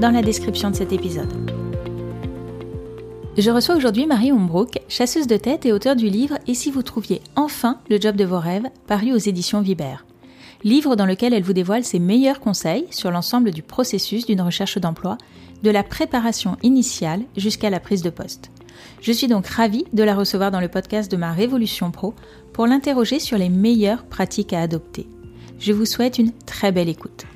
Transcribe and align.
dans 0.00 0.10
la 0.10 0.22
description 0.22 0.70
de 0.70 0.76
cet 0.76 0.92
épisode. 0.92 1.30
Je 3.36 3.50
reçois 3.50 3.76
aujourd'hui 3.76 4.06
Marie 4.06 4.32
Ombrook, 4.32 4.78
chasseuse 4.88 5.26
de 5.26 5.36
tête 5.36 5.66
et 5.66 5.72
auteure 5.72 5.94
du 5.94 6.08
livre 6.08 6.38
Et 6.46 6.54
si 6.54 6.70
vous 6.70 6.82
trouviez 6.82 7.20
enfin 7.36 7.78
le 7.90 8.00
job 8.00 8.16
de 8.16 8.24
vos 8.24 8.38
rêves, 8.38 8.66
paru 8.86 9.12
aux 9.12 9.18
éditions 9.18 9.60
Vibert. 9.60 10.06
Livre 10.64 10.96
dans 10.96 11.04
lequel 11.04 11.34
elle 11.34 11.42
vous 11.42 11.52
dévoile 11.52 11.84
ses 11.84 11.98
meilleurs 11.98 12.40
conseils 12.40 12.86
sur 12.90 13.10
l'ensemble 13.10 13.50
du 13.50 13.62
processus 13.62 14.24
d'une 14.24 14.40
recherche 14.40 14.78
d'emploi, 14.78 15.18
de 15.62 15.70
la 15.70 15.82
préparation 15.82 16.56
initiale 16.62 17.22
jusqu'à 17.36 17.70
la 17.70 17.80
prise 17.80 18.02
de 18.02 18.10
poste. 18.10 18.50
Je 19.02 19.12
suis 19.12 19.28
donc 19.28 19.46
ravie 19.46 19.84
de 19.92 20.02
la 20.02 20.14
recevoir 20.14 20.50
dans 20.50 20.60
le 20.60 20.68
podcast 20.68 21.10
de 21.10 21.16
ma 21.18 21.32
Révolution 21.32 21.90
Pro 21.90 22.14
pour 22.54 22.66
l'interroger 22.66 23.20
sur 23.20 23.36
les 23.36 23.50
meilleures 23.50 24.04
pratiques 24.04 24.54
à 24.54 24.62
adopter. 24.62 25.06
Je 25.58 25.72
vous 25.72 25.84
souhaite 25.84 26.18
une 26.18 26.32
très 26.46 26.72
belle 26.72 26.88
écoute. 26.88 27.26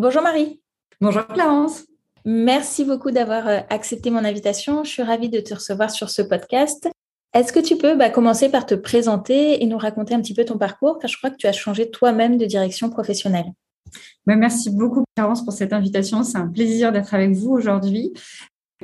Bonjour 0.00 0.22
Marie. 0.22 0.60
Bonjour 1.00 1.26
Clarence. 1.26 1.84
Merci 2.24 2.84
beaucoup 2.84 3.10
d'avoir 3.10 3.48
euh, 3.48 3.58
accepté 3.68 4.10
mon 4.10 4.24
invitation. 4.24 4.84
Je 4.84 4.90
suis 4.90 5.02
ravie 5.02 5.28
de 5.28 5.40
te 5.40 5.52
recevoir 5.54 5.90
sur 5.90 6.08
ce 6.08 6.22
podcast. 6.22 6.88
Est-ce 7.34 7.52
que 7.52 7.58
tu 7.58 7.76
peux 7.76 7.96
bah, 7.96 8.08
commencer 8.08 8.48
par 8.48 8.64
te 8.64 8.76
présenter 8.76 9.60
et 9.60 9.66
nous 9.66 9.76
raconter 9.76 10.14
un 10.14 10.20
petit 10.20 10.34
peu 10.34 10.44
ton 10.44 10.56
parcours, 10.56 11.00
car 11.00 11.10
je 11.10 11.16
crois 11.16 11.30
que 11.30 11.36
tu 11.36 11.48
as 11.48 11.52
changé 11.52 11.90
toi-même 11.90 12.38
de 12.38 12.46
direction 12.46 12.90
professionnelle. 12.90 13.46
Bah, 14.24 14.36
merci 14.36 14.70
beaucoup 14.70 15.02
Clarence 15.16 15.44
pour 15.44 15.52
cette 15.52 15.72
invitation. 15.72 16.22
C'est 16.22 16.38
un 16.38 16.46
plaisir 16.46 16.92
d'être 16.92 17.12
avec 17.12 17.32
vous 17.32 17.50
aujourd'hui. 17.50 18.12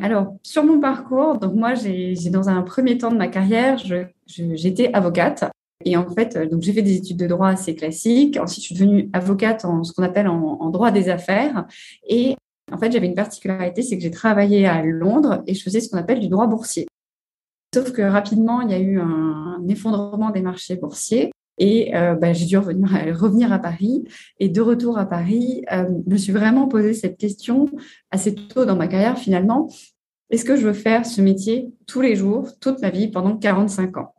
Alors, 0.03 0.35
sur 0.43 0.65
mon 0.65 0.81
parcours, 0.81 1.39
donc 1.39 1.55
moi, 1.55 1.75
j'ai 1.77 2.17
dans 2.31 2.49
un 2.49 2.63
premier 2.63 2.99
temps 2.99 3.13
de 3.13 3.17
ma 3.17 3.29
carrière, 3.29 3.81
j'étais 4.27 4.93
avocate. 4.93 5.45
Et 5.85 5.97
en 5.97 6.09
fait, 6.09 6.37
donc 6.51 6.63
j'ai 6.63 6.73
fait 6.73 6.83
des 6.83 6.97
études 6.97 7.19
de 7.19 7.27
droit 7.27 7.49
assez 7.49 7.75
classiques. 7.75 8.39
Ensuite, 8.41 8.63
je 8.63 8.67
suis 8.67 8.75
devenue 8.75 9.11
avocate 9.13 9.65
en 9.65 9.85
ce 9.85 9.93
qu'on 9.93 10.03
appelle 10.03 10.29
en, 10.29 10.71
droit 10.71 10.91
des 10.91 11.09
affaires. 11.09 11.67
Et 12.09 12.37
en 12.73 12.79
fait, 12.79 12.91
j'avais 12.91 13.07
une 13.07 13.15
particularité, 13.15 13.83
c'est 13.83 13.97
que 13.97 14.03
j'ai 14.03 14.11
travaillé 14.11 14.67
à 14.67 14.83
Londres 14.83 15.43
et 15.47 15.55
je 15.55 15.63
faisais 15.63 15.81
ce 15.81 15.91
qu'on 15.91 15.99
appelle 15.99 16.21
du 16.21 16.29
droit 16.29 16.47
boursier. 16.47 16.87
Sauf 17.75 17.93
que 17.93 18.03
rapidement, 18.03 18.61
il 18.61 18.71
y 18.71 18.75
a 18.75 18.79
eu 18.79 19.01
un 19.01 19.63
effondrement 19.69 20.31
des 20.31 20.43
marchés 20.43 20.77
boursiers. 20.77 21.31
Et 21.59 21.95
euh, 21.95 22.15
bah, 22.15 22.33
j'ai 22.33 22.47
dû 22.47 22.59
revenir, 22.59 22.89
revenir 23.21 23.53
à 23.53 23.59
Paris. 23.59 24.05
Et 24.41 24.49
de 24.49 24.61
retour 24.61 24.99
à 24.99 25.07
Paris, 25.07 25.63
euh, 25.73 25.89
je 26.07 26.13
me 26.13 26.17
suis 26.17 26.33
vraiment 26.33 26.67
posé 26.67 26.95
cette 26.95 27.17
question 27.17 27.67
assez 28.11 28.35
tôt 28.35 28.65
dans 28.65 28.77
ma 28.77 28.89
carrière 28.89 29.19
finalement. 29.19 29.69
Est-ce 30.31 30.45
que 30.45 30.57
je 30.57 30.67
veux 30.67 30.73
faire 30.73 31.07
ce 31.07 31.21
métier 31.21 31.69
tous 31.87 32.01
les 32.01 32.17
jours, 32.17 32.49
toute 32.61 32.81
ma 32.81 32.91
vie, 32.91 33.09
pendant 33.09 33.37
45 33.37 33.97
ans? 33.99 34.14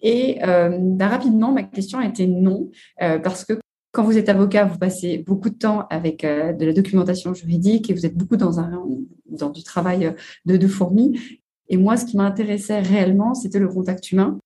Et 0.00 0.44
euh, 0.44 0.78
bah, 0.80 1.08
rapidement, 1.08 1.52
ma 1.52 1.62
question 1.62 2.00
était 2.00 2.26
non, 2.26 2.70
parce 2.98 3.44
que 3.44 3.54
quand 3.92 4.02
vous 4.02 4.18
êtes 4.18 4.28
avocat, 4.28 4.64
vous 4.64 4.78
passez 4.78 5.18
beaucoup 5.18 5.50
de 5.50 5.54
temps 5.54 5.86
avec 5.88 6.22
de 6.22 6.64
la 6.64 6.72
documentation 6.72 7.32
juridique 7.32 7.90
et 7.90 7.94
vous 7.94 8.04
êtes 8.06 8.16
beaucoup 8.16 8.36
dans, 8.36 8.58
un, 8.58 8.84
dans 9.26 9.50
du 9.50 9.62
travail 9.62 10.14
de, 10.46 10.56
de 10.56 10.66
fourmi. 10.66 11.18
Et 11.68 11.76
moi, 11.76 11.96
ce 11.96 12.04
qui 12.04 12.16
m'intéressait 12.16 12.80
réellement, 12.80 13.34
c'était 13.34 13.60
le 13.60 13.68
contact 13.68 14.10
humain. 14.10 14.38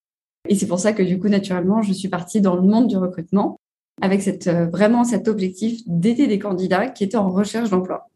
Et 0.48 0.54
c'est 0.54 0.66
pour 0.66 0.78
ça 0.78 0.92
que 0.92 1.02
du 1.02 1.18
coup, 1.18 1.28
naturellement, 1.28 1.82
je 1.82 1.92
suis 1.92 2.08
partie 2.08 2.40
dans 2.40 2.56
le 2.56 2.62
monde 2.62 2.88
du 2.88 2.96
recrutement 2.96 3.58
avec 4.00 4.26
euh, 4.46 4.66
vraiment 4.66 5.04
cet 5.04 5.28
objectif 5.28 5.80
d'aider 5.86 6.26
des 6.26 6.38
candidats 6.38 6.88
qui 6.88 7.04
étaient 7.04 7.16
en 7.16 7.30
recherche 7.30 7.70
d'emploi. 7.70 8.08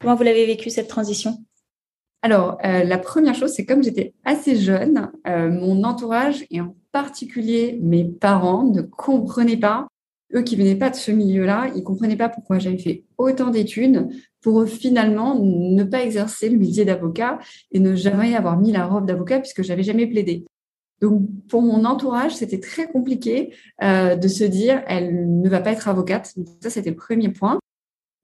Comment 0.00 0.14
vous 0.14 0.22
l'avez 0.22 0.46
vécu 0.46 0.70
cette 0.70 0.88
transition? 0.88 1.44
Alors, 2.22 2.58
euh, 2.64 2.84
la 2.84 2.98
première 2.98 3.34
chose, 3.34 3.52
c'est 3.52 3.64
comme 3.64 3.82
j'étais 3.82 4.12
assez 4.24 4.56
jeune, 4.56 5.10
euh, 5.26 5.50
mon 5.50 5.84
entourage 5.84 6.44
et 6.50 6.60
en 6.60 6.74
particulier 6.90 7.78
mes 7.80 8.04
parents 8.04 8.64
ne 8.64 8.82
comprenaient 8.82 9.56
pas, 9.56 9.86
eux 10.34 10.42
qui 10.42 10.56
venaient 10.56 10.76
pas 10.76 10.90
de 10.90 10.96
ce 10.96 11.10
milieu-là, 11.12 11.70
ils 11.76 11.84
comprenaient 11.84 12.16
pas 12.16 12.28
pourquoi 12.28 12.58
j'avais 12.58 12.78
fait 12.78 13.04
autant 13.18 13.50
d'études 13.50 14.08
pour 14.40 14.66
finalement 14.66 15.38
ne 15.40 15.84
pas 15.84 16.02
exercer 16.02 16.48
le 16.48 16.58
métier 16.58 16.84
d'avocat 16.84 17.38
et 17.72 17.78
ne 17.78 17.94
jamais 17.94 18.34
avoir 18.34 18.58
mis 18.58 18.72
la 18.72 18.86
robe 18.86 19.06
d'avocat 19.06 19.38
puisque 19.38 19.62
j'avais 19.62 19.82
jamais 19.84 20.06
plaidé. 20.06 20.44
Donc, 21.00 21.22
pour 21.48 21.62
mon 21.62 21.84
entourage, 21.84 22.34
c'était 22.34 22.58
très 22.58 22.88
compliqué 22.88 23.54
euh, 23.82 24.16
de 24.16 24.28
se 24.28 24.44
dire, 24.44 24.82
elle 24.88 25.40
ne 25.40 25.48
va 25.48 25.60
pas 25.60 25.70
être 25.70 25.88
avocate. 25.88 26.34
Ça, 26.60 26.70
c'était 26.70 26.90
le 26.90 26.96
premier 26.96 27.28
point. 27.28 27.60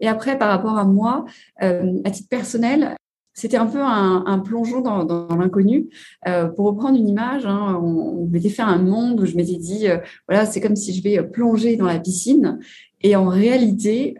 Et 0.00 0.09
après, 0.09 0.37
par 0.37 0.49
rapport 0.49 0.77
à 0.77 0.84
moi, 0.84 1.25
euh, 1.62 2.00
à 2.04 2.10
titre 2.10 2.28
personnel, 2.28 2.97
c'était 3.34 3.56
un 3.56 3.67
peu 3.67 3.81
un, 3.83 4.39
plongeon 4.39 4.81
dans, 4.81 5.37
l'inconnu. 5.37 5.89
Euh, 6.27 6.47
pour 6.47 6.67
reprendre 6.67 6.97
une 6.97 7.09
image, 7.09 7.47
hein, 7.47 7.81
on, 7.83 8.22
on 8.22 8.27
m'était 8.27 8.49
fait 8.49 8.62
un 8.62 8.78
monde 8.78 9.21
où 9.21 9.27
je 9.27 9.37
m'étais 9.37 9.56
dit, 9.56 9.87
voilà, 10.28 10.47
c'est 10.47 10.61
comme 10.61 10.77
si 10.77 10.95
je 10.95 11.03
vais 11.03 11.22
plonger 11.22 11.77
dans 11.77 11.87
la 11.87 11.99
piscine. 11.99 12.59
Et 13.03 13.17
en 13.17 13.27
réalité, 13.27 14.17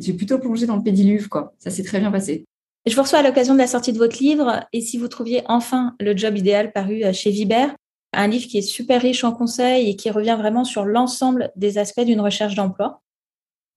j'ai 0.00 0.12
plutôt 0.12 0.38
plongé 0.38 0.66
dans 0.66 0.76
le 0.76 0.82
pédiluve, 0.82 1.28
quoi. 1.28 1.54
Ça 1.58 1.70
s'est 1.70 1.84
très 1.84 1.98
bien 1.98 2.10
passé. 2.10 2.44
Je 2.86 2.94
vous 2.94 3.02
reçois 3.02 3.20
à 3.20 3.22
l'occasion 3.22 3.54
de 3.54 3.58
la 3.58 3.66
sortie 3.66 3.92
de 3.92 3.98
votre 3.98 4.18
livre. 4.18 4.66
Et 4.72 4.80
si 4.80 4.98
vous 4.98 5.08
trouviez 5.08 5.42
enfin 5.46 5.94
le 6.00 6.16
job 6.16 6.36
idéal 6.36 6.72
paru 6.72 7.02
chez 7.12 7.30
Vibert, 7.30 7.74
un 8.12 8.26
livre 8.26 8.46
qui 8.46 8.58
est 8.58 8.62
super 8.62 9.02
riche 9.02 9.24
en 9.24 9.32
conseils 9.32 9.90
et 9.90 9.96
qui 9.96 10.10
revient 10.10 10.36
vraiment 10.38 10.64
sur 10.64 10.84
l'ensemble 10.84 11.52
des 11.56 11.78
aspects 11.78 12.00
d'une 12.04 12.20
recherche 12.20 12.54
d'emploi. 12.54 13.02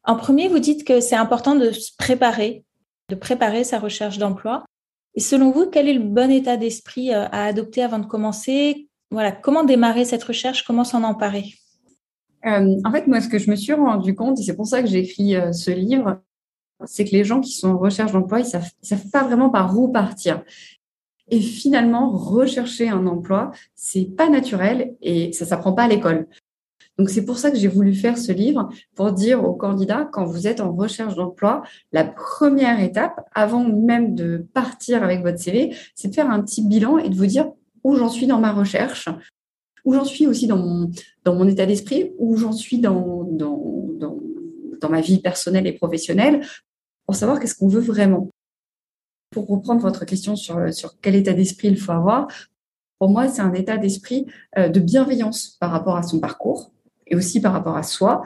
En 0.03 0.15
premier, 0.15 0.47
vous 0.47 0.59
dites 0.59 0.83
que 0.83 0.99
c'est 0.99 1.15
important 1.15 1.55
de 1.55 1.71
se 1.71 1.91
préparer, 1.97 2.63
de 3.09 3.15
préparer 3.15 3.63
sa 3.63 3.79
recherche 3.79 4.17
d'emploi. 4.17 4.65
Et 5.15 5.19
selon 5.19 5.51
vous, 5.51 5.67
quel 5.69 5.87
est 5.87 5.93
le 5.93 6.03
bon 6.03 6.31
état 6.31 6.57
d'esprit 6.57 7.13
euh, 7.13 7.25
à 7.31 7.45
adopter 7.45 7.83
avant 7.83 7.99
de 7.99 8.05
commencer? 8.05 8.87
Voilà, 9.09 9.31
comment 9.31 9.63
démarrer 9.63 10.05
cette 10.05 10.23
recherche? 10.23 10.63
Comment 10.63 10.83
s'en 10.83 11.03
emparer? 11.03 11.53
Euh, 12.45 12.77
En 12.85 12.91
fait, 12.91 13.07
moi, 13.07 13.19
ce 13.21 13.27
que 13.27 13.37
je 13.37 13.51
me 13.51 13.55
suis 13.55 13.73
rendu 13.73 14.15
compte, 14.15 14.39
et 14.39 14.43
c'est 14.43 14.55
pour 14.55 14.67
ça 14.67 14.81
que 14.81 14.87
j'ai 14.87 14.99
écrit 14.99 15.35
euh, 15.35 15.51
ce 15.51 15.71
livre, 15.71 16.21
c'est 16.85 17.05
que 17.05 17.11
les 17.11 17.23
gens 17.23 17.41
qui 17.41 17.51
sont 17.51 17.69
en 17.69 17.77
recherche 17.77 18.13
d'emploi, 18.13 18.39
ils 18.39 18.45
savent, 18.45 18.69
savent 18.81 19.09
pas 19.11 19.23
vraiment 19.23 19.49
par 19.49 19.77
où 19.77 19.91
partir. 19.91 20.43
Et 21.29 21.39
finalement, 21.39 22.09
rechercher 22.09 22.89
un 22.89 23.05
emploi, 23.05 23.51
c'est 23.75 24.05
pas 24.05 24.29
naturel 24.29 24.95
et 25.01 25.31
ça 25.33 25.45
s'apprend 25.45 25.73
pas 25.73 25.83
à 25.83 25.87
l'école. 25.87 26.27
Donc 26.97 27.09
c'est 27.09 27.25
pour 27.25 27.37
ça 27.37 27.51
que 27.51 27.57
j'ai 27.57 27.67
voulu 27.67 27.93
faire 27.93 28.17
ce 28.17 28.31
livre 28.31 28.69
pour 28.95 29.11
dire 29.11 29.43
aux 29.43 29.53
candidats 29.53 30.07
quand 30.11 30.25
vous 30.25 30.47
êtes 30.47 30.61
en 30.61 30.73
recherche 30.73 31.15
d'emploi, 31.15 31.63
la 31.91 32.03
première 32.03 32.79
étape 32.79 33.21
avant 33.33 33.63
même 33.63 34.13
de 34.13 34.45
partir 34.53 35.03
avec 35.03 35.21
votre 35.21 35.39
CV, 35.39 35.75
c'est 35.95 36.09
de 36.09 36.13
faire 36.13 36.29
un 36.29 36.41
petit 36.41 36.65
bilan 36.65 36.97
et 36.97 37.09
de 37.09 37.15
vous 37.15 37.25
dire 37.25 37.51
où 37.83 37.95
j'en 37.95 38.09
suis 38.09 38.27
dans 38.27 38.39
ma 38.39 38.51
recherche, 38.51 39.09
où 39.85 39.93
j'en 39.93 40.05
suis 40.05 40.27
aussi 40.27 40.47
dans 40.47 40.57
mon 40.57 40.91
dans 41.23 41.35
mon 41.35 41.47
état 41.47 41.65
d'esprit, 41.65 42.11
où 42.19 42.35
j'en 42.37 42.51
suis 42.51 42.79
dans 42.79 43.23
dans, 43.23 43.59
dans 44.79 44.89
ma 44.89 45.01
vie 45.01 45.19
personnelle 45.19 45.67
et 45.67 45.73
professionnelle 45.73 46.41
pour 47.05 47.15
savoir 47.15 47.39
qu'est-ce 47.39 47.55
qu'on 47.55 47.67
veut 47.67 47.81
vraiment. 47.81 48.29
Pour 49.31 49.47
reprendre 49.47 49.81
votre 49.81 50.05
question 50.05 50.35
sur, 50.35 50.73
sur 50.73 50.99
quel 50.99 51.15
état 51.15 51.33
d'esprit 51.33 51.69
il 51.69 51.77
faut 51.77 51.93
avoir, 51.93 52.27
pour 52.99 53.09
moi, 53.09 53.27
c'est 53.29 53.41
un 53.41 53.53
état 53.53 53.77
d'esprit 53.77 54.27
euh, 54.57 54.69
de 54.69 54.79
bienveillance 54.79 55.57
par 55.59 55.71
rapport 55.71 55.95
à 55.95 56.03
son 56.03 56.19
parcours 56.19 56.71
et 57.11 57.15
aussi 57.15 57.39
par 57.39 57.53
rapport 57.53 57.77
à 57.77 57.83
soi 57.83 58.23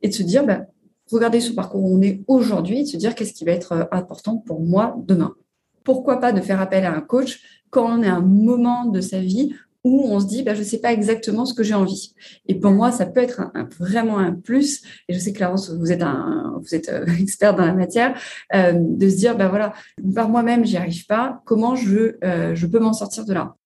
et 0.00 0.08
de 0.08 0.14
se 0.14 0.22
dire, 0.22 0.46
bah, 0.46 0.66
regardez 1.10 1.40
ce 1.40 1.52
parcours 1.52 1.82
où 1.82 1.98
on 1.98 2.00
est 2.00 2.22
aujourd'hui 2.28 2.80
et 2.80 2.82
de 2.84 2.88
se 2.88 2.96
dire 2.96 3.14
qu'est-ce 3.14 3.34
qui 3.34 3.44
va 3.44 3.52
être 3.52 3.72
euh, 3.72 3.84
important 3.90 4.38
pour 4.38 4.60
moi 4.60 4.96
demain. 4.98 5.34
Pourquoi 5.82 6.20
pas 6.20 6.32
de 6.32 6.40
faire 6.40 6.60
appel 6.60 6.84
à 6.84 6.94
un 6.94 7.00
coach 7.00 7.42
quand 7.70 7.84
on 7.86 8.02
est 8.02 8.08
à 8.08 8.14
un 8.14 8.22
moment 8.22 8.86
de 8.86 9.00
sa 9.00 9.20
vie 9.20 9.52
où 9.82 10.06
on 10.08 10.18
se 10.18 10.26
dit, 10.26 10.42
bah, 10.42 10.54
je 10.54 10.60
ne 10.60 10.64
sais 10.64 10.78
pas 10.78 10.94
exactement 10.94 11.44
ce 11.44 11.52
que 11.52 11.62
j'ai 11.62 11.74
envie. 11.74 12.14
Et 12.46 12.54
pour 12.54 12.70
moi, 12.70 12.90
ça 12.90 13.04
peut 13.04 13.20
être 13.20 13.52
vraiment 13.78 14.18
un 14.18 14.32
plus. 14.32 14.82
Et 15.08 15.12
je 15.12 15.18
sais 15.18 15.32
que 15.32 15.36
Clarence, 15.36 15.70
vous 15.70 15.92
êtes 15.92 16.02
un, 16.02 16.62
euh, 16.72 17.06
expert 17.20 17.54
dans 17.54 17.66
la 17.66 17.74
matière, 17.74 18.18
euh, 18.54 18.72
de 18.74 19.10
se 19.10 19.16
dire, 19.16 19.36
bah 19.36 19.48
voilà, 19.48 19.74
par 20.14 20.30
moi-même, 20.30 20.64
j'y 20.64 20.78
arrive 20.78 21.04
pas. 21.04 21.42
Comment 21.44 21.76
je 21.76 22.66
peux 22.66 22.78
m'en 22.78 22.94
sortir 22.94 23.26
de 23.26 23.34
là? 23.34 23.56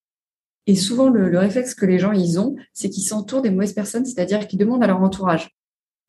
Et 0.69 0.77
souvent, 0.77 1.09
le, 1.09 1.31
le, 1.31 1.39
réflexe 1.39 1.75
que 1.75 1.87
les 1.87 1.99
gens 1.99 2.13
ils 2.13 2.39
ont, 2.39 2.55
c'est 2.75 2.91
qu'ils 2.91 3.03
s'entourent 3.03 3.41
des 3.41 3.51
mauvaises 3.51 3.73
personnes, 3.73 4.05
c'est-à-dire 4.05 4.47
qu'ils 4.47 4.59
demandent 4.59 4.85
à 4.85 4.87
leur 4.87 5.03
entourage. 5.03 5.51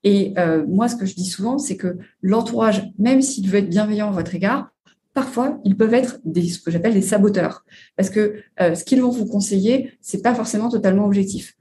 Et 0.03 0.33
euh, 0.37 0.65
moi, 0.67 0.89
ce 0.89 0.97
que 0.97 1.05
je 1.05 1.15
dis 1.15 1.25
souvent, 1.25 1.57
c'est 1.57 1.77
que 1.77 1.97
l'entourage, 2.21 2.91
même 2.99 3.21
s'il 3.21 3.49
veut 3.49 3.59
être 3.59 3.69
bienveillant 3.69 4.09
à 4.09 4.11
votre 4.11 4.35
égard, 4.35 4.69
parfois, 5.13 5.59
ils 5.63 5.77
peuvent 5.77 5.93
être 5.93 6.19
ce 6.25 6.59
que 6.59 6.71
j'appelle 6.71 6.93
des 6.93 7.01
saboteurs. 7.01 7.63
Parce 7.95 8.09
que 8.09 8.35
euh, 8.59 8.75
ce 8.75 8.83
qu'ils 8.83 9.01
vont 9.01 9.11
vous 9.11 9.25
conseiller, 9.25 9.93
c'est 10.01 10.21
pas 10.21 10.35
forcément 10.35 10.69
totalement 10.69 11.05
objectif. 11.05 11.55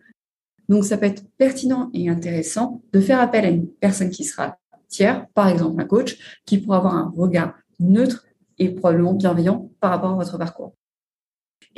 Donc, 0.69 0.85
ça 0.85 0.99
peut 0.99 1.06
être 1.06 1.25
pertinent 1.39 1.91
et 1.95 2.09
intéressant 2.09 2.83
de 2.93 3.00
faire 3.00 3.21
appel 3.21 3.45
à 3.45 3.49
une 3.49 3.69
personne 3.69 4.11
qui 4.11 4.25
sera 4.25 4.59
tiers, 4.89 5.27
par 5.35 5.49
exemple 5.49 5.81
un 5.81 5.85
coach, 5.85 6.19
qui 6.47 6.59
pourra 6.59 6.79
avoir 6.79 6.97
un 6.97 7.12
regard 7.17 7.55
neutre 7.79 8.27
et 8.59 8.71
probablement 8.71 9.15
bienveillant 9.15 9.71
par 9.81 9.91
rapport 9.91 10.11
à 10.11 10.17
votre 10.17 10.37
parcours. 10.37 10.75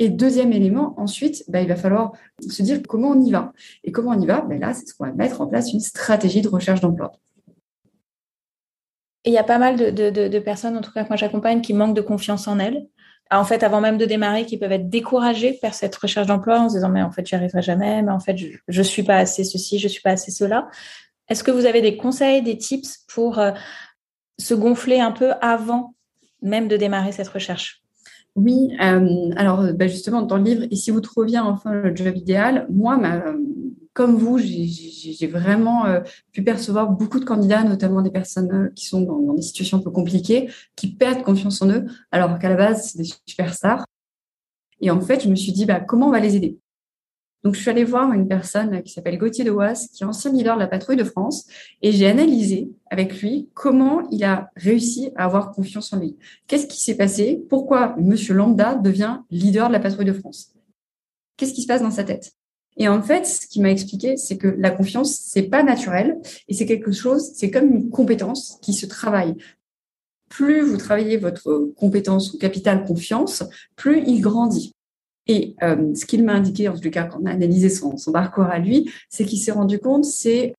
Et 0.01 0.09
deuxième 0.09 0.51
élément, 0.51 0.95
ensuite, 0.97 1.43
bah, 1.47 1.61
il 1.61 1.67
va 1.67 1.75
falloir 1.75 2.13
se 2.49 2.63
dire 2.63 2.81
comment 2.89 3.09
on 3.09 3.21
y 3.21 3.29
va. 3.29 3.53
Et 3.83 3.91
comment 3.91 4.09
on 4.09 4.19
y 4.19 4.25
va 4.25 4.41
ben 4.41 4.59
Là, 4.59 4.73
c'est 4.73 4.87
ce 4.87 4.95
qu'on 4.95 5.05
va 5.05 5.11
mettre 5.11 5.41
en 5.41 5.45
place 5.45 5.73
une 5.73 5.79
stratégie 5.79 6.41
de 6.41 6.47
recherche 6.47 6.81
d'emploi. 6.81 7.11
Et 9.25 9.29
il 9.29 9.33
y 9.33 9.37
a 9.37 9.43
pas 9.43 9.59
mal 9.59 9.75
de, 9.75 10.39
personnes, 10.39 10.75
en 10.75 10.81
tout 10.81 10.91
cas 10.91 11.03
que 11.03 11.09
moi 11.09 11.17
j'accompagne, 11.17 11.61
qui 11.61 11.75
manquent 11.75 11.95
de 11.95 12.01
confiance 12.01 12.47
en 12.47 12.57
elles. 12.57 12.87
En 13.29 13.45
fait, 13.45 13.61
avant 13.61 13.79
même 13.79 13.99
de 13.99 14.05
démarrer, 14.05 14.47
qui 14.47 14.57
peuvent 14.57 14.71
être 14.71 14.89
découragées 14.89 15.59
par 15.61 15.75
cette 15.75 15.95
recherche 15.95 16.25
d'emploi 16.25 16.61
en 16.61 16.69
se 16.69 16.77
disant 16.77 16.89
mais 16.89 17.03
en 17.03 17.11
fait 17.11 17.27
j'y 17.27 17.35
arriverai 17.35 17.61
jamais, 17.61 18.01
mais 18.01 18.11
en 18.11 18.19
fait 18.19 18.35
je, 18.37 18.79
ne 18.79 18.83
suis 18.83 19.03
pas 19.03 19.17
assez 19.17 19.43
ceci, 19.43 19.77
je 19.77 19.87
suis 19.87 20.01
pas 20.01 20.13
assez 20.13 20.31
cela. 20.31 20.67
Est-ce 21.29 21.43
que 21.43 21.51
vous 21.51 21.67
avez 21.67 21.83
des 21.83 21.95
conseils, 21.95 22.41
des 22.41 22.57
tips 22.57 23.05
pour 23.07 23.37
euh, 23.37 23.51
se 24.39 24.55
gonfler 24.55 24.99
un 24.99 25.11
peu 25.11 25.33
avant 25.41 25.93
même 26.41 26.67
de 26.67 26.75
démarrer 26.75 27.11
cette 27.11 27.27
recherche? 27.27 27.80
Oui, 28.35 28.69
euh, 28.81 29.31
alors 29.35 29.73
bah, 29.73 29.87
justement, 29.87 30.21
dans 30.21 30.37
le 30.37 30.43
livre, 30.43 30.63
et 30.71 30.75
si 30.75 30.91
vous 30.91 31.01
trouviez 31.01 31.39
enfin 31.39 31.73
le 31.73 31.95
job 31.95 32.15
idéal, 32.15 32.65
moi, 32.69 32.97
comme 33.93 34.15
vous, 34.15 34.37
j'ai 34.37 35.27
vraiment 35.27 35.85
euh, 35.85 35.99
pu 36.31 36.43
percevoir 36.43 36.89
beaucoup 36.91 37.19
de 37.19 37.25
candidats, 37.25 37.63
notamment 37.63 38.01
des 38.01 38.11
personnes 38.11 38.51
euh, 38.51 38.69
qui 38.73 38.85
sont 38.85 39.01
dans, 39.01 39.33
des 39.33 39.41
situations 39.41 39.79
un 39.79 39.81
peu 39.81 39.91
compliquées, 39.91 40.49
qui 40.75 40.95
perdent 40.95 41.23
confiance 41.23 41.61
en 41.61 41.69
eux, 41.69 41.85
alors 42.11 42.39
qu'à 42.39 42.49
la 42.49 42.55
base, 42.55 42.91
c'est 42.91 42.99
des 42.99 43.09
superstars. 43.25 43.85
Et 44.79 44.91
en 44.91 45.01
fait, 45.01 45.23
je 45.23 45.29
me 45.29 45.35
suis 45.35 45.51
dit, 45.51 45.65
bah, 45.65 45.81
comment 45.81 46.07
on 46.07 46.11
va 46.11 46.21
les 46.21 46.37
aider? 46.37 46.57
Donc, 47.43 47.55
je 47.55 47.61
suis 47.61 47.71
allée 47.71 47.83
voir 47.83 48.13
une 48.13 48.27
personne 48.27 48.83
qui 48.83 48.93
s'appelle 48.93 49.17
Gauthier 49.17 49.43
Dewas, 49.43 49.87
qui 49.91 50.03
est 50.03 50.05
ancien 50.05 50.31
leader 50.31 50.55
de 50.55 50.59
la 50.59 50.67
patrouille 50.67 50.95
de 50.95 51.03
France, 51.03 51.47
et 51.81 51.91
j'ai 51.91 52.07
analysé 52.07 52.69
avec 52.91 53.19
lui 53.19 53.49
comment 53.55 54.07
il 54.11 54.23
a 54.23 54.51
réussi 54.55 55.09
à 55.15 55.25
avoir 55.25 55.51
confiance 55.51 55.91
en 55.91 55.97
lui. 55.97 56.17
Qu'est-ce 56.45 56.67
qui 56.67 56.79
s'est 56.79 56.95
passé? 56.95 57.43
Pourquoi 57.49 57.95
Monsieur 57.97 58.35
Lambda 58.35 58.75
devient 58.75 59.21
leader 59.31 59.69
de 59.69 59.73
la 59.73 59.79
patrouille 59.79 60.05
de 60.05 60.13
France? 60.13 60.53
Qu'est-ce 61.35 61.53
qui 61.53 61.63
se 61.63 61.67
passe 61.67 61.81
dans 61.81 61.89
sa 61.89 62.03
tête? 62.03 62.33
Et 62.77 62.87
en 62.87 63.01
fait, 63.01 63.25
ce 63.25 63.47
qu'il 63.47 63.63
m'a 63.63 63.71
expliqué, 63.71 64.17
c'est 64.17 64.37
que 64.37 64.47
la 64.47 64.69
confiance, 64.69 65.11
c'est 65.11 65.43
pas 65.43 65.63
naturel, 65.63 66.21
et 66.47 66.53
c'est 66.53 66.67
quelque 66.67 66.91
chose, 66.91 67.31
c'est 67.33 67.49
comme 67.49 67.71
une 67.71 67.89
compétence 67.89 68.59
qui 68.61 68.73
se 68.73 68.85
travaille. 68.85 69.35
Plus 70.29 70.61
vous 70.61 70.77
travaillez 70.77 71.17
votre 71.17 71.71
compétence 71.75 72.33
ou 72.33 72.37
capital 72.37 72.85
confiance, 72.85 73.43
plus 73.75 74.03
il 74.05 74.21
grandit. 74.21 74.75
Et 75.27 75.55
euh, 75.61 75.93
ce 75.93 76.05
qu'il 76.05 76.23
m'a 76.23 76.33
indiqué, 76.33 76.67
en 76.67 76.77
tout 76.77 76.89
cas, 76.89 77.03
quand 77.03 77.19
on 77.21 77.25
a 77.25 77.31
analysé 77.31 77.69
son, 77.69 77.95
parcours 78.11 78.45
à 78.45 78.59
lui, 78.59 78.91
c'est 79.09 79.25
qu'il 79.25 79.39
s'est 79.39 79.51
rendu 79.51 79.79
compte, 79.79 80.05
c'est 80.05 80.53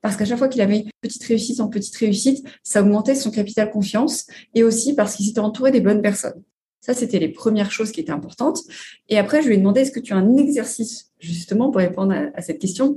parce 0.00 0.16
qu'à 0.16 0.24
chaque 0.24 0.38
fois 0.38 0.48
qu'il 0.48 0.60
avait 0.60 0.84
petite 1.00 1.24
réussite 1.24 1.60
en 1.60 1.68
petite 1.68 1.94
réussite, 1.96 2.46
ça 2.62 2.82
augmentait 2.82 3.14
son 3.14 3.30
capital 3.30 3.70
confiance 3.70 4.26
et 4.54 4.62
aussi 4.62 4.94
parce 4.94 5.16
qu'il 5.16 5.26
s'était 5.26 5.40
entouré 5.40 5.70
des 5.70 5.80
bonnes 5.80 6.02
personnes. 6.02 6.42
Ça, 6.80 6.94
c'était 6.94 7.18
les 7.18 7.28
premières 7.28 7.72
choses 7.72 7.90
qui 7.90 8.00
étaient 8.00 8.12
importantes. 8.12 8.60
Et 9.08 9.18
après, 9.18 9.42
je 9.42 9.48
lui 9.48 9.54
ai 9.54 9.58
demandé, 9.58 9.80
est-ce 9.80 9.90
que 9.90 10.00
tu 10.00 10.12
as 10.12 10.16
un 10.16 10.36
exercice 10.36 11.10
justement 11.18 11.70
pour 11.70 11.80
répondre 11.80 12.14
à, 12.34 12.40
cette 12.42 12.60
question? 12.60 12.96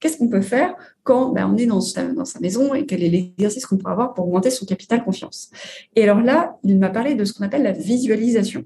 Qu'est-ce 0.00 0.18
qu'on 0.18 0.28
peut 0.28 0.42
faire 0.42 0.74
quand 1.04 1.30
ben, 1.30 1.48
on 1.48 1.56
est 1.56 1.66
dans 1.66 1.80
sa, 1.80 2.02
dans 2.02 2.24
sa 2.24 2.40
maison 2.40 2.74
et 2.74 2.86
quel 2.86 3.04
est 3.04 3.08
l'exercice 3.08 3.64
qu'on 3.64 3.76
peut 3.76 3.90
avoir 3.90 4.14
pour 4.14 4.26
augmenter 4.26 4.50
son 4.50 4.66
capital 4.66 5.04
confiance? 5.04 5.50
Et 5.94 6.02
alors 6.02 6.20
là, 6.20 6.58
il 6.64 6.78
m'a 6.78 6.90
parlé 6.90 7.14
de 7.14 7.24
ce 7.24 7.32
qu'on 7.32 7.44
appelle 7.44 7.62
la 7.62 7.72
visualisation. 7.72 8.64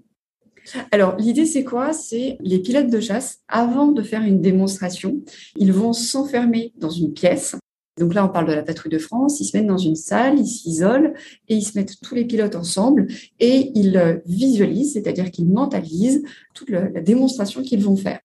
Alors, 0.91 1.17
l'idée, 1.17 1.47
c'est 1.47 1.65
quoi? 1.65 1.93
C'est 1.93 2.37
les 2.41 2.59
pilotes 2.59 2.91
de 2.91 3.01
chasse, 3.01 3.41
avant 3.49 3.93
de 3.93 4.03
faire 4.03 4.23
une 4.23 4.41
démonstration, 4.41 5.21
ils 5.57 5.73
vont 5.73 5.93
s'enfermer 5.93 6.73
dans 6.79 6.91
une 6.91 7.13
pièce. 7.13 7.57
Donc 7.99 8.13
là, 8.13 8.27
on 8.27 8.29
parle 8.29 8.47
de 8.47 8.53
la 8.53 8.63
patrouille 8.63 8.93
de 8.93 8.99
France. 8.99 9.41
Ils 9.41 9.47
se 9.47 9.57
mettent 9.57 9.67
dans 9.67 9.79
une 9.79 9.97
salle, 9.97 10.39
ils 10.39 10.47
s'isolent 10.47 11.15
et 11.49 11.57
ils 11.57 11.63
se 11.63 11.79
mettent 11.79 11.95
tous 12.03 12.15
les 12.15 12.27
pilotes 12.27 12.55
ensemble 12.55 13.07
et 13.41 13.73
ils 13.75 13.97
euh, 13.97 14.19
visualisent, 14.27 14.93
c'est-à-dire 14.93 15.31
qu'ils 15.31 15.49
mentalisent 15.49 16.23
toute 16.55 16.69
la 16.69 16.89
démonstration 17.01 17.63
qu'ils 17.63 17.83
vont 17.83 17.97
faire. 17.97 18.21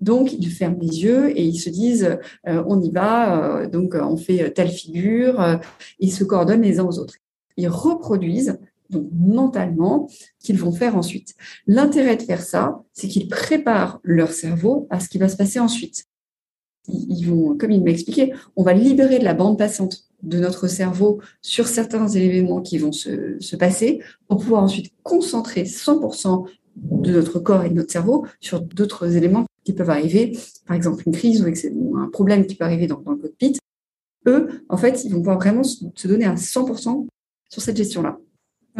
Donc, 0.00 0.32
ils 0.32 0.48
ferment 0.48 0.78
les 0.80 1.02
yeux 1.02 1.38
et 1.38 1.44
ils 1.44 1.60
se 1.60 1.68
disent, 1.68 2.18
euh, 2.48 2.64
on 2.66 2.80
y 2.80 2.90
va, 2.90 3.58
euh, 3.60 3.68
donc 3.68 3.94
on 3.94 4.16
fait 4.16 4.50
telle 4.52 4.70
figure, 4.70 5.60
ils 5.98 6.12
se 6.12 6.24
coordonnent 6.24 6.62
les 6.62 6.80
uns 6.80 6.86
aux 6.86 6.98
autres. 6.98 7.16
Ils 7.58 7.68
reproduisent 7.68 8.58
donc 8.90 9.08
mentalement, 9.12 10.08
qu'ils 10.38 10.58
vont 10.58 10.72
faire 10.72 10.96
ensuite. 10.96 11.34
L'intérêt 11.66 12.16
de 12.16 12.22
faire 12.22 12.42
ça, 12.42 12.82
c'est 12.92 13.08
qu'ils 13.08 13.28
préparent 13.28 14.00
leur 14.02 14.32
cerveau 14.32 14.86
à 14.90 15.00
ce 15.00 15.08
qui 15.08 15.18
va 15.18 15.28
se 15.28 15.36
passer 15.36 15.60
ensuite. 15.60 16.04
Ils 16.88 17.24
vont, 17.24 17.56
comme 17.56 17.70
il 17.70 17.82
m'a 17.82 17.90
expliqué, 17.90 18.32
on 18.56 18.62
va 18.62 18.72
libérer 18.72 19.18
de 19.18 19.24
la 19.24 19.34
bande 19.34 19.58
passante 19.58 20.04
de 20.22 20.38
notre 20.38 20.66
cerveau 20.66 21.20
sur 21.40 21.66
certains 21.66 22.08
éléments 22.08 22.60
qui 22.60 22.78
vont 22.78 22.92
se, 22.92 23.36
se 23.38 23.56
passer 23.56 24.00
pour 24.28 24.38
pouvoir 24.38 24.62
ensuite 24.62 24.92
concentrer 25.02 25.64
100% 25.64 26.46
de 26.76 27.12
notre 27.12 27.38
corps 27.38 27.64
et 27.64 27.70
de 27.70 27.74
notre 27.74 27.92
cerveau 27.92 28.26
sur 28.40 28.60
d'autres 28.60 29.16
éléments 29.16 29.46
qui 29.64 29.72
peuvent 29.72 29.90
arriver, 29.90 30.38
par 30.66 30.76
exemple 30.76 31.02
une 31.06 31.12
crise 31.12 31.44
ou 31.74 31.96
un 31.96 32.08
problème 32.08 32.46
qui 32.46 32.54
peut 32.54 32.64
arriver 32.64 32.86
dans, 32.86 33.00
dans 33.00 33.12
le 33.12 33.18
cockpit. 33.18 33.58
Eux, 34.26 34.64
en 34.68 34.76
fait, 34.76 35.04
ils 35.04 35.12
vont 35.12 35.18
pouvoir 35.18 35.38
vraiment 35.38 35.62
se 35.62 36.08
donner 36.08 36.26
à 36.26 36.34
100% 36.34 37.06
sur 37.48 37.62
cette 37.62 37.76
gestion-là. 37.76 38.18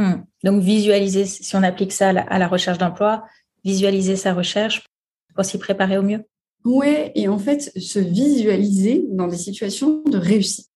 Hmm. 0.00 0.22
Donc 0.44 0.62
visualiser, 0.62 1.26
si 1.26 1.54
on 1.56 1.62
applique 1.62 1.92
ça 1.92 2.08
à 2.08 2.38
la, 2.38 2.48
recherche 2.48 2.78
d'emploi, 2.78 3.22
visualiser 3.64 4.16
sa 4.16 4.32
recherche 4.32 4.86
pour 5.34 5.44
s'y 5.44 5.58
préparer 5.58 5.98
au 5.98 6.02
mieux. 6.02 6.24
Oui, 6.64 7.10
et 7.14 7.28
en 7.28 7.38
fait, 7.38 7.70
se 7.78 7.98
visualiser 7.98 9.04
dans 9.10 9.26
des 9.26 9.36
situations 9.36 10.02
de 10.04 10.16
réussite. 10.16 10.70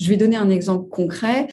Je 0.00 0.08
vais 0.08 0.16
donner 0.16 0.34
un 0.34 0.50
exemple 0.50 0.88
concret. 0.88 1.46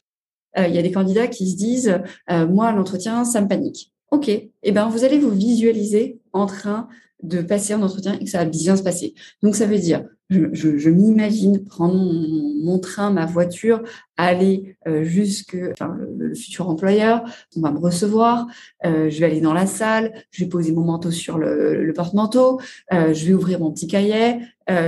Euh, 0.58 0.66
il 0.66 0.74
y 0.74 0.78
a 0.78 0.82
des 0.82 0.90
candidats 0.90 1.28
qui 1.28 1.48
se 1.48 1.56
disent, 1.56 2.00
euh, 2.32 2.48
moi, 2.48 2.72
l'entretien, 2.72 3.24
ça 3.24 3.40
me 3.40 3.46
panique. 3.46 3.92
OK, 4.10 4.28
eh 4.28 4.72
ben, 4.72 4.88
vous 4.88 5.04
allez 5.04 5.20
vous 5.20 5.30
visualiser 5.30 6.18
en 6.32 6.46
train 6.46 6.88
de 7.24 7.42
passer 7.42 7.72
un 7.72 7.82
entretien 7.82 8.14
et 8.14 8.24
que 8.24 8.30
ça 8.30 8.38
va 8.38 8.44
bien 8.44 8.76
se 8.76 8.82
passer. 8.82 9.14
Donc, 9.42 9.56
ça 9.56 9.66
veut 9.66 9.78
dire, 9.78 10.04
je, 10.30 10.90
m'imagine 10.90 11.64
prendre 11.64 11.94
mon, 11.94 12.78
train, 12.78 13.10
ma 13.10 13.26
voiture, 13.26 13.82
aller 14.16 14.76
euh, 14.86 15.04
jusque 15.04 15.56
enfin, 15.72 15.96
le, 16.16 16.34
futur 16.34 16.68
employeur, 16.68 17.24
on 17.56 17.60
va 17.60 17.70
me 17.70 17.78
recevoir, 17.78 18.46
euh, 18.84 19.10
je 19.10 19.20
vais 19.20 19.26
aller 19.26 19.40
dans 19.40 19.52
la 19.52 19.66
salle, 19.66 20.12
je 20.30 20.44
vais 20.44 20.48
poser 20.48 20.72
mon 20.72 20.84
manteau 20.84 21.10
sur 21.10 21.38
le, 21.38 21.92
porte-manteau, 21.94 22.60
euh, 22.92 23.12
je 23.12 23.26
vais 23.26 23.34
ouvrir 23.34 23.60
mon 23.60 23.70
petit 23.72 23.86
cahier, 23.86 24.40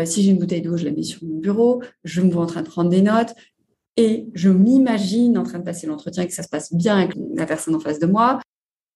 si 0.05 0.23
j'ai 0.23 0.31
une 0.31 0.39
bouteille 0.39 0.63
d'eau, 0.63 0.77
je 0.77 0.87
la 0.87 0.91
mets 0.91 1.03
sur 1.03 1.23
mon 1.25 1.39
bureau, 1.39 1.83
je 2.03 2.23
me 2.23 2.31
vois 2.31 2.45
en 2.45 2.47
train 2.47 2.63
de 2.63 2.69
prendre 2.69 2.89
des 2.89 3.03
notes, 3.03 3.35
et 3.97 4.29
je 4.35 4.49
m'imagine 4.49 5.39
en 5.39 5.43
train 5.43 5.59
de 5.59 5.65
passer 5.65 5.87
l'entretien 5.87 6.23
et 6.23 6.27
que 6.27 6.35
ça 6.35 6.43
se 6.43 6.49
passe 6.49 6.73
bien 6.73 6.97
avec 6.97 7.13
la 7.35 7.47
personne 7.47 7.75
en 7.75 7.81
face 7.81 7.99
de 7.99 8.07
moi. 8.07 8.41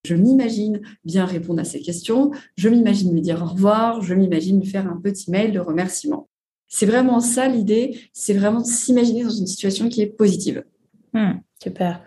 Je 0.04 0.14
m'imagine 0.14 0.80
bien 1.04 1.26
répondre 1.26 1.60
à 1.60 1.64
ces 1.64 1.80
questions, 1.80 2.30
je 2.56 2.68
m'imagine 2.68 3.12
lui 3.12 3.20
dire 3.20 3.42
au 3.42 3.46
revoir, 3.46 4.00
je 4.02 4.14
m'imagine 4.14 4.60
lui 4.60 4.68
faire 4.68 4.86
un 4.86 4.96
petit 4.96 5.30
mail 5.30 5.52
de 5.52 5.60
remerciement. 5.60 6.28
C'est 6.68 6.86
vraiment 6.86 7.20
ça 7.20 7.48
l'idée, 7.48 8.00
c'est 8.12 8.32
vraiment 8.32 8.60
de 8.60 8.66
s'imaginer 8.66 9.24
dans 9.24 9.30
une 9.30 9.46
situation 9.46 9.88
qui 9.88 10.02
est 10.02 10.06
positive. 10.06 10.64
Hmm, 11.12 11.40
super. 11.62 12.02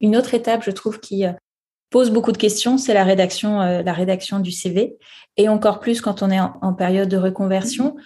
Une 0.00 0.16
autre 0.16 0.34
étape, 0.34 0.62
je 0.64 0.70
trouve, 0.70 1.00
qui 1.00 1.26
euh, 1.26 1.32
pose 1.90 2.10
beaucoup 2.10 2.32
de 2.32 2.36
questions, 2.36 2.78
c'est 2.78 2.94
la 2.94 3.04
rédaction, 3.04 3.60
euh, 3.60 3.82
du 4.40 4.52
CV. 4.52 4.96
Et 5.36 5.48
encore 5.48 5.80
plus 5.80 6.00
quand 6.00 6.22
on 6.22 6.30
est 6.30 6.40
en, 6.40 6.72
période 6.74 7.08
de 7.08 7.16
reconversion. 7.16 7.96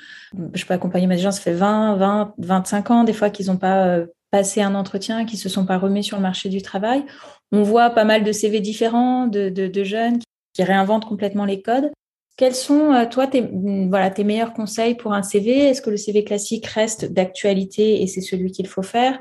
Je 0.55 0.65
peux 0.65 0.75
accompagner 0.75 1.07
mes 1.07 1.19
gens, 1.19 1.31
ça 1.31 1.41
fait 1.41 1.53
20, 1.53 1.97
20, 1.97 2.35
25 2.39 2.91
ans, 2.91 3.05
des 3.05 3.13
fois 3.13 3.31
qu'ils 3.31 3.47
n'ont 3.47 3.57
pas 3.57 3.87
euh, 3.87 4.07
passé 4.31 4.63
un 4.63 4.75
entretien, 4.75 5.25
qu'ils 5.25 5.39
se 5.39 5.49
sont 5.49 5.67
pas 5.67 5.79
remis 5.79 6.05
sur 6.05 6.17
le 6.17 6.23
marché 6.23 6.49
du 6.49 6.63
travail. 6.63 7.05
On 7.53 7.63
voit 7.63 7.91
pas 7.91 8.05
mal 8.05 8.25
de 8.25 8.33
CV 8.33 8.61
différents, 8.61 9.27
de, 9.27 9.85
jeunes 9.85 10.19
qui 10.53 10.63
réinventent 10.63 11.07
complètement 11.07 11.45
les 11.45 11.63
codes. 11.63 11.91
Quels 12.37 12.55
sont, 12.55 12.93
euh, 12.93 13.07
toi, 13.07 13.27
tes, 13.27 13.43
mm, 13.43 13.89
voilà, 13.91 14.11
tes 14.11 14.25
meilleurs 14.25 14.55
conseils 14.55 14.95
pour 14.95 15.13
un 15.13 15.23
CV 15.23 15.59
Est-ce 15.59 15.83
que 15.83 15.91
le 15.91 15.97
CV 15.97 16.25
classique 16.25 16.67
reste 16.67 17.13
d'actualité 17.13 18.03
et 18.03 18.07
c'est 18.07 18.21
celui 18.21 18.51
qu'il 18.51 18.67
faut 18.67 18.83
faire? 18.83 19.21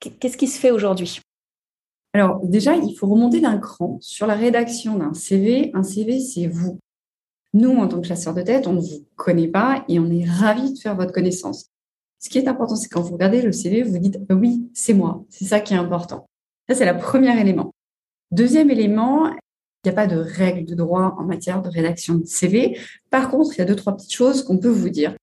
Qu'est-ce 0.00 0.36
qui 0.36 0.46
se 0.46 0.58
fait 0.58 0.70
aujourd'hui? 0.70 1.20
Alors, 2.14 2.40
déjà, 2.44 2.74
il 2.76 2.96
faut 2.96 3.08
remonter 3.08 3.40
d'un 3.40 3.58
cran 3.58 3.98
sur 4.00 4.26
la 4.26 4.34
rédaction 4.34 4.96
d'un 4.96 5.12
CV. 5.12 5.70
Un 5.74 5.82
CV, 5.82 6.18
c'est 6.20 6.46
vous. 6.46 6.78
Nous, 7.52 7.76
en 7.76 7.88
tant 7.88 8.00
que 8.00 8.06
chasseurs 8.06 8.34
de 8.34 8.42
tête, 8.42 8.66
on 8.66 8.74
ne 8.74 8.80
vous 8.80 9.06
connaît 9.16 9.48
pas 9.48 9.84
et 9.88 9.98
on 9.98 10.10
est 10.10 10.24
ravis 10.24 10.72
de 10.72 10.78
faire 10.78 10.96
votre 10.96 11.12
connaissance. 11.12 11.66
Ce 12.18 12.30
qui 12.30 12.38
est 12.38 12.48
important, 12.48 12.76
c'est 12.76 12.88
quand 12.88 13.02
vous 13.02 13.12
regardez 13.14 13.42
le 13.42 13.52
CV, 13.52 13.82
vous 13.82 13.98
dites 13.98 14.18
oui, 14.30 14.70
c'est 14.72 14.94
moi. 14.94 15.24
C'est 15.28 15.44
ça 15.44 15.60
qui 15.60 15.74
est 15.74 15.78
important. 15.78 16.26
Ça, 16.68 16.74
c'est 16.74 16.92
le 16.92 16.98
premier 16.98 17.38
élément. 17.40 17.72
Deuxième 18.32 18.70
élément, 18.70 19.28
il 19.28 19.36
n'y 19.84 19.90
a 19.90 19.94
pas 19.94 20.08
de 20.08 20.16
règle 20.16 20.64
de 20.64 20.74
droit 20.74 21.14
en 21.18 21.24
matière 21.24 21.62
de 21.62 21.68
rédaction 21.68 22.16
de 22.16 22.26
CV. 22.26 22.76
Par 23.10 23.30
contre, 23.30 23.54
il 23.54 23.58
y 23.58 23.62
a 23.62 23.64
deux, 23.64 23.76
trois 23.76 23.96
petites 23.96 24.14
choses 24.14 24.42
qu'on 24.42 24.58
peut 24.58 24.68
vous 24.68 24.88
dire. 24.88 25.14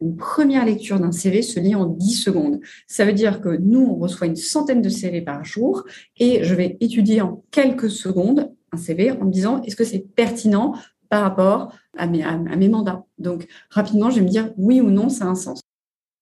Une 0.00 0.16
première 0.16 0.64
lecture 0.64 0.98
d'un 0.98 1.12
CV 1.12 1.42
se 1.42 1.60
lit 1.60 1.74
en 1.74 1.84
10 1.84 2.14
secondes. 2.14 2.60
Ça 2.86 3.04
veut 3.04 3.12
dire 3.12 3.42
que 3.42 3.50
nous, 3.50 3.80
on 3.80 3.96
reçoit 3.96 4.26
une 4.26 4.36
centaine 4.36 4.80
de 4.80 4.88
CV 4.88 5.20
par 5.20 5.44
jour 5.44 5.84
et 6.18 6.42
je 6.42 6.54
vais 6.54 6.78
étudier 6.80 7.20
en 7.20 7.44
quelques 7.50 7.90
secondes 7.90 8.50
un 8.72 8.78
CV 8.78 9.10
en 9.10 9.26
me 9.26 9.30
disant 9.30 9.60
est-ce 9.62 9.76
que 9.76 9.84
c'est 9.84 9.98
pertinent 9.98 10.74
par 11.10 11.22
rapport 11.22 11.74
à 11.98 12.06
mes, 12.06 12.22
à 12.22 12.38
mes 12.38 12.68
mandats? 12.70 13.04
Donc, 13.18 13.46
rapidement, 13.68 14.08
je 14.08 14.16
vais 14.16 14.24
me 14.24 14.30
dire 14.30 14.50
oui 14.56 14.80
ou 14.80 14.90
non, 14.90 15.10
ça 15.10 15.26
a 15.26 15.28
un 15.28 15.34
sens. 15.34 15.60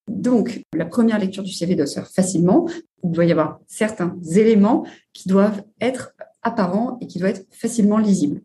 Donc, 0.08 0.62
la 0.74 0.84
première 0.84 1.18
lecture 1.18 1.42
du 1.42 1.52
CV 1.52 1.74
doit 1.74 1.86
se 1.86 1.94
faire 1.94 2.08
facilement. 2.08 2.68
Il 3.04 3.10
doit 3.10 3.24
y 3.24 3.32
avoir 3.32 3.60
certains 3.66 4.16
éléments 4.34 4.86
qui 5.12 5.28
doivent 5.28 5.62
être 5.80 6.12
apparents 6.42 6.98
et 7.00 7.06
qui 7.06 7.18
doivent 7.18 7.32
être 7.32 7.46
facilement 7.50 7.98
lisibles. 7.98 8.42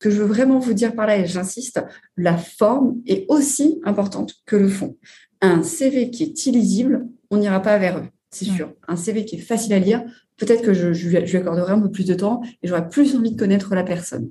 Ce 0.00 0.08
que 0.08 0.14
je 0.14 0.20
veux 0.20 0.28
vraiment 0.28 0.58
vous 0.58 0.74
dire 0.74 0.94
par 0.94 1.06
là, 1.06 1.18
et 1.18 1.26
j'insiste, 1.26 1.82
la 2.16 2.36
forme 2.36 3.00
est 3.06 3.26
aussi 3.28 3.80
importante 3.84 4.34
que 4.46 4.56
le 4.56 4.68
fond. 4.68 4.96
Un 5.40 5.62
CV 5.62 6.10
qui 6.10 6.22
est 6.22 6.46
illisible, 6.46 7.08
on 7.30 7.38
n'ira 7.38 7.60
pas 7.60 7.78
vers 7.78 7.98
eux, 7.98 8.06
c'est 8.30 8.44
sûr. 8.44 8.72
Un 8.86 8.96
CV 8.96 9.24
qui 9.24 9.36
est 9.36 9.40
facile 9.40 9.72
à 9.72 9.78
lire, 9.78 10.04
peut-être 10.36 10.62
que 10.62 10.72
je, 10.72 10.92
je, 10.92 11.08
lui 11.08 11.36
accorderai 11.36 11.72
un 11.72 11.80
peu 11.80 11.90
plus 11.90 12.06
de 12.06 12.14
temps 12.14 12.42
et 12.62 12.68
j'aurai 12.68 12.88
plus 12.88 13.16
envie 13.16 13.32
de 13.32 13.38
connaître 13.38 13.74
la 13.74 13.82
personne. 13.82 14.30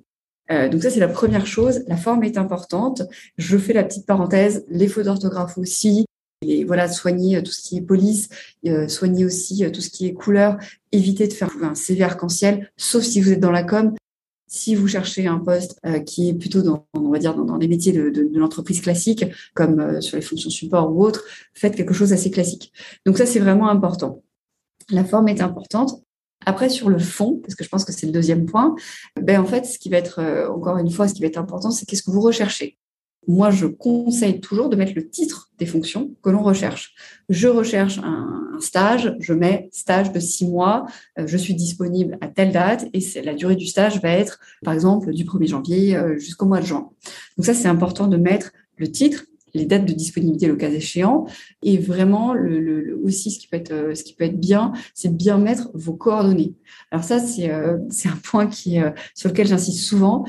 Euh, 0.51 0.69
donc 0.69 0.81
ça, 0.81 0.89
c'est 0.89 0.99
la 0.99 1.07
première 1.07 1.45
chose. 1.45 1.83
La 1.87 1.97
forme 1.97 2.23
est 2.23 2.37
importante. 2.37 3.03
Je 3.37 3.57
fais 3.57 3.73
la 3.73 3.83
petite 3.83 4.05
parenthèse, 4.05 4.65
les 4.69 4.87
fautes 4.87 5.05
d'orthographe 5.05 5.57
aussi. 5.57 6.05
Et 6.45 6.63
voilà, 6.63 6.87
soigner 6.87 7.37
euh, 7.37 7.41
tout 7.41 7.51
ce 7.51 7.61
qui 7.61 7.77
est 7.77 7.81
police, 7.81 8.29
euh, 8.65 8.87
soigner 8.87 9.25
aussi 9.25 9.69
tout 9.71 9.81
ce 9.81 9.89
qui 9.89 10.05
est 10.05 10.13
couleur. 10.13 10.57
Éviter 10.91 11.27
de 11.27 11.33
faire 11.33 11.51
un 11.61 11.75
CV 11.75 12.03
arc-en-ciel, 12.03 12.71
sauf 12.77 13.03
si 13.03 13.21
vous 13.21 13.31
êtes 13.31 13.39
dans 13.39 13.51
la 13.51 13.63
com. 13.63 13.93
Si 14.49 14.75
vous 14.75 14.87
cherchez 14.87 15.27
un 15.27 15.39
poste 15.39 15.77
qui 16.05 16.29
est 16.29 16.33
plutôt 16.33 16.61
dans, 16.61 16.87
on 16.93 17.09
va 17.09 17.19
dire, 17.19 17.35
dans, 17.35 17.57
les 17.57 17.67
métiers 17.67 17.91
de, 17.91 18.09
de, 18.09 18.39
l'entreprise 18.39 18.79
classique, 18.79 19.25
comme 19.53 20.01
sur 20.01 20.15
les 20.15 20.21
fonctions 20.21 20.49
support 20.49 20.89
ou 20.95 21.03
autres, 21.03 21.25
faites 21.53 21.75
quelque 21.75 21.93
chose 21.93 22.11
d'assez 22.11 22.31
classique. 22.31 22.71
Donc 23.05 23.17
ça, 23.17 23.25
c'est 23.25 23.39
vraiment 23.39 23.67
important. 23.67 24.23
La 24.89 25.03
forme 25.03 25.27
est 25.27 25.41
importante. 25.41 26.01
Après, 26.45 26.69
sur 26.69 26.89
le 26.89 26.99
fond, 26.99 27.41
parce 27.43 27.55
que 27.55 27.63
je 27.63 27.69
pense 27.69 27.83
que 27.83 27.91
c'est 27.91 28.05
le 28.05 28.13
deuxième 28.13 28.45
point, 28.45 28.75
ben 29.19 29.41
en 29.41 29.45
fait, 29.45 29.65
ce 29.65 29.77
qui 29.77 29.89
va 29.89 29.97
être, 29.97 30.19
euh, 30.19 30.47
encore 30.49 30.77
une 30.77 30.89
fois, 30.89 31.07
ce 31.07 31.13
qui 31.13 31.21
va 31.21 31.27
être 31.27 31.37
important, 31.37 31.71
c'est 31.71 31.85
qu'est-ce 31.85 32.03
que 32.03 32.11
vous 32.11 32.21
recherchez. 32.21 32.77
Moi, 33.27 33.51
je 33.51 33.65
conseille 33.65 34.39
toujours 34.39 34.69
de 34.69 34.75
mettre 34.75 34.93
le 34.95 35.09
titre 35.09 35.51
des 35.57 35.65
fonctions 35.65 36.11
que 36.23 36.29
l'on 36.29 36.43
recherche. 36.43 36.95
Je 37.29 37.47
recherche 37.47 37.99
un, 37.99 38.57
stage, 38.59 39.15
je 39.19 39.33
mets 39.33 39.69
stage 39.71 40.11
de 40.11 40.19
six 40.19 40.47
mois, 40.47 40.85
euh, 41.19 41.27
je 41.27 41.37
suis 41.37 41.53
disponible 41.53 42.17
à 42.21 42.27
telle 42.27 42.51
date 42.51 42.87
et 42.93 43.01
la 43.21 43.35
durée 43.35 43.55
du 43.55 43.67
stage 43.67 44.01
va 44.01 44.09
être, 44.09 44.39
par 44.63 44.73
exemple, 44.73 45.13
du 45.13 45.25
1er 45.25 45.47
janvier 45.47 45.95
euh, 45.95 46.17
jusqu'au 46.17 46.45
mois 46.45 46.59
de 46.59 46.65
juin. 46.65 46.89
Donc 47.37 47.45
ça, 47.45 47.53
c'est 47.53 47.67
important 47.67 48.07
de 48.07 48.17
mettre 48.17 48.51
le 48.77 48.89
titre 48.91 49.25
les 49.57 49.65
dates 49.65 49.85
de 49.85 49.93
disponibilité 49.93 50.47
le 50.47 50.55
cas 50.55 50.69
échéant. 50.69 51.25
Et 51.61 51.77
vraiment, 51.77 52.33
le, 52.33 52.99
aussi, 53.03 53.31
ce 53.31 53.39
qui 53.39 53.47
peut 53.47 53.57
être, 53.57 53.71
euh, 53.71 53.95
ce 53.95 54.03
qui 54.03 54.13
peut 54.13 54.25
être 54.25 54.39
bien, 54.39 54.73
c'est 54.93 55.09
de 55.09 55.15
bien 55.15 55.37
mettre 55.37 55.69
vos 55.73 55.93
coordonnées. 55.93 56.53
Alors 56.91 57.03
ça, 57.03 57.19
c'est 57.19 57.49
euh, 57.51 57.77
un 58.05 58.17
point 58.23 58.47
qui, 58.47 58.79
euh, 58.79 58.91
sur 59.15 59.29
lequel 59.29 59.47
j'insiste 59.47 59.83
souvent. 59.83 60.25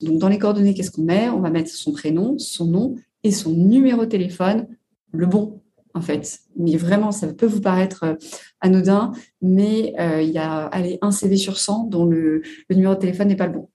Donc, 0.00 0.18
dans 0.18 0.28
les 0.28 0.38
coordonnées, 0.38 0.74
qu'est-ce 0.74 0.90
qu'on 0.90 1.02
met? 1.02 1.28
On 1.28 1.40
va 1.40 1.50
mettre 1.50 1.70
son 1.70 1.92
prénom, 1.92 2.38
son 2.38 2.66
nom 2.66 2.94
et 3.22 3.32
son 3.32 3.52
numéro 3.52 4.04
de 4.04 4.10
téléphone, 4.10 4.66
le 5.12 5.26
bon, 5.26 5.60
en 5.94 6.00
fait. 6.00 6.40
Mais 6.56 6.76
vraiment, 6.76 7.12
ça 7.12 7.26
peut 7.32 7.46
vous 7.46 7.60
paraître 7.60 8.16
anodin, 8.60 9.12
mais 9.42 9.94
il 10.22 10.30
y 10.30 10.38
a 10.38 10.66
allez, 10.66 10.98
un 11.02 11.10
CV 11.10 11.36
sur 11.36 11.58
100 11.58 11.84
dont 11.84 12.06
le, 12.06 12.42
le 12.68 12.76
numéro 12.76 12.94
de 12.94 13.00
téléphone 13.00 13.28
n'est 13.28 13.36
pas 13.36 13.46
le 13.46 13.52
bon. 13.52 13.68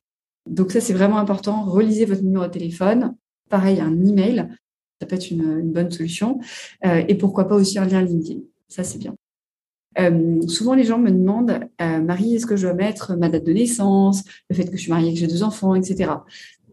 Donc 0.49 0.71
ça, 0.71 0.81
c'est 0.81 0.93
vraiment 0.93 1.17
important. 1.17 1.63
Relisez 1.63 2.05
votre 2.05 2.23
numéro 2.23 2.45
de 2.45 2.51
téléphone. 2.51 3.15
Pareil, 3.49 3.79
un 3.79 4.03
email 4.03 4.47
ça 4.99 5.07
peut 5.07 5.15
être 5.15 5.29
une, 5.29 5.71
bonne 5.71 5.91
solution. 5.91 6.39
Euh, 6.85 7.03
et 7.07 7.15
pourquoi 7.15 7.47
pas 7.47 7.55
aussi 7.55 7.77
un 7.79 7.85
lien 7.85 8.01
LinkedIn. 8.01 8.41
Ça, 8.67 8.83
c'est 8.83 8.97
bien. 8.97 9.14
Euh, 9.97 10.41
souvent, 10.47 10.73
les 10.73 10.83
gens 10.83 10.99
me 10.99 11.09
demandent, 11.09 11.59
euh, 11.81 12.01
Marie, 12.01 12.35
est-ce 12.35 12.45
que 12.45 12.55
je 12.55 12.63
dois 12.63 12.73
mettre 12.73 13.15
ma 13.15 13.29
date 13.29 13.45
de 13.45 13.53
naissance, 13.53 14.23
le 14.49 14.55
fait 14.55 14.65
que 14.65 14.75
je 14.75 14.81
suis 14.81 14.91
mariée, 14.91 15.13
que 15.13 15.19
j'ai 15.19 15.27
deux 15.27 15.43
enfants, 15.43 15.75
etc. 15.75 16.11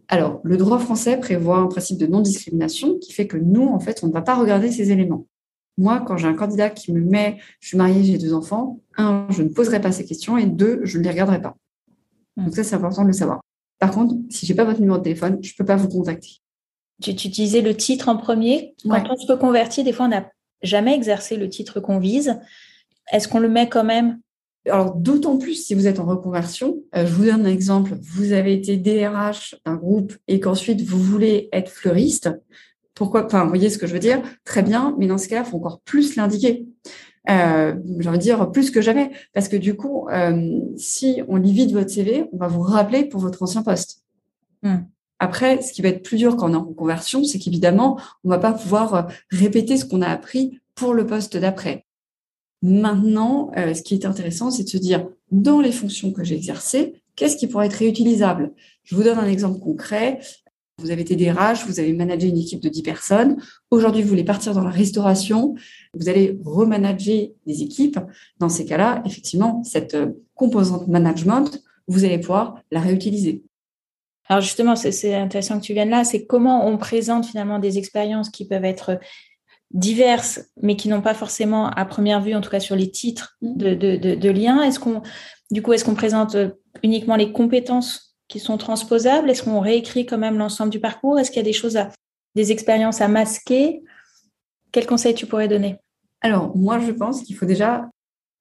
Alors, 0.09 0.41
le 0.43 0.57
droit 0.57 0.79
français 0.79 1.17
prévoit 1.17 1.57
un 1.57 1.67
principe 1.67 1.97
de 1.97 2.07
non-discrimination 2.07 2.97
qui 2.99 3.13
fait 3.13 3.27
que 3.27 3.37
nous, 3.37 3.67
en 3.67 3.79
fait, 3.79 4.03
on 4.03 4.07
ne 4.07 4.11
va 4.11 4.21
pas 4.21 4.35
regarder 4.35 4.71
ces 4.71 4.91
éléments. 4.91 5.27
Moi, 5.77 6.03
quand 6.05 6.17
j'ai 6.17 6.27
un 6.27 6.35
candidat 6.35 6.69
qui 6.69 6.91
me 6.91 7.01
met, 7.01 7.37
je 7.59 7.69
suis 7.69 7.77
mariée, 7.77 8.03
j'ai 8.03 8.17
deux 8.17 8.33
enfants, 8.33 8.79
un, 8.97 9.25
je 9.29 9.41
ne 9.41 9.49
poserai 9.49 9.81
pas 9.81 9.91
ces 9.91 10.05
questions 10.05 10.37
et 10.37 10.45
deux, 10.45 10.81
je 10.83 10.99
ne 10.99 11.03
les 11.03 11.09
regarderai 11.09 11.41
pas. 11.41 11.55
Donc 12.37 12.53
ça, 12.53 12.63
c'est 12.63 12.75
important 12.75 13.03
de 13.03 13.07
le 13.07 13.13
savoir. 13.13 13.41
Par 13.79 13.91
contre, 13.91 14.15
si 14.29 14.45
j'ai 14.45 14.53
pas 14.53 14.65
votre 14.65 14.79
numéro 14.79 14.97
de 14.97 15.03
téléphone, 15.03 15.39
je 15.41 15.53
peux 15.57 15.65
pas 15.65 15.75
vous 15.75 15.89
contacter. 15.89 16.37
Tu, 17.01 17.11
utilisais 17.11 17.61
le 17.61 17.75
titre 17.75 18.07
en 18.07 18.17
premier. 18.17 18.75
Quand 18.83 19.03
on 19.09 19.17
se 19.17 19.31
reconvertit, 19.31 19.83
des 19.83 19.93
fois, 19.93 20.05
on 20.05 20.09
n'a 20.09 20.29
jamais 20.61 20.95
exercé 20.95 21.35
le 21.37 21.49
titre 21.49 21.79
qu'on 21.79 21.99
vise. 21.99 22.39
Est-ce 23.11 23.27
qu'on 23.27 23.39
le 23.39 23.49
met 23.49 23.69
quand 23.69 23.83
même? 23.83 24.19
Alors, 24.69 24.95
d'autant 24.95 25.37
plus 25.37 25.55
si 25.55 25.75
vous 25.75 25.87
êtes 25.87 25.99
en 25.99 26.05
reconversion. 26.05 26.77
Euh, 26.95 27.05
je 27.05 27.13
vous 27.13 27.25
donne 27.25 27.45
un 27.45 27.49
exemple. 27.49 27.97
Vous 28.01 28.31
avez 28.31 28.53
été 28.53 28.77
DRH 28.77 29.55
d'un 29.65 29.75
groupe 29.75 30.13
et 30.27 30.39
qu'ensuite 30.39 30.81
vous 30.81 30.99
voulez 30.99 31.49
être 31.51 31.69
fleuriste. 31.69 32.29
Pourquoi? 32.95 33.25
Enfin, 33.25 33.43
vous 33.43 33.49
voyez 33.49 33.69
ce 33.69 33.77
que 33.77 33.87
je 33.87 33.93
veux 33.93 33.99
dire? 33.99 34.21
Très 34.45 34.63
bien, 34.63 34.95
mais 34.97 35.07
dans 35.07 35.17
ce 35.17 35.27
cas-là, 35.27 35.43
il 35.45 35.49
faut 35.49 35.57
encore 35.57 35.81
plus 35.81 36.15
l'indiquer. 36.15 36.65
Euh, 37.29 37.75
j'ai 37.99 38.09
envie 38.09 38.17
de 38.17 38.23
dire 38.23 38.51
plus 38.51 38.69
que 38.69 38.81
jamais, 38.81 39.11
parce 39.33 39.47
que 39.47 39.55
du 39.55 39.75
coup, 39.75 40.07
euh, 40.09 40.59
si 40.77 41.21
on 41.27 41.37
lit 41.37 41.53
vite 41.53 41.71
votre 41.71 41.89
CV, 41.89 42.25
on 42.33 42.37
va 42.37 42.47
vous 42.47 42.61
rappeler 42.61 43.05
pour 43.05 43.21
votre 43.21 43.41
ancien 43.43 43.63
poste. 43.63 44.03
Hmm. 44.61 44.83
Après, 45.19 45.61
ce 45.61 45.71
qui 45.71 45.81
va 45.81 45.89
être 45.89 46.03
plus 46.03 46.17
dur 46.17 46.35
quand 46.35 46.49
on 46.49 46.53
est 46.53 46.57
en 46.57 46.65
reconversion, 46.65 47.23
c'est 47.23 47.39
qu'évidemment, 47.39 47.97
on 48.23 48.29
va 48.29 48.39
pas 48.39 48.51
pouvoir 48.51 48.93
euh, 48.93 49.01
répéter 49.31 49.77
ce 49.77 49.85
qu'on 49.85 50.01
a 50.01 50.09
appris 50.09 50.59
pour 50.75 50.93
le 50.93 51.05
poste 51.05 51.37
d'après. 51.37 51.85
Maintenant, 52.63 53.51
euh, 53.57 53.73
ce 53.73 53.81
qui 53.81 53.93
est 53.93 54.05
intéressant, 54.05 54.49
c'est 54.49 54.63
de 54.63 54.69
se 54.69 54.77
dire, 54.77 55.05
dans 55.31 55.59
les 55.59 55.73
fonctions 55.73 56.13
que 56.13 56.23
j'ai 56.23 56.35
exercées, 56.35 57.03
qu'est-ce 57.17 57.35
qui 57.35 57.47
pourrait 57.47 57.65
être 57.65 57.73
réutilisable? 57.73 58.53
Je 58.83 58.95
vous 58.95 59.03
donne 59.03 59.19
un 59.19 59.27
exemple 59.27 59.59
concret. 59.59 60.21
Vous 60.77 60.89
avez 60.89 61.01
été 61.01 61.17
DRH, 61.17 61.65
vous 61.67 61.81
avez 61.81 61.91
managé 61.91 62.29
une 62.29 62.37
équipe 62.37 62.61
de 62.61 62.69
10 62.69 62.81
personnes. 62.81 63.37
Aujourd'hui, 63.69 64.01
vous 64.01 64.07
voulez 64.07 64.23
partir 64.23 64.53
dans 64.53 64.63
la 64.63 64.69
restauration. 64.69 65.55
Vous 65.93 66.07
allez 66.07 66.39
remanager 66.45 67.33
des 67.45 67.63
équipes. 67.63 67.99
Dans 68.39 68.49
ces 68.49 68.65
cas-là, 68.65 69.03
effectivement, 69.05 69.61
cette 69.65 69.95
euh, 69.95 70.13
composante 70.33 70.87
management, 70.87 71.61
vous 71.89 72.05
allez 72.05 72.17
pouvoir 72.17 72.55
la 72.71 72.79
réutiliser. 72.79 73.43
Alors 74.29 74.41
justement, 74.41 74.77
c'est 74.77 75.13
intéressant 75.13 75.59
que 75.59 75.65
tu 75.65 75.73
viennes 75.73 75.89
là, 75.89 76.05
c'est 76.05 76.25
comment 76.25 76.65
on 76.65 76.77
présente 76.77 77.25
finalement 77.25 77.59
des 77.59 77.77
expériences 77.77 78.29
qui 78.29 78.47
peuvent 78.47 78.63
être 78.63 78.97
diverses, 79.73 80.41
mais 80.61 80.75
qui 80.75 80.87
n'ont 80.87 81.01
pas 81.01 81.15
forcément 81.15 81.69
à 81.69 81.85
première 81.85 82.21
vue, 82.21 82.35
en 82.35 82.41
tout 82.41 82.49
cas 82.49 82.59
sur 82.59 82.75
les 82.75 82.91
titres 82.91 83.37
mm. 83.41 83.57
de, 83.57 83.73
de, 83.73 84.15
de, 84.15 84.29
liens. 84.29 84.61
Est-ce 84.61 84.79
qu'on, 84.79 85.01
du 85.51 85.61
coup, 85.61 85.73
est-ce 85.73 85.83
qu'on 85.83 85.95
présente 85.95 86.37
uniquement 86.83 87.15
les 87.15 87.31
compétences 87.31 88.15
qui 88.27 88.39
sont 88.39 88.57
transposables? 88.57 89.29
Est-ce 89.29 89.43
qu'on 89.43 89.59
réécrit 89.59 90.05
quand 90.05 90.17
même 90.17 90.37
l'ensemble 90.37 90.71
du 90.71 90.79
parcours? 90.79 91.19
Est-ce 91.19 91.31
qu'il 91.31 91.37
y 91.37 91.45
a 91.45 91.49
des 91.49 91.53
choses 91.53 91.77
à, 91.77 91.89
des 92.35 92.51
expériences 92.51 93.01
à 93.01 93.07
masquer? 93.07 93.83
Quels 94.71 94.85
conseils 94.85 95.15
tu 95.15 95.25
pourrais 95.25 95.47
donner? 95.47 95.77
Alors, 96.21 96.55
moi, 96.55 96.79
je 96.79 96.91
pense 96.91 97.21
qu'il 97.23 97.35
faut 97.35 97.45
déjà 97.45 97.89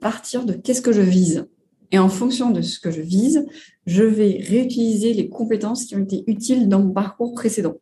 partir 0.00 0.44
de 0.44 0.52
qu'est-ce 0.52 0.82
que 0.82 0.92
je 0.92 1.00
vise. 1.00 1.48
Et 1.90 1.98
en 1.98 2.08
fonction 2.08 2.50
de 2.50 2.62
ce 2.62 2.80
que 2.80 2.90
je 2.90 3.02
vise, 3.02 3.46
je 3.86 4.02
vais 4.02 4.42
réutiliser 4.48 5.12
les 5.12 5.28
compétences 5.28 5.84
qui 5.84 5.94
ont 5.94 6.02
été 6.02 6.24
utiles 6.26 6.68
dans 6.68 6.80
mon 6.80 6.92
parcours 6.92 7.34
précédent. 7.34 7.74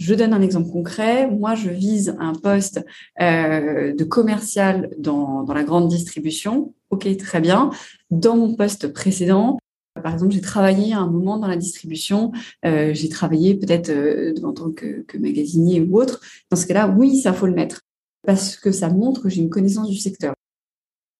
Je 0.00 0.14
donne 0.14 0.32
un 0.32 0.40
exemple 0.40 0.70
concret. 0.70 1.30
Moi, 1.30 1.54
je 1.54 1.68
vise 1.68 2.16
un 2.18 2.32
poste 2.32 2.82
euh, 3.20 3.94
de 3.94 4.04
commercial 4.04 4.88
dans, 4.98 5.42
dans 5.42 5.52
la 5.52 5.62
grande 5.62 5.88
distribution. 5.88 6.72
OK, 6.88 7.06
très 7.18 7.40
bien. 7.42 7.70
Dans 8.10 8.34
mon 8.34 8.54
poste 8.54 8.94
précédent, 8.94 9.58
par 10.02 10.14
exemple, 10.14 10.32
j'ai 10.32 10.40
travaillé 10.40 10.94
à 10.94 11.00
un 11.00 11.10
moment 11.10 11.36
dans 11.36 11.46
la 11.46 11.56
distribution, 11.58 12.32
euh, 12.64 12.94
j'ai 12.94 13.10
travaillé 13.10 13.54
peut-être 13.54 13.90
euh, 13.90 14.32
en 14.42 14.54
tant 14.54 14.70
que, 14.70 15.02
que, 15.02 15.18
magasinier 15.18 15.82
ou 15.82 16.00
autre. 16.00 16.22
Dans 16.48 16.56
ce 16.56 16.66
cas-là, 16.66 16.88
oui, 16.88 17.20
ça 17.20 17.34
faut 17.34 17.46
le 17.46 17.54
mettre 17.54 17.82
parce 18.24 18.56
que 18.56 18.72
ça 18.72 18.88
montre 18.88 19.22
que 19.22 19.28
j'ai 19.28 19.42
une 19.42 19.50
connaissance 19.50 19.90
du 19.90 19.98
secteur. 19.98 20.32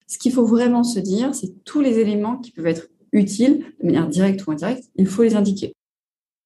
Ce 0.06 0.16
qu'il 0.16 0.32
faut 0.32 0.46
vraiment 0.46 0.84
se 0.84 1.00
dire, 1.00 1.34
c'est 1.34 1.64
tous 1.64 1.82
les 1.82 1.98
éléments 1.98 2.38
qui 2.38 2.50
peuvent 2.50 2.66
être 2.66 2.88
utiles 3.12 3.66
de 3.80 3.86
manière 3.86 4.08
directe 4.08 4.46
ou 4.46 4.52
indirecte, 4.52 4.84
il 4.96 5.06
faut 5.06 5.22
les 5.22 5.36
indiquer. 5.36 5.74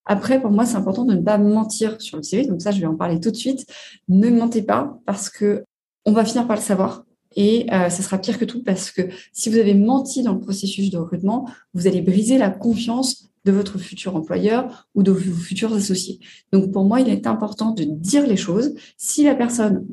Après, 0.06 0.40
pour 0.40 0.50
moi, 0.50 0.66
c'est 0.66 0.76
important 0.76 1.04
de 1.04 1.14
ne 1.14 1.22
pas 1.22 1.38
mentir 1.38 2.00
sur 2.00 2.16
le 2.16 2.22
CV. 2.22 2.46
Donc 2.46 2.62
ça, 2.62 2.70
je 2.70 2.80
vais 2.80 2.86
en 2.86 2.96
parler 2.96 3.20
tout 3.20 3.30
de 3.30 3.36
suite. 3.36 3.66
Ne 4.08 4.30
mentez 4.30 4.62
pas 4.62 4.98
parce 5.06 5.30
que 5.30 5.64
on 6.04 6.12
va 6.12 6.24
finir 6.24 6.46
par 6.46 6.56
le 6.56 6.62
savoir. 6.62 7.04
Et 7.36 7.66
euh, 7.72 7.88
ça 7.88 8.02
sera 8.02 8.18
pire 8.18 8.38
que 8.38 8.44
tout 8.44 8.62
parce 8.62 8.90
que 8.90 9.02
si 9.32 9.50
vous 9.50 9.58
avez 9.58 9.74
menti 9.74 10.22
dans 10.22 10.34
le 10.34 10.40
processus 10.40 10.90
de 10.90 10.98
recrutement, 10.98 11.48
vous 11.72 11.86
allez 11.86 12.00
briser 12.00 12.38
la 12.38 12.50
confiance 12.50 13.30
de 13.44 13.52
votre 13.52 13.78
futur 13.78 14.16
employeur 14.16 14.88
ou 14.94 15.02
de 15.02 15.10
vos 15.10 15.34
futurs 15.34 15.72
associés. 15.74 16.20
Donc 16.52 16.70
pour 16.70 16.84
moi, 16.84 17.00
il 17.00 17.08
est 17.08 17.26
important 17.26 17.72
de 17.72 17.84
dire 17.84 18.26
les 18.26 18.36
choses. 18.36 18.74
Si 18.96 19.24
la 19.24 19.34
personne 19.34 19.86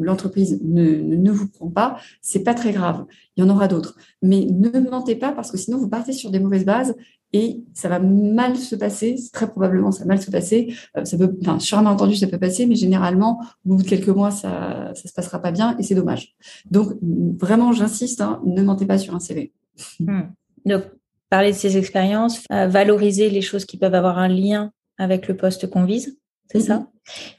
l'entreprise 0.00 0.58
ne, 0.62 1.16
ne, 1.16 1.30
vous 1.30 1.48
prend 1.48 1.68
pas, 1.68 1.98
c'est 2.22 2.42
pas 2.42 2.54
très 2.54 2.72
grave. 2.72 3.04
Il 3.36 3.44
y 3.44 3.46
en 3.46 3.50
aura 3.50 3.68
d'autres. 3.68 3.96
Mais 4.22 4.46
ne 4.46 4.80
mentez 4.80 5.16
pas 5.16 5.32
parce 5.32 5.50
que 5.50 5.58
sinon 5.58 5.76
vous 5.76 5.88
partez 5.88 6.12
sur 6.12 6.30
des 6.30 6.40
mauvaises 6.40 6.64
bases 6.64 6.94
et 7.32 7.62
ça 7.72 7.88
va 7.88 7.98
mal 7.98 8.56
se 8.56 8.76
passer. 8.76 9.16
Très 9.32 9.48
probablement, 9.48 9.90
ça 9.90 10.00
va 10.00 10.08
mal 10.08 10.22
se 10.22 10.30
passer. 10.30 10.74
Euh, 10.96 11.04
ça 11.04 11.16
peut, 11.16 11.36
enfin, 11.40 11.58
sûrement 11.58 11.90
entendu, 11.90 12.16
ça 12.16 12.26
peut 12.26 12.38
passer, 12.38 12.66
mais 12.66 12.74
généralement, 12.74 13.40
au 13.66 13.76
bout 13.76 13.82
de 13.82 13.88
quelques 13.88 14.08
mois, 14.08 14.30
ça, 14.30 14.92
ça 14.94 15.08
se 15.08 15.12
passera 15.12 15.40
pas 15.40 15.50
bien 15.50 15.76
et 15.78 15.82
c'est 15.82 15.94
dommage. 15.94 16.34
Donc, 16.70 16.92
vraiment, 17.00 17.72
j'insiste, 17.72 18.20
hein, 18.20 18.40
ne 18.44 18.62
mentez 18.62 18.86
pas 18.86 18.98
sur 18.98 19.14
un 19.14 19.20
CV. 19.20 19.52
Hmm. 20.00 20.22
Donc, 20.66 20.84
parler 21.30 21.52
de 21.52 21.56
ces 21.56 21.78
expériences, 21.78 22.44
euh, 22.52 22.66
valoriser 22.66 23.30
les 23.30 23.40
choses 23.40 23.64
qui 23.64 23.78
peuvent 23.78 23.94
avoir 23.94 24.18
un 24.18 24.28
lien 24.28 24.70
avec 24.98 25.28
le 25.28 25.36
poste 25.36 25.70
qu'on 25.70 25.84
vise. 25.84 26.18
C'est 26.52 26.60
ça? 26.60 26.78
Mhm. 26.78 26.86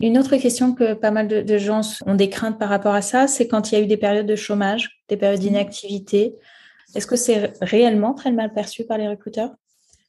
Une 0.02 0.18
autre 0.18 0.36
question 0.38 0.74
que 0.74 0.94
pas 0.94 1.12
mal 1.12 1.28
de, 1.28 1.58
gens 1.58 1.82
ont 2.08 2.16
des 2.16 2.30
craintes 2.30 2.58
par 2.58 2.70
rapport 2.70 2.96
à 2.96 3.04
ça, 3.04 3.28
c'est 3.28 3.48
quand 3.48 3.72
il 3.72 3.76
y 3.76 3.78
a 3.78 3.84
eu 3.84 3.88
des 3.88 3.98
périodes 3.98 4.26
de 4.26 4.36
chômage, 4.36 5.04
des 5.10 5.18
périodes 5.18 5.40
d'inactivité. 5.40 6.36
Est-ce 6.96 7.06
que 7.06 7.16
c'est 7.16 7.54
réellement 7.62 8.14
très 8.14 8.32
mal 8.32 8.52
perçu 8.52 8.84
par 8.84 8.98
les 8.98 9.08
recruteurs? 9.08 9.52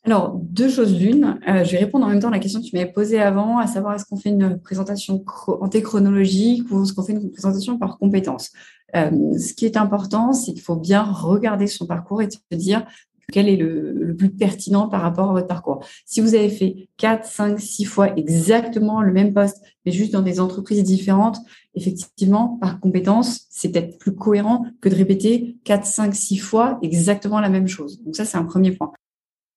Alors, 0.05 0.39
deux 0.39 0.69
choses 0.69 0.99
l'une. 0.99 1.41
Euh, 1.49 1.65
je 1.65 1.73
vais 1.73 1.79
répondre 1.79 2.05
en 2.05 2.11
même 2.11 2.21
temps 2.21 2.29
à 2.29 2.33
la 2.33 2.39
question 2.39 2.61
que 2.61 2.67
tu 2.67 2.77
m'avais 2.77 2.93
posée 2.93 3.21
avant, 3.21 3.59
à 3.59 3.67
savoir 3.67 3.95
est-ce 3.95 4.05
qu'on 4.05 4.17
fait 4.17 4.29
une 4.29 4.61
présentation 4.61 5.25
antéchronologique 5.47 6.71
ou 6.71 6.83
est-ce 6.83 6.93
qu'on 6.93 7.03
fait 7.03 7.15
une 7.15 7.31
présentation 7.31 7.79
par 7.79 7.99
compétences. 7.99 8.53
Euh, 8.95 9.39
ce 9.39 9.55
qui 9.55 9.65
est 9.65 9.79
important, 9.79 10.35
c'est 10.35 10.53
qu'il 10.53 10.61
faut 10.61 10.77
bien 10.77 11.03
regarder 11.03 11.67
son 11.67 11.87
parcours 11.87 12.21
et 12.21 12.29
se 12.31 12.39
dire 12.57 12.85
quel 13.33 13.49
est 13.49 13.57
le, 13.57 13.93
le, 13.93 14.15
plus 14.15 14.29
pertinent 14.29 14.89
par 14.89 15.01
rapport 15.01 15.31
à 15.31 15.33
votre 15.33 15.47
parcours. 15.47 15.83
Si 16.05 16.21
vous 16.21 16.35
avez 16.35 16.51
fait 16.51 16.91
4, 16.99 17.25
5, 17.25 17.59
6 17.59 17.85
fois 17.87 18.15
exactement 18.19 19.01
le 19.01 19.11
même 19.11 19.33
poste, 19.33 19.63
mais 19.87 19.93
juste 19.93 20.13
dans 20.13 20.21
des 20.21 20.39
entreprises 20.39 20.83
différentes, 20.83 21.39
effectivement, 21.75 22.59
par 22.61 22.79
compétence, 22.79 23.47
c'est 23.49 23.71
peut-être 23.71 23.99
plus 23.99 24.15
cohérent 24.15 24.67
que 24.83 24.91
de 24.91 24.95
répéter 24.95 25.57
4, 25.65 25.87
5, 25.87 26.15
6 26.15 26.37
fois 26.37 26.79
exactement 26.83 27.41
la 27.41 27.49
même 27.49 27.69
chose. 27.69 28.03
Donc 28.03 28.15
ça, 28.15 28.27
c'est 28.27 28.37
un 28.37 28.45
premier 28.45 28.73
point. 28.73 28.93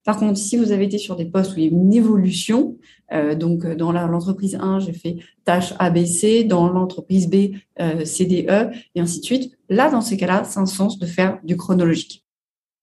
Par 0.07 0.15
contre, 0.15 0.39
si 0.39 0.55
vous 0.55 0.71
avez 0.71 0.85
été 0.85 0.97
sur 0.97 1.17
des 1.17 1.25
postes 1.25 1.51
où 1.51 1.59
il 1.59 1.65
y 1.65 1.67
a 1.67 1.69
une 1.69 1.93
évolution, 1.93 2.77
euh, 3.11 3.35
donc 3.35 3.67
dans 3.67 3.91
l'entreprise 3.91 4.55
1, 4.55 4.79
j'ai 4.79 4.93
fait 4.93 5.17
tâche 5.43 5.73
ABC, 5.79 6.45
dans 6.45 6.69
l'entreprise 6.69 7.29
B, 7.29 7.57
euh, 7.81 8.05
CDE, 8.05 8.71
et 8.95 9.01
ainsi 9.01 9.19
de 9.19 9.25
suite, 9.25 9.57
là, 9.67 9.91
dans 9.91 9.99
ces 9.99 10.15
cas-là, 10.15 10.45
c'est 10.45 10.59
un 10.59 10.65
sens 10.65 10.97
de 10.97 11.05
faire 11.05 11.39
du 11.43 11.57
chronologique. 11.57 12.23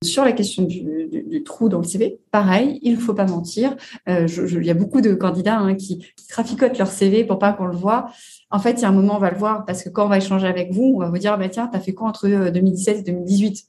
Sur 0.04 0.23
la 0.23 0.33
question 0.33 0.64
du, 0.64 0.83
du, 0.83 1.23
du, 1.23 1.43
trou 1.45 1.71
dans 1.71 1.78
le 1.78 1.85
CV, 1.85 2.21
pareil, 2.31 2.78
il 2.83 2.93
ne 2.93 2.99
faut 2.99 3.14
pas 3.14 3.25
mentir. 3.25 3.75
Euh, 4.07 4.26
je, 4.26 4.59
il 4.59 4.66
y 4.66 4.71
a 4.71 4.75
beaucoup 4.75 5.00
de 5.00 5.14
candidats 5.14 5.61
hein, 5.61 5.76
qui, 5.76 6.00
qui, 6.00 6.26
traficotent 6.28 6.76
leur 6.76 6.88
CV 6.88 7.25
pour 7.25 7.38
pas 7.38 7.54
qu'on 7.54 7.64
le 7.64 7.76
voit. 7.76 8.11
En 8.50 8.59
fait, 8.59 8.73
il 8.73 8.83
y 8.83 8.85
a 8.85 8.90
un 8.90 8.93
moment, 8.93 9.16
on 9.16 9.21
va 9.21 9.31
le 9.31 9.38
voir 9.38 9.64
parce 9.64 9.83
que 9.83 9.88
quand 9.88 10.04
on 10.04 10.11
va 10.11 10.19
échanger 10.19 10.47
avec 10.47 10.75
vous, 10.75 10.93
on 10.97 10.99
va 10.99 11.09
vous 11.09 11.16
dire, 11.16 11.38
bah, 11.38 11.49
tiens, 11.49 11.69
tu 11.69 11.76
as 11.78 11.81
fait 11.81 11.95
quoi 11.95 12.07
entre 12.07 12.28
2017 12.50 12.99
et 12.99 13.02
2018 13.02 13.64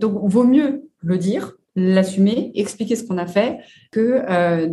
Donc, 0.00 0.28
vaut 0.28 0.42
mieux 0.42 0.90
le 1.02 1.18
dire, 1.18 1.54
l'assumer, 1.76 2.50
expliquer 2.54 2.96
ce 2.96 3.04
qu'on 3.04 3.18
a 3.18 3.26
fait, 3.26 3.58
que 3.90 4.22
euh, 4.28 4.68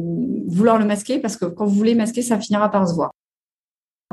vouloir 0.48 0.80
le 0.80 0.86
masquer, 0.86 1.20
parce 1.20 1.38
que 1.38 1.46
quand 1.46 1.66
vous 1.66 1.76
voulez 1.76 1.96
masquer, 1.96 2.22
ça 2.22 2.40
finira 2.40 2.70
par 2.70 2.88
se 2.88 2.96
voir. 2.96 3.12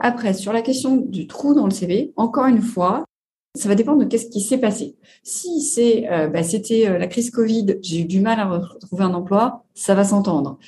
Après, 0.03 0.35
sur 0.35 0.53
la 0.53 0.63
question 0.63 0.97
du 0.97 1.27
trou 1.27 1.55
dans 1.55 1.65
le 1.65 1.71
CV, 1.71 2.13
encore 2.17 2.47
une 2.47 2.61
fois, 2.61 3.05
ça 3.57 3.69
va 3.69 3.77
dépendre 3.77 4.01
de 4.01 4.05
qu'est-ce 4.05 4.29
qui 4.29 4.41
s'est 4.41 4.59
passé. 4.59 4.97
Si 5.23 5.61
c'est, 5.61 6.11
euh, 6.11 6.27
bah, 6.27 6.43
c'était 6.43 6.89
euh, 6.89 6.99
la 6.99 7.07
crise 7.07 7.31
Covid, 7.31 7.79
j'ai 7.83 8.01
eu 8.01 8.05
du 8.05 8.21
mal 8.21 8.41
à 8.41 8.49
retrouver 8.49 9.05
un 9.05 9.15
emploi, 9.15 9.65
ça 9.75 9.95
va 9.95 10.05
s'entendre. 10.05 10.59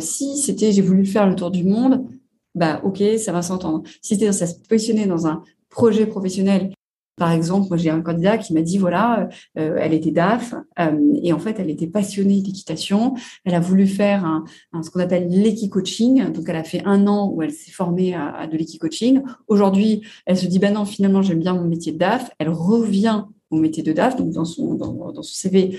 Si 0.00 0.36
c'était, 0.38 0.72
j'ai 0.72 0.82
voulu 0.82 1.06
faire 1.06 1.26
le 1.26 1.36
tour 1.36 1.50
du 1.50 1.64
monde, 1.64 2.06
bah 2.54 2.80
ok, 2.84 3.02
ça 3.18 3.32
va 3.32 3.42
s'entendre. 3.42 3.82
Si 4.02 4.14
c'était, 4.14 4.32
ça 4.32 4.46
se 4.46 4.54
positionnait 4.68 5.06
dans 5.06 5.26
un 5.26 5.44
projet 5.68 6.06
professionnel 6.06 6.72
par 7.16 7.32
exemple, 7.32 7.68
moi 7.68 7.78
j'ai 7.78 7.88
un 7.88 8.02
candidat 8.02 8.36
qui 8.36 8.52
m'a 8.52 8.60
dit 8.60 8.76
voilà, 8.76 9.28
euh, 9.58 9.76
elle 9.80 9.94
était 9.94 10.10
DAF 10.10 10.54
euh, 10.78 11.14
et 11.22 11.32
en 11.32 11.38
fait 11.38 11.58
elle 11.58 11.70
était 11.70 11.86
passionnée 11.86 12.42
d'équitation. 12.42 13.14
Elle 13.44 13.54
a 13.54 13.60
voulu 13.60 13.86
faire 13.86 14.24
un, 14.24 14.44
un 14.72 14.82
ce 14.82 14.90
qu'on 14.90 15.00
appelle 15.00 15.28
l'équi-coaching. 15.28 16.30
Donc 16.32 16.44
elle 16.48 16.56
a 16.56 16.64
fait 16.64 16.82
un 16.84 17.06
an 17.06 17.30
où 17.32 17.42
elle 17.42 17.52
s'est 17.52 17.70
formée 17.70 18.14
à, 18.14 18.34
à 18.34 18.46
de 18.46 18.56
l'équi-coaching. 18.56 19.22
Aujourd'hui, 19.48 20.02
elle 20.26 20.36
se 20.36 20.46
dit 20.46 20.58
ben 20.58 20.74
non, 20.74 20.84
finalement 20.84 21.22
j'aime 21.22 21.40
bien 21.40 21.54
mon 21.54 21.64
métier 21.64 21.92
de 21.92 21.98
DAF. 21.98 22.30
Elle 22.38 22.50
revient 22.50 23.24
au 23.50 23.56
métier 23.56 23.82
de 23.82 23.92
DAF. 23.92 24.16
Donc 24.16 24.30
dans 24.30 24.44
son 24.44 24.74
dans, 24.74 25.12
dans 25.12 25.22
son 25.22 25.34
CV, 25.34 25.78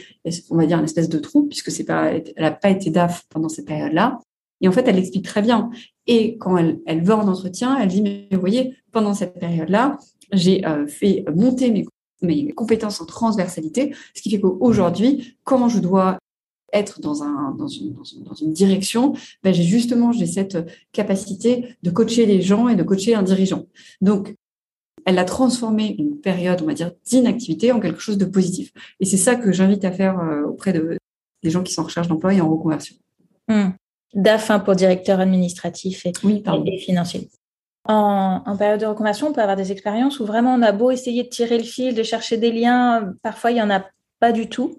on 0.50 0.58
va 0.58 0.66
dire 0.66 0.80
une 0.80 0.86
espèce 0.86 1.10
de 1.10 1.20
trou 1.20 1.44
puisque 1.44 1.70
c'est 1.70 1.86
pas, 1.86 2.14
elle 2.14 2.34
n'a 2.40 2.52
pas 2.52 2.72
été 2.72 2.90
DAF 2.90 3.26
pendant 3.30 3.50
cette 3.50 3.68
période-là. 3.68 4.20
Et 4.62 4.68
en 4.68 4.72
fait, 4.72 4.88
elle 4.88 4.96
l'explique 4.96 5.26
très 5.26 5.42
bien. 5.42 5.70
Et 6.08 6.38
quand 6.38 6.58
elle, 6.58 6.80
elle 6.88 7.04
va 7.04 7.18
en 7.18 7.28
entretien, 7.28 7.78
elle 7.80 7.90
dit, 7.90 8.02
mais 8.02 8.28
vous 8.32 8.40
voyez, 8.40 8.74
pendant 8.92 9.14
cette 9.14 9.40
période-là, 9.40 10.00
j'ai 10.32 10.66
euh, 10.66 10.88
fait 10.88 11.26
monter 11.34 11.72
mes, 11.72 11.86
mes, 12.22 12.52
compétences 12.52 13.02
en 13.02 13.06
transversalité, 13.06 13.96
ce 14.14 14.22
qui 14.22 14.30
fait 14.30 14.40
qu'aujourd'hui, 14.40 15.38
quand 15.44 15.70
je 15.70 15.80
dois 15.80 16.18
être 16.74 17.00
dans, 17.00 17.24
un, 17.24 17.56
dans, 17.58 17.68
une, 17.68 17.94
dans, 17.94 18.04
une, 18.04 18.24
dans 18.24 18.34
une 18.34 18.52
direction, 18.52 19.14
ben 19.44 19.54
j'ai 19.54 19.64
justement 19.64 20.12
j'ai 20.12 20.26
cette 20.26 20.58
capacité 20.92 21.76
de 21.82 21.90
coacher 21.90 22.26
les 22.26 22.42
gens 22.42 22.68
et 22.68 22.76
de 22.76 22.84
coacher 22.84 23.16
un 23.16 23.24
dirigeant. 23.24 23.66
Donc, 24.02 24.36
elle 25.06 25.20
a 25.20 25.24
transformé 25.24 25.96
une 25.98 26.20
période, 26.20 26.62
on 26.62 26.66
va 26.66 26.74
dire, 26.74 26.92
d'inactivité 27.06 27.72
en 27.72 27.80
quelque 27.80 28.02
chose 28.02 28.18
de 28.18 28.26
positif. 28.26 28.74
Et 29.00 29.06
c'est 29.06 29.16
ça 29.16 29.36
que 29.36 29.54
j'invite 29.54 29.86
à 29.86 29.92
faire 29.92 30.20
euh, 30.20 30.44
auprès 30.44 30.74
de, 30.74 30.98
des 31.44 31.50
gens 31.50 31.64
qui 31.64 31.72
sont 31.72 31.82
en 31.82 31.86
recherche 31.86 32.10
d'emploi 32.10 32.34
et 32.34 32.42
en 32.42 32.50
reconversion. 32.50 32.96
Mmh. 33.48 33.70
Pour 34.66 34.76
directeur 34.76 35.20
administratif 35.20 36.06
et, 36.06 36.12
oui, 36.24 36.44
et, 36.66 36.74
et 36.74 36.80
financier. 36.80 37.30
En, 37.88 38.58
période 38.58 38.82
de 38.82 38.86
reconversion, 38.86 39.28
on 39.28 39.34
peut 39.34 39.42
avoir 39.42 39.56
des 39.56 39.72
expériences 39.72 40.20
où 40.20 40.26
vraiment 40.26 40.54
on 40.54 40.62
a 40.62 40.74
beau 40.74 40.92
essayer 40.92 41.24
de 41.24 41.30
tirer 41.30 41.58
le 41.58 41.64
fil, 41.64 41.96
de 41.96 42.04
chercher 42.04 42.38
des 42.38 42.52
liens, 42.52 43.14
parfois 43.24 43.52
il 43.52 43.56
n'y 43.56 43.62
en 43.62 43.70
a 43.70 43.86
pas 44.20 44.32
du 44.32 44.50
tout. 44.50 44.78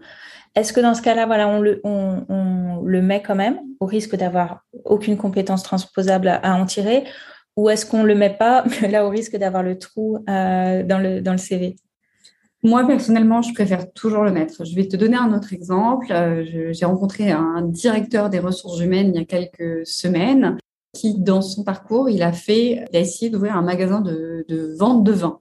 Est-ce 0.54 0.72
que 0.72 0.80
dans 0.80 0.94
ce 0.94 1.02
cas-là, 1.02 1.24
voilà, 1.26 1.48
on 1.48 1.60
le, 1.60 3.02
met 3.02 3.22
quand 3.22 3.34
même 3.34 3.60
au 3.80 3.86
risque 3.86 4.16
d'avoir 4.16 4.64
aucune 4.84 5.16
compétence 5.16 5.62
transposable 5.62 6.28
à, 6.28 6.54
en 6.54 6.66
tirer 6.66 7.04
ou 7.56 7.70
est-ce 7.70 7.86
qu'on 7.86 8.02
ne 8.02 8.08
le 8.08 8.14
met 8.14 8.30
pas, 8.30 8.64
là 8.90 9.06
au 9.06 9.08
risque 9.08 9.36
d'avoir 9.36 9.62
le 9.62 9.78
trou 9.78 10.18
euh, 10.28 10.82
dans, 10.82 10.98
le, 10.98 11.20
dans 11.20 11.32
le 11.32 11.38
CV 11.38 11.76
moi, 12.64 12.84
personnellement, 12.84 13.40
je 13.40 13.54
préfère 13.54 13.92
toujours 13.92 14.24
le 14.24 14.32
mettre. 14.32 14.64
Je 14.64 14.74
vais 14.74 14.88
te 14.88 14.96
donner 14.96 15.16
un 15.16 15.32
autre 15.32 15.52
exemple. 15.52 16.08
Euh, 16.10 16.72
J'ai 16.72 16.84
rencontré 16.84 17.30
un 17.30 17.62
directeur 17.62 18.30
des 18.30 18.40
ressources 18.40 18.80
humaines 18.80 19.12
il 19.14 19.20
y 19.20 19.22
a 19.22 19.24
quelques 19.24 19.86
semaines 19.86 20.58
qui, 20.92 21.14
dans 21.18 21.42
son 21.42 21.64
parcours, 21.64 22.09
il 22.09 22.22
a 22.22 22.33
fait, 22.33 22.85
il 22.92 22.98
essayé 22.98 23.31
d'ouvrir 23.31 23.57
un 23.57 23.62
magasin 23.62 24.01
de, 24.01 24.74
vente 24.79 25.05
de 25.05 25.12
vin. 25.12 25.40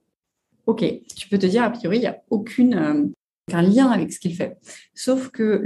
Ok, 0.66 0.84
tu 1.16 1.30
peux 1.30 1.38
te 1.38 1.46
dire, 1.46 1.64
a 1.64 1.70
priori, 1.70 1.98
il 1.98 2.02
n'y 2.02 2.08
a 2.08 2.22
aucune, 2.30 2.74
euh, 2.74 3.06
aucun 3.48 3.62
lien 3.62 3.88
avec 3.88 4.12
ce 4.12 4.20
qu'il 4.20 4.36
fait. 4.36 4.58
Sauf 4.94 5.30
que 5.30 5.62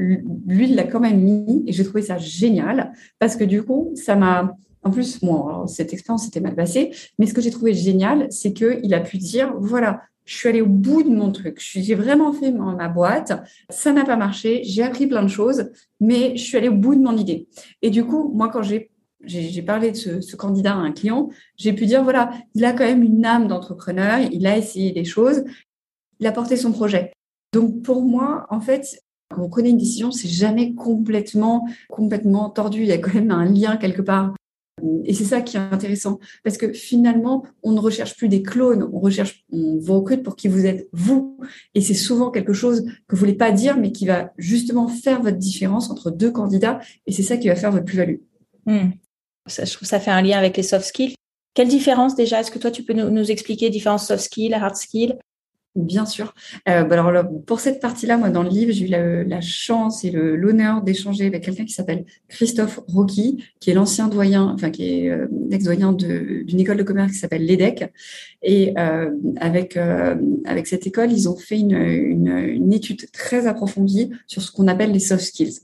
lui, 0.46 0.70
il 0.70 0.76
l'a 0.76 0.84
quand 0.84 1.00
même 1.00 1.22
mis 1.22 1.64
et 1.66 1.74
j'ai 1.74 1.84
trouvé 1.84 2.04
ça 2.04 2.18
génial 2.20 2.94
parce 3.18 3.36
que 3.36 3.44
du 3.44 3.64
coup, 3.64 3.92
ça 3.96 4.16
m'a 4.16 4.56
en 4.84 4.90
plus, 4.90 5.22
moi, 5.22 5.66
cette 5.68 5.94
expérience 5.94 6.26
s'était 6.26 6.40
mal 6.40 6.56
passée, 6.56 6.92
mais 7.20 7.28
ce 7.28 7.34
que 7.34 7.42
j'ai 7.42 7.52
trouvé 7.52 7.74
génial, 7.74 8.26
c'est 8.32 8.52
qu'il 8.52 8.94
a 8.94 9.00
pu 9.00 9.18
dire, 9.18 9.54
voilà, 9.60 10.02
je 10.26 10.36
suis 10.36 10.50
allée 10.50 10.62
au 10.62 10.68
bout 10.68 11.04
de 11.04 11.10
mon 11.10 11.32
truc. 11.32 11.58
J'ai 11.60 11.96
vraiment 11.96 12.34
fait 12.34 12.52
ma, 12.52 12.76
ma 12.76 12.88
boîte. 12.88 13.34
Ça 13.70 13.92
n'a 13.92 14.06
pas 14.06 14.16
marché. 14.16 14.62
J'ai 14.64 14.84
appris 14.84 15.08
plein 15.08 15.24
de 15.24 15.28
choses, 15.28 15.72
mais 16.00 16.36
je 16.36 16.44
suis 16.44 16.58
allée 16.58 16.70
au 16.70 16.76
bout 16.76 16.96
de 16.96 17.02
mon 17.02 17.18
idée. 17.18 17.48
Et 17.82 17.90
du 17.90 18.06
coup, 18.06 18.32
moi, 18.34 18.50
quand 18.50 18.62
j'ai 18.62 18.92
j'ai 19.24 19.62
parlé 19.62 19.92
de 19.92 19.98
ce, 19.98 20.22
ce, 20.22 20.36
candidat 20.36 20.74
à 20.74 20.78
un 20.78 20.92
client, 20.92 21.30
j'ai 21.58 21.74
pu 21.74 21.86
dire, 21.86 22.04
voilà, 22.04 22.32
il 22.56 22.66
a 22.66 22.74
quand 22.74 22.86
même 22.86 23.04
une 23.04 23.26
âme 23.26 23.48
d'entrepreneur, 23.48 24.20
il 24.32 24.48
a 24.48 24.58
essayé 24.58 24.92
des 24.92 25.06
choses, 25.06 25.44
il 26.20 26.28
a 26.28 26.32
porté 26.32 26.58
son 26.58 26.72
projet. 26.72 27.12
Donc, 27.54 27.82
pour 27.82 28.02
moi, 28.02 28.48
en 28.50 28.62
fait, 28.62 29.04
quand 29.30 29.42
vous 29.42 29.50
prenez 29.50 29.70
une 29.70 29.78
décision, 29.78 30.12
c'est 30.12 30.28
jamais 30.28 30.74
complètement, 30.74 31.68
complètement 31.90 32.50
tordu. 32.50 32.82
Il 32.82 32.88
y 32.88 32.92
a 32.92 32.98
quand 32.98 33.14
même 33.14 33.32
un 33.32 33.46
lien 33.46 33.78
quelque 33.78 34.02
part 34.02 34.34
et 35.06 35.14
c'est 35.14 35.26
ça 35.26 35.42
qui 35.42 35.58
est 35.58 35.60
intéressant, 35.60 36.20
parce 36.44 36.58
que 36.58 36.74
finalement, 36.74 37.46
on 37.64 37.72
ne 37.72 37.80
recherche 37.80 38.16
plus 38.18 38.30
des 38.30 38.42
clones, 38.42 38.88
on 38.92 39.00
recherche, 39.00 39.46
on 39.52 39.78
vous 39.78 40.00
recrute 40.00 40.24
pour 40.24 40.36
qui 40.36 40.48
vous 40.48 40.66
êtes 40.66 40.90
vous. 40.92 41.38
Et 41.76 41.82
c'est 41.82 41.94
souvent 41.94 42.32
quelque 42.32 42.54
chose 42.54 42.86
que 43.08 43.16
vous 43.16 43.20
voulez 43.20 43.36
pas 43.36 43.52
dire, 43.52 43.78
mais 43.78 43.92
qui 43.92 44.06
va 44.06 44.32
justement 44.38 44.88
faire 44.88 45.22
votre 45.22 45.38
différence 45.38 45.90
entre 45.90 46.12
deux 46.12 46.32
candidats, 46.32 46.80
et 47.06 47.12
c'est 47.12 47.24
ça 47.24 47.38
qui 47.38 47.48
va 47.48 47.56
faire 47.56 47.72
votre 47.72 47.86
plus-value. 47.86 48.18
Mmh. 48.66 48.90
Je 49.58 49.74
trouve 49.74 49.88
ça 49.88 50.00
fait 50.00 50.12
un 50.12 50.22
lien 50.22 50.38
avec 50.38 50.58
les 50.58 50.64
soft 50.64 50.86
skills. 50.86 51.16
Quelle 51.54 51.68
différence 51.68 52.16
déjà 52.16 52.40
Est-ce 52.40 52.52
que 52.52 52.60
toi, 52.60 52.72
tu 52.72 52.84
peux 52.84 52.94
nous, 52.94 53.10
nous 53.10 53.30
expliquer 53.30 53.70
différents 53.70 53.98
soft 53.98 54.24
skills, 54.24 54.54
hard 54.54 54.76
skills? 54.76 55.16
Bien 55.76 56.06
sûr. 56.06 56.34
Euh, 56.68 56.84
bah 56.84 57.02
alors, 57.02 57.24
pour 57.46 57.62
cette 57.62 57.80
partie-là, 57.80 58.18
moi, 58.18 58.30
dans 58.30 58.44
le 58.44 58.50
livre, 58.50 58.74
j'ai 58.74 58.88
eu 58.88 58.90
la, 58.90 59.40
chance 59.40 60.04
et 60.04 60.12
l'honneur 60.12 60.82
d'échanger 60.82 61.28
avec 61.28 61.46
quelqu'un 61.46 61.64
qui 61.64 61.72
s'appelle 61.72 62.04
Christophe 62.28 62.82
Rocky, 62.90 63.42
qui 63.62 63.72
est 63.72 63.74
l'ancien 63.74 64.10
doyen, 64.10 64.52
enfin, 64.54 64.70
qui 64.70 64.84
est 64.84 65.10
euh, 65.10 65.28
l'ex-doyen 65.50 65.94
d'une 65.94 66.60
école 66.60 66.76
de 66.76 66.84
commerce 66.84 67.14
qui 67.14 67.20
s'appelle 67.20 67.46
l'EDEC. 67.46 67.90
Et 68.44 68.74
euh, 68.78 69.12
avec, 69.38 69.78
euh, 69.78 70.16
avec 70.44 70.68
cette 70.68 70.88
école, 70.88 71.10
ils 71.14 71.30
ont 71.30 71.38
fait 71.38 71.60
une 71.60 72.74
étude 72.74 73.10
très 73.12 73.48
approfondie 73.48 74.12
sur 74.28 74.42
ce 74.42 74.52
qu'on 74.52 74.68
appelle 74.68 74.92
les 74.92 75.00
soft 75.00 75.24
skills. 75.24 75.60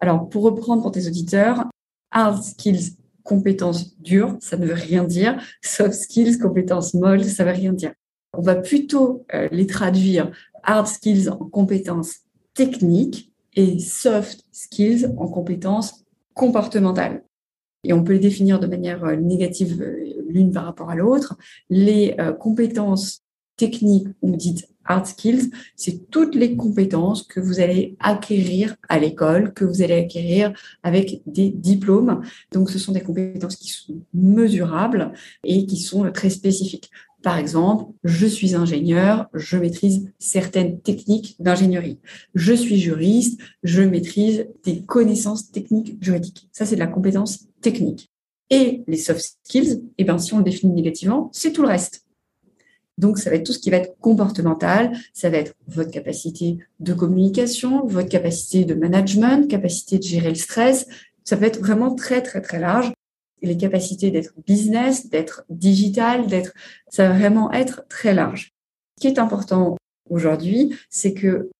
Alors, 0.00 0.28
pour 0.28 0.42
reprendre 0.42 0.82
pour 0.82 0.90
tes 0.90 1.06
auditeurs, 1.06 1.66
hard 2.10 2.42
skills, 2.42 2.96
compétences 3.22 3.98
dures, 3.98 4.36
ça 4.40 4.56
ne 4.56 4.66
veut 4.66 4.74
rien 4.74 5.04
dire. 5.04 5.40
Soft 5.62 5.94
skills, 5.94 6.38
compétences 6.38 6.94
molles, 6.94 7.24
ça 7.24 7.44
veut 7.44 7.52
rien 7.52 7.72
dire 7.72 7.92
on 8.36 8.40
va 8.40 8.56
plutôt 8.56 9.26
euh, 9.34 9.48
les 9.52 9.66
traduire 9.66 10.30
hard 10.62 10.86
skills 10.86 11.28
en 11.28 11.36
compétences 11.36 12.20
techniques 12.54 13.32
et 13.54 13.78
soft 13.78 14.44
skills 14.52 15.06
en 15.18 15.28
compétences 15.28 16.04
comportementales. 16.34 17.24
Et 17.84 17.92
on 17.92 18.04
peut 18.04 18.12
les 18.14 18.18
définir 18.18 18.60
de 18.60 18.66
manière 18.66 19.04
euh, 19.04 19.16
négative 19.16 19.82
euh, 19.82 20.24
l'une 20.28 20.52
par 20.52 20.64
rapport 20.64 20.90
à 20.90 20.94
l'autre. 20.94 21.36
Les 21.68 22.16
compétences 22.40 23.22
techniques 23.56 24.08
ou 24.22 24.34
dites 24.34 24.66
hard 24.84 25.06
skills, 25.06 25.50
c'est 25.76 26.10
toutes 26.10 26.34
les 26.34 26.56
compétences 26.56 27.22
que 27.22 27.40
vous 27.40 27.60
allez 27.60 27.96
acquérir 28.00 28.76
à 28.88 28.98
l'école, 28.98 29.52
que 29.54 29.64
vous 29.64 29.82
allez 29.82 29.94
acquérir 29.94 30.52
avec 30.82 31.22
des 31.26 31.50
diplômes. 31.50 32.22
Donc, 32.52 32.70
ce 32.70 32.78
sont 32.78 32.92
des 32.92 33.00
compétences 33.00 33.56
qui 33.56 33.68
sont 33.68 34.00
mesurables 34.14 35.12
et 35.44 35.66
qui 35.66 35.76
sont 35.76 36.10
très 36.12 36.30
spécifiques. 36.30 36.90
Par 37.22 37.38
exemple, 37.38 37.92
je 38.02 38.26
suis 38.26 38.54
ingénieur, 38.56 39.28
je 39.32 39.56
maîtrise 39.56 40.10
certaines 40.18 40.80
techniques 40.80 41.36
d'ingénierie. 41.38 42.00
Je 42.34 42.52
suis 42.52 42.78
juriste, 42.78 43.40
je 43.62 43.82
maîtrise 43.82 44.48
des 44.64 44.82
connaissances 44.82 45.52
techniques 45.52 46.02
juridiques. 46.02 46.48
Ça, 46.50 46.66
c'est 46.66 46.74
de 46.74 46.80
la 46.80 46.88
compétence 46.88 47.46
technique. 47.60 48.10
Et 48.50 48.82
les 48.88 48.96
soft 48.96 49.38
skills, 49.44 49.82
eh 49.98 50.04
ben, 50.04 50.18
si 50.18 50.34
on 50.34 50.38
le 50.38 50.44
définit 50.44 50.74
négativement, 50.74 51.30
c'est 51.32 51.52
tout 51.52 51.62
le 51.62 51.68
reste. 51.68 52.04
Donc, 52.98 53.18
ça 53.18 53.30
va 53.30 53.36
être 53.36 53.46
tout 53.46 53.52
ce 53.52 53.58
qui 53.58 53.70
va 53.70 53.78
être 53.78 53.96
comportemental, 54.00 54.92
ça 55.12 55.30
va 55.30 55.38
être 55.38 55.54
votre 55.66 55.90
capacité 55.90 56.58
de 56.80 56.92
communication, 56.92 57.86
votre 57.86 58.08
capacité 58.08 58.64
de 58.64 58.74
management, 58.74 59.48
capacité 59.48 59.98
de 59.98 60.02
gérer 60.02 60.28
le 60.28 60.34
stress. 60.34 60.86
Ça 61.24 61.36
peut 61.36 61.44
être 61.44 61.60
vraiment 61.60 61.94
très, 61.94 62.22
très, 62.22 62.40
très 62.40 62.58
large. 62.58 62.92
Les 63.42 63.56
capacités 63.56 64.10
d'être 64.10 64.32
business, 64.46 65.08
d'être 65.08 65.44
digital, 65.48 66.26
d'être, 66.26 66.52
ça 66.88 67.08
va 67.08 67.18
vraiment 67.18 67.50
être 67.52 67.86
très 67.88 68.14
large. 68.14 68.52
Ce 68.98 69.02
qui 69.02 69.08
est 69.08 69.18
important 69.18 69.76
aujourd'hui, 70.08 70.76
c'est 70.90 71.14
que 71.14 71.50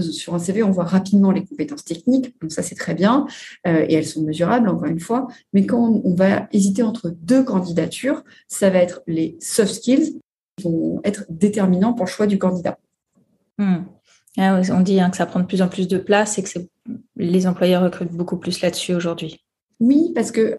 sur 0.00 0.34
un 0.34 0.38
CV, 0.38 0.62
on 0.62 0.70
voit 0.70 0.84
rapidement 0.84 1.30
les 1.30 1.44
compétences 1.44 1.84
techniques, 1.84 2.34
donc 2.40 2.50
ça 2.50 2.62
c'est 2.62 2.74
très 2.74 2.94
bien, 2.94 3.26
euh, 3.66 3.86
et 3.88 3.94
elles 3.94 4.06
sont 4.06 4.22
mesurables 4.22 4.68
encore 4.68 4.88
une 4.88 5.00
fois. 5.00 5.28
Mais 5.52 5.66
quand 5.66 6.00
on 6.04 6.14
va 6.14 6.48
hésiter 6.52 6.82
entre 6.82 7.10
deux 7.10 7.44
candidatures, 7.44 8.24
ça 8.48 8.70
va 8.70 8.78
être 8.78 9.02
les 9.06 9.36
soft 9.40 9.74
skills 9.74 10.18
vont 10.62 11.00
être 11.04 11.24
déterminants 11.28 11.92
pour 11.92 12.06
le 12.06 12.10
choix 12.10 12.26
du 12.26 12.38
candidat. 12.38 12.78
Hmm. 13.58 13.84
Ah 14.36 14.60
on 14.72 14.80
dit 14.80 15.00
hein, 15.00 15.10
que 15.10 15.16
ça 15.16 15.26
prend 15.26 15.40
de 15.40 15.46
plus 15.46 15.62
en 15.62 15.68
plus 15.68 15.88
de 15.88 15.98
place 15.98 16.38
et 16.38 16.42
que 16.44 16.50
les 17.16 17.46
employeurs 17.46 17.82
recrutent 17.82 18.12
beaucoup 18.12 18.36
plus 18.36 18.60
là-dessus 18.60 18.94
aujourd'hui. 18.94 19.44
Oui, 19.80 20.12
parce 20.14 20.30
que 20.30 20.56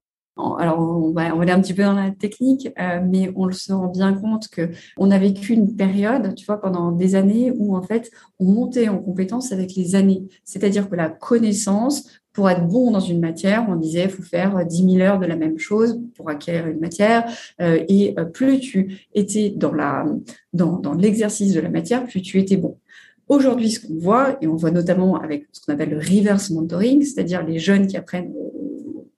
alors 0.59 0.79
on 0.79 1.12
va, 1.12 1.33
aller 1.33 1.51
un 1.51 1.62
petit 1.62 1.73
peu 1.73 1.83
dans 1.83 1.93
la 1.93 2.12
technique, 2.12 2.69
euh, 2.79 3.01
mais 3.05 3.31
on 3.35 3.51
se 3.51 3.73
rend 3.73 3.88
bien 3.88 4.13
compte 4.13 4.47
que 4.47 4.69
on 4.97 5.12
a 5.12 5.17
vécu 5.17 5.53
une 5.53 5.75
période, 5.75 6.33
tu 6.35 6.45
vois, 6.45 6.62
pendant 6.62 6.91
des 6.91 7.15
années 7.15 7.51
où 7.51 7.75
en 7.75 7.81
fait 7.81 8.09
on 8.39 8.45
montait 8.45 8.89
en 8.89 8.99
compétence 8.99 9.51
avec 9.51 9.75
les 9.75 9.95
années. 9.95 10.27
C'est-à-dire 10.45 10.89
que 10.89 10.95
la 10.95 11.09
connaissance, 11.09 12.18
pour 12.33 12.49
être 12.49 12.65
bon 12.67 12.91
dans 12.91 12.99
une 12.99 13.19
matière, 13.19 13.65
on 13.67 13.75
disait 13.75 14.03
il 14.03 14.09
faut 14.09 14.23
faire 14.23 14.65
10 14.65 14.97
000 14.97 14.97
heures 14.99 15.19
de 15.19 15.25
la 15.25 15.35
même 15.35 15.57
chose 15.57 15.99
pour 16.15 16.29
acquérir 16.29 16.67
une 16.67 16.79
matière, 16.79 17.25
euh, 17.61 17.83
et 17.87 18.13
euh, 18.17 18.25
plus 18.25 18.59
tu 18.59 19.07
étais 19.13 19.49
dans 19.55 19.73
la 19.73 20.05
dans, 20.53 20.77
dans 20.77 20.93
l'exercice 20.93 21.53
de 21.53 21.59
la 21.59 21.69
matière, 21.69 22.05
plus 22.05 22.21
tu 22.21 22.39
étais 22.39 22.57
bon. 22.57 22.77
Aujourd'hui, 23.27 23.69
ce 23.69 23.85
qu'on 23.85 23.95
voit, 23.95 24.37
et 24.41 24.47
on 24.47 24.55
voit 24.55 24.71
notamment 24.71 25.17
avec 25.17 25.47
ce 25.51 25.61
qu'on 25.61 25.73
appelle 25.73 25.91
le 25.91 25.97
reverse 25.97 26.49
mentoring, 26.49 27.03
c'est-à-dire 27.03 27.43
les 27.43 27.59
jeunes 27.59 27.85
qui 27.85 27.97
apprennent 27.97 28.33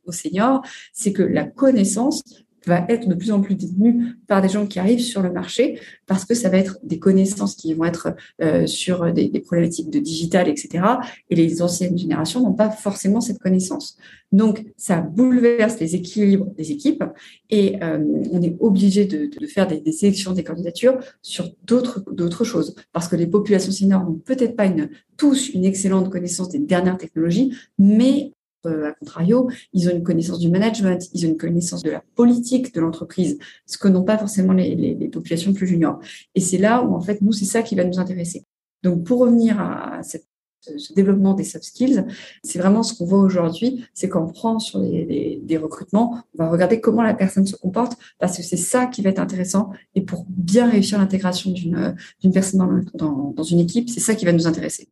aux 0.06 0.12
seniors, 0.12 0.62
c'est 0.94 1.14
que 1.14 1.24
la 1.24 1.46
connaissance 1.46 2.24
va 2.66 2.86
être 2.90 3.08
de 3.08 3.16
plus 3.16 3.32
en 3.32 3.42
plus 3.42 3.56
détenue 3.56 4.16
par 4.28 4.42
des 4.42 4.50
gens 4.50 4.68
qui 4.68 4.80
arrivent 4.80 5.02
sur 5.02 5.22
le 5.22 5.32
marché 5.32 5.80
parce 6.06 6.26
que 6.26 6.36
ça 6.36 6.50
va 6.50 6.58
être 6.58 6.78
des 6.84 7.00
connaissances 7.00 7.56
qui 7.56 7.74
vont 7.74 7.86
être 7.86 8.16
euh, 8.42 8.68
sur 8.68 9.12
des, 9.12 9.30
problématiques 9.40 9.90
de 9.90 10.00
digital, 10.00 10.48
etc. 10.48 10.84
Et 11.30 11.36
les 11.36 11.62
anciennes 11.62 11.98
générations 11.98 12.42
n'ont 12.42 12.54
pas 12.54 12.70
forcément 12.70 13.22
cette 13.22 13.40
connaissance. 13.40 13.98
Donc, 14.32 14.66
ça 14.78 15.02
bouleverse 15.02 15.80
les 15.80 15.96
équilibres 15.96 16.54
des 16.56 16.72
équipes 16.72 17.04
et 17.50 17.82
euh, 17.84 18.00
on 18.32 18.42
est 18.42 18.56
obligé 18.60 19.06
de, 19.06 19.30
faire 19.48 19.68
des, 19.68 19.82
des, 19.82 19.92
sélections 19.92 20.32
des 20.32 20.44
candidatures 20.44 21.00
sur 21.22 21.50
d'autres 21.64 22.44
choses 22.44 22.76
parce 22.94 23.08
que 23.08 23.16
les 23.16 23.28
populations 23.28 23.72
seniors 23.72 24.04
n'ont 24.04 24.14
peut-être 24.14 24.56
pas 24.56 24.66
une, 24.66 24.90
tous 25.18 25.50
une 25.50 25.66
excellente 25.66 26.10
connaissance 26.10 26.50
des 26.50 26.60
dernières 26.60 26.98
technologies, 26.98 27.54
mais 27.78 28.34
à 28.70 28.92
contrario, 28.94 29.50
ils 29.74 29.88
ont 29.90 29.92
une 29.92 30.04
connaissance 30.04 30.40
du 30.40 30.50
management, 30.50 31.10
ils 31.14 31.26
ont 31.26 31.30
une 31.30 31.38
connaissance 31.38 31.84
de 31.84 31.92
la 31.92 32.04
politique 32.16 32.74
de 32.74 32.82
l'entreprise, 32.82 33.38
ce 33.66 33.78
que 33.78 33.88
n'ont 33.88 34.04
pas 34.04 34.18
forcément 34.18 34.54
les, 34.54 35.10
populations 35.12 35.54
plus 35.54 35.68
juniors. 35.68 36.00
Et 36.36 36.42
c'est 36.42 36.58
là 36.58 36.84
où, 36.84 36.96
en 36.96 37.02
fait, 37.02 37.22
nous, 37.22 37.32
c'est 37.32 37.46
ça 37.46 37.62
qui 37.62 37.76
va 37.76 37.84
nous 37.84 38.00
intéresser. 38.00 38.46
Donc, 38.84 39.04
pour 39.04 39.20
revenir 39.20 39.60
à 39.60 40.02
ce 40.04 40.94
développement 40.94 41.34
des 41.34 41.44
soft 41.44 41.66
skills, 41.66 42.06
c'est 42.44 42.60
vraiment 42.60 42.84
ce 42.84 42.94
qu'on 42.94 43.06
voit 43.06 43.20
aujourd'hui, 43.20 43.86
c'est 43.94 44.10
qu'on 44.10 44.28
prend 44.28 44.60
sur 44.60 44.80
les, 44.80 45.42
des 45.44 45.58
recrutements, 45.58 46.24
on 46.38 46.44
va 46.44 46.50
regarder 46.50 46.80
comment 46.80 47.02
la 47.02 47.14
personne 47.14 47.46
se 47.46 47.56
comporte, 47.56 47.98
parce 48.20 48.38
que 48.38 48.44
c'est 48.44 48.58
ça 48.58 48.86
qui 48.86 49.02
va 49.02 49.10
être 49.10 49.20
intéressant. 49.20 49.72
Et 49.96 50.02
pour 50.02 50.26
bien 50.30 50.70
réussir 50.70 51.00
l'intégration 51.00 51.52
d'une 51.52 51.96
personne 52.34 52.60
dans, 52.60 53.08
dans, 53.08 53.32
dans, 53.32 53.44
une 53.44 53.60
équipe, 53.60 53.90
c'est 53.90 54.00
ça 54.00 54.16
qui 54.16 54.26
va 54.26 54.34
nous 54.34 54.48
intéresser. 54.48 54.88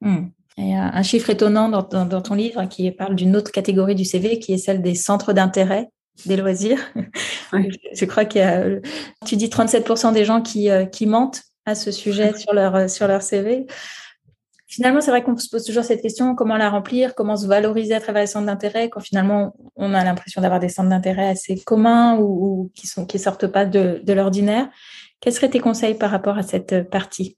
Hmm. 0.00 0.28
Il 0.56 0.68
y 0.68 0.74
a 0.74 0.94
un 0.94 1.02
chiffre 1.02 1.30
étonnant 1.30 1.68
dans, 1.68 2.22
ton 2.22 2.34
livre 2.34 2.64
qui 2.64 2.90
parle 2.90 3.14
d'une 3.14 3.36
autre 3.36 3.52
catégorie 3.52 3.94
du 3.94 4.04
CV 4.04 4.38
qui 4.38 4.52
est 4.52 4.58
celle 4.58 4.82
des 4.82 4.94
centres 4.94 5.32
d'intérêt 5.32 5.88
des 6.26 6.36
loisirs. 6.36 6.80
Je 7.52 8.04
crois 8.04 8.24
qu'il 8.24 8.42
y 8.42 8.44
a, 8.44 8.64
tu 9.26 9.36
dis 9.36 9.48
37% 9.48 10.12
des 10.12 10.24
gens 10.24 10.42
qui, 10.42 10.70
euh, 10.70 10.84
qui 10.84 11.06
mentent 11.06 11.42
à 11.64 11.74
ce 11.74 11.90
sujet 11.90 12.36
sur 12.36 12.52
leur, 12.52 12.90
sur 12.90 13.06
leur 13.06 13.22
CV. 13.22 13.66
Finalement, 14.66 15.00
c'est 15.00 15.10
vrai 15.10 15.24
qu'on 15.24 15.36
se 15.36 15.48
pose 15.48 15.64
toujours 15.64 15.82
cette 15.82 16.00
question, 16.00 16.36
comment 16.36 16.56
la 16.56 16.70
remplir, 16.70 17.16
comment 17.16 17.36
se 17.36 17.46
valoriser 17.46 17.94
à 17.94 18.00
travers 18.00 18.22
les 18.22 18.28
centres 18.28 18.46
d'intérêt 18.46 18.88
quand 18.88 19.00
finalement 19.00 19.52
on 19.74 19.94
a 19.94 20.04
l'impression 20.04 20.40
d'avoir 20.40 20.60
des 20.60 20.68
centres 20.68 20.90
d'intérêt 20.90 21.28
assez 21.28 21.58
communs 21.58 22.18
ou, 22.18 22.70
qui 22.76 22.86
sont 22.86 23.04
qui 23.04 23.18
sortent 23.18 23.48
pas 23.48 23.64
de, 23.64 24.00
de 24.04 24.12
l'ordinaire. 24.12 24.68
Quels 25.20 25.32
seraient 25.32 25.50
tes 25.50 25.58
conseils 25.58 25.94
par 25.94 26.10
rapport 26.10 26.38
à 26.38 26.42
cette 26.42 26.88
partie? 26.88 27.36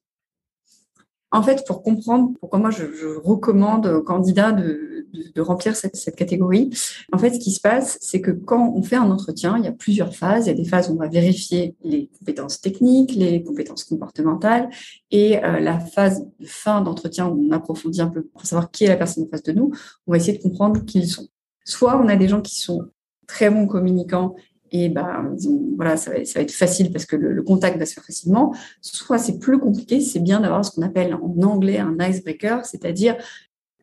En 1.33 1.43
fait, 1.43 1.65
pour 1.67 1.83
comprendre 1.83 2.33
pourquoi 2.39 2.59
moi 2.59 2.71
je, 2.71 2.85
recommande 3.25 3.87
aux 3.87 4.03
candidats 4.03 4.53
de, 4.53 5.09
remplir 5.39 5.75
cette, 5.77 6.15
catégorie, 6.15 6.71
en 7.13 7.19
fait, 7.19 7.35
ce 7.35 7.39
qui 7.39 7.51
se 7.51 7.61
passe, 7.61 7.99
c'est 8.01 8.21
que 8.21 8.31
quand 8.31 8.73
on 8.75 8.83
fait 8.83 8.97
un 8.97 9.11
entretien, 9.11 9.57
il 9.59 9.65
y 9.65 9.69
a 9.69 9.73
plusieurs 9.73 10.15
phases. 10.15 10.47
Il 10.47 10.49
y 10.49 10.53
a 10.53 10.57
des 10.57 10.65
phases 10.65 10.91
où 10.91 10.93
on 10.93 10.97
va 10.97 11.09
vérifier 11.09 11.75
les 11.83 12.11
compétences 12.19 12.61
techniques, 12.61 13.15
les 13.15 13.43
compétences 13.43 13.85
comportementales, 13.85 14.69
et 15.11 15.43
euh, 15.43 15.59
la 15.59 15.81
phase 15.81 16.27
fin 16.45 16.83
d'entretien 16.83 17.29
où 17.29 17.47
on 17.49 17.53
approfondit 17.53 18.03
un 18.03 18.09
peu 18.09 18.23
pour 18.23 18.45
savoir 18.45 18.71
qui 18.71 18.85
est 18.85 18.89
la 18.89 18.97
personne 18.97 19.25
en 19.25 19.29
face 19.29 19.43
de 19.43 19.53
nous. 19.53 19.73
On 20.07 20.13
va 20.13 20.19
essayer 20.19 20.37
de 20.37 20.43
comprendre 20.43 20.85
qui 20.85 20.99
ils 20.99 21.09
sont. 21.09 21.29
Soit 21.65 21.99
on 21.99 22.09
a 22.09 22.17
des 22.17 22.29
gens 22.29 22.41
qui 22.41 22.61
sont 22.61 22.89
très 23.27 23.51
bons 23.51 23.67
communicants 23.67 24.35
et 24.73 24.89
ben, 24.89 25.37
voilà, 25.77 25.99
ça 25.99 26.11
va, 26.11 26.17
être 26.17 26.51
facile 26.51 26.91
parce 26.91 27.05
que 27.05 27.15
le, 27.15 27.43
contact 27.43 27.79
va 27.79 27.85
se 27.85 27.93
faire 27.93 28.05
facilement. 28.05 28.55
Soit 28.81 29.19
c'est 29.19 29.39
plus 29.39 29.59
compliqué, 29.59 30.01
c'est 30.01 30.19
bien 30.19 30.41
d'avoir 30.41 30.65
ce 30.65 30.71
qu'on 30.71 30.83
appelle 30.83 31.15
en 31.15 31.43
anglais 31.43 31.79
un 31.79 31.97
icebreaker, 32.01 32.65
c'est-à-dire 32.65 33.17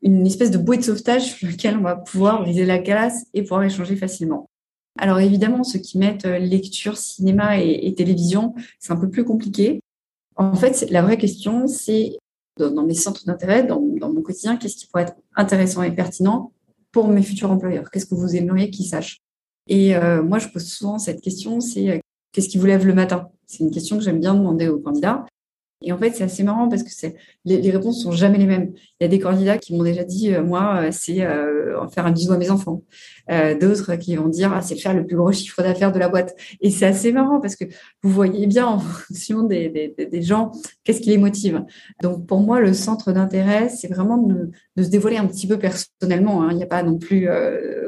une 0.02 0.25
espèce 0.25 0.49
de 0.49 0.58
bouée 0.58 0.78
de 0.78 0.84
sauvetage 0.84 1.34
sur 1.36 1.47
lequel 1.47 1.78
on 1.78 1.82
va 1.82 1.95
pouvoir 1.95 2.41
briser 2.41 2.65
la 2.65 2.80
glace 2.80 3.25
et 3.36 3.43
pouvoir 3.43 3.63
échanger 3.63 3.95
facilement. 3.95 4.49
Alors 4.97 5.19
évidemment, 5.19 5.63
ceux 5.63 5.80
qui 5.80 5.99
mettent 5.99 6.25
euh, 6.25 6.39
lecture, 6.39 6.97
cinéma 6.97 7.60
et, 7.60 7.93
télévision, 7.93 8.56
c'est 8.80 8.91
un 8.91 8.97
peu 8.97 9.10
plus 9.10 9.23
compliqué. 9.23 9.82
En 10.36 10.56
fait, 10.56 10.88
la 10.89 11.04
vraie 11.04 11.17
question, 11.17 11.67
c'est 11.67 12.17
dans, 12.58 12.84
mes 12.84 12.95
centres 12.95 13.25
d'intérêt, 13.25 13.63
dans, 13.63 13.80
dans 13.80 14.12
mon 14.12 14.21
quotidien, 14.21 14.58
qu'est-ce 14.58 14.75
qui 14.75 14.88
pourrait 14.88 15.04
être 15.04 15.15
intéressant 15.36 15.84
et 15.84 15.91
pertinent 15.91 16.52
pour 16.91 17.10
mes 17.10 17.21
futurs 17.21 17.52
employeurs? 17.52 17.91
Qu'est-ce 17.91 18.08
que 18.08 18.15
vous 18.15 18.36
aimeriez 18.36 18.71
qu'ils 18.71 18.88
sachent? 18.88 19.21
Et 19.69 19.95
euh, 19.95 20.21
moi, 20.23 20.39
je 20.39 20.47
pose 20.47 20.65
souvent 20.65 20.97
cette 20.97 21.21
question, 21.21 21.62
c'est 21.62 21.89
euh, 21.89 21.99
qu'est-ce 22.32 22.49
qui 22.49 22.58
vous 22.58 22.65
lève 22.65 22.86
le 22.86 22.93
matin? 22.93 23.29
C'est 23.45 23.63
une 23.63 23.71
question 23.71 23.97
que 23.97 24.03
j'aime 24.03 24.19
bien 24.19 24.34
demander 24.34 24.67
aux 24.67 24.79
candidats. 24.79 25.25
Et 25.82 25.92
en 25.92 25.98
fait, 25.98 26.12
c'est 26.15 26.24
assez 26.24 26.44
marrant 26.44 26.68
parce 26.68 26.84
que 26.84 26.89
les, 27.46 27.62
les, 27.62 27.72
réponses 27.72 28.04
sont 28.04 28.12
jamais 28.12 28.38
les 28.38 28.46
mêmes. 28.46 28.74
Il 29.00 29.04
y 29.04 29.06
a 29.06 29.08
des 29.08 29.20
candidats 29.20 29.58
qui 29.58 29.76
m'ont 29.76 29.84
déjà 29.84 30.04
dit, 30.04 30.34
euh, 30.34 30.44
moi, 30.44 30.92
c'est 30.92 31.18
faire 31.94 32.06
un 32.06 32.12
bisou 32.12 32.34
à 32.34 32.38
mes 32.38 32.50
enfants. 32.50 32.84
D'autres 33.62 33.96
qui 33.96 34.15
vont 34.15 34.28
dire, 34.28 34.52
ah, 34.54 34.62
c'est 34.62 34.76
faire 34.76 34.94
le 34.94 35.06
plus 35.06 35.15
gros 35.15 35.32
chiffre 35.32 35.62
d'affaires 35.62 35.92
de 35.92 36.00
la 36.00 36.10
boîte. 36.10 36.36
Et 36.62 36.72
c'est 36.72 36.86
assez 36.86 37.12
marrant 37.12 37.39
parce 37.39 37.56
que 37.56 37.65
vous 38.04 38.10
voyez 38.10 38.48
bien 38.48 38.65
en 38.65 38.80
fonction 38.80 39.44
des, 39.44 39.96
gens, 40.22 40.52
qu'est-ce 40.84 41.00
qui 41.00 41.10
les 41.10 41.18
motive. 41.18 41.63
Donc, 42.02 42.26
pour 42.26 42.39
moi, 42.39 42.60
le 42.60 42.74
centre 42.74 43.12
d'intérêt, 43.12 43.70
c'est 43.70 43.88
vraiment 43.88 44.18
de, 44.18 44.52
se 44.82 44.89
dévoiler 44.89 45.18
un 45.18 45.28
petit 45.28 45.48
peu 45.48 45.58
personnellement. 45.58 46.44
Hein. 46.44 46.50
Il 46.52 46.58
n'y 46.58 46.63
a 46.63 46.68
pas 46.68 46.84
non 46.84 46.98
plus 46.98 47.28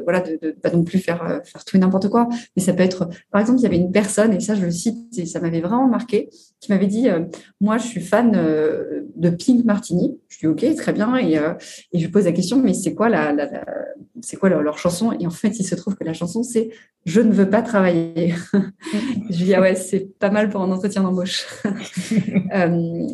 voilà, 0.04 0.20
de, 0.20 0.38
de 0.40 0.50
pas 0.52 0.70
non 0.70 0.84
plus 0.84 0.98
faire, 0.98 1.22
euh, 1.24 1.40
faire 1.44 1.64
tout 1.64 1.76
et 1.76 1.80
n'importe 1.80 2.08
quoi. 2.08 2.28
Mais 2.56 2.62
ça 2.62 2.72
peut 2.72 2.82
être, 2.82 3.08
par 3.30 3.40
exemple, 3.40 3.60
il 3.60 3.62
y 3.62 3.66
avait 3.66 3.76
une 3.76 3.92
personne, 3.92 4.32
et 4.32 4.40
ça, 4.40 4.54
je 4.54 4.64
le 4.64 4.70
cite, 4.70 5.18
et 5.18 5.26
ça 5.26 5.40
m'avait 5.40 5.60
vraiment 5.60 5.88
marqué, 5.88 6.28
qui 6.62 6.70
m'avait 6.70 6.86
dit, 6.86 7.08
euh, 7.08 7.24
moi, 7.60 7.76
je 7.76 7.86
suis 7.86 8.00
fan 8.00 8.34
euh, 8.36 9.02
de 9.16 9.30
Pink 9.30 9.64
Martini. 9.64 10.16
Je 10.28 10.38
dis, 10.38 10.46
OK, 10.46 10.64
très 10.76 10.92
bien. 10.92 11.16
Et, 11.18 11.40
et 11.92 11.98
je 11.98 12.08
pose 12.08 12.24
la 12.24 12.32
question, 12.32 12.62
mais 12.62 12.72
c'est 12.72 12.94
quoi 12.94 13.08
la, 13.08 13.34
c'est 14.22 14.36
quoi 14.36 14.48
leur, 14.48 14.78
chanson? 14.78 15.12
Et 15.18 15.26
en 15.26 15.30
fait, 15.30 15.58
il 15.58 15.64
se 15.64 15.74
trouve 15.74 15.96
que 15.96 16.04
la 16.04 16.12
chanson, 16.12 16.44
c'est 16.44 16.70
Je 17.04 17.20
ne 17.20 17.32
veux 17.32 17.50
pas 17.50 17.62
travailler. 17.62 18.34
je 19.28 19.38
lui 19.38 19.44
dis, 19.44 19.54
ah 19.54 19.60
ouais, 19.60 19.74
c'est 19.74 20.16
pas 20.20 20.30
mal 20.30 20.50
pour 20.50 20.62
un 20.62 20.70
entretien 20.70 21.02
d'embauche. 21.02 21.48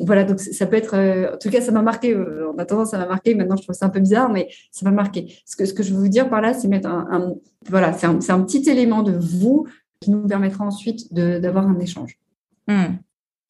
voilà, 0.04 0.24
donc 0.24 0.40
ça 0.40 0.66
peut 0.66 0.76
être, 0.76 1.32
en 1.32 1.38
tout 1.38 1.48
cas, 1.48 1.62
ça 1.62 1.72
m'a 1.72 1.82
marqué. 1.82 2.14
en 2.14 2.58
attendant, 2.58 2.84
ça 2.84 2.98
m'a 2.98 3.06
marqué. 3.06 3.34
Maintenant, 3.34 3.56
je 3.56 3.62
trouve 3.62 3.74
ça 3.74 3.86
un 3.86 3.90
peu 3.90 4.00
bizarre, 4.00 4.30
mais 4.30 4.50
ça 4.70 4.84
m'a 4.84 4.94
marqué. 4.94 5.34
Ce 5.46 5.56
que, 5.56 5.64
ce 5.64 5.72
que 5.72 5.82
je 5.82 5.94
veux 5.94 6.00
vous 6.00 6.08
dire 6.08 6.28
par 6.28 6.42
là, 6.42 6.52
c'est 6.52 6.68
un, 6.84 7.34
voilà, 7.70 7.94
c'est 7.94 8.06
un, 8.06 8.40
petit 8.42 8.68
élément 8.68 9.02
de 9.02 9.12
vous 9.12 9.66
qui 10.00 10.10
nous 10.10 10.26
permettra 10.26 10.66
ensuite 10.66 11.14
d'avoir 11.14 11.66
un 11.66 11.78
échange. 11.78 12.18
Hmm. 12.66 12.98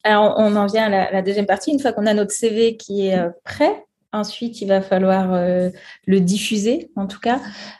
Alors, 0.03 0.35
on 0.37 0.55
en 0.55 0.65
vient 0.65 0.91
à 0.91 1.11
la, 1.11 1.21
deuxième 1.21 1.45
partie. 1.45 1.71
Une 1.71 1.79
fois 1.79 1.91
qu'on 1.91 2.05
a 2.05 2.13
notre 2.13 2.31
CV 2.31 2.77
qui 2.77 3.07
est 3.07 3.19
euh, 3.19 3.29
prêt, 3.43 3.85
ensuite, 4.13 4.61
il 4.61 4.67
va 4.67 4.81
falloir 4.81 5.33
euh, 5.33 5.69
le 6.05 6.19
diffuser, 6.21 6.89
en 6.95 7.07
tout 7.07 7.19
cas. 7.19 7.39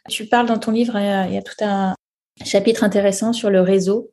Tu 0.10 0.26
parles 0.26 0.48
dans 0.48 0.58
ton 0.58 0.72
livre, 0.72 0.98
il 0.98 1.34
y 1.34 1.38
a 1.38 1.42
tout 1.42 1.64
un 1.64 1.96
chapitre 2.44 2.84
intéressant 2.84 3.34
sur 3.34 3.50
le 3.50 3.62
réseau, 3.62 4.12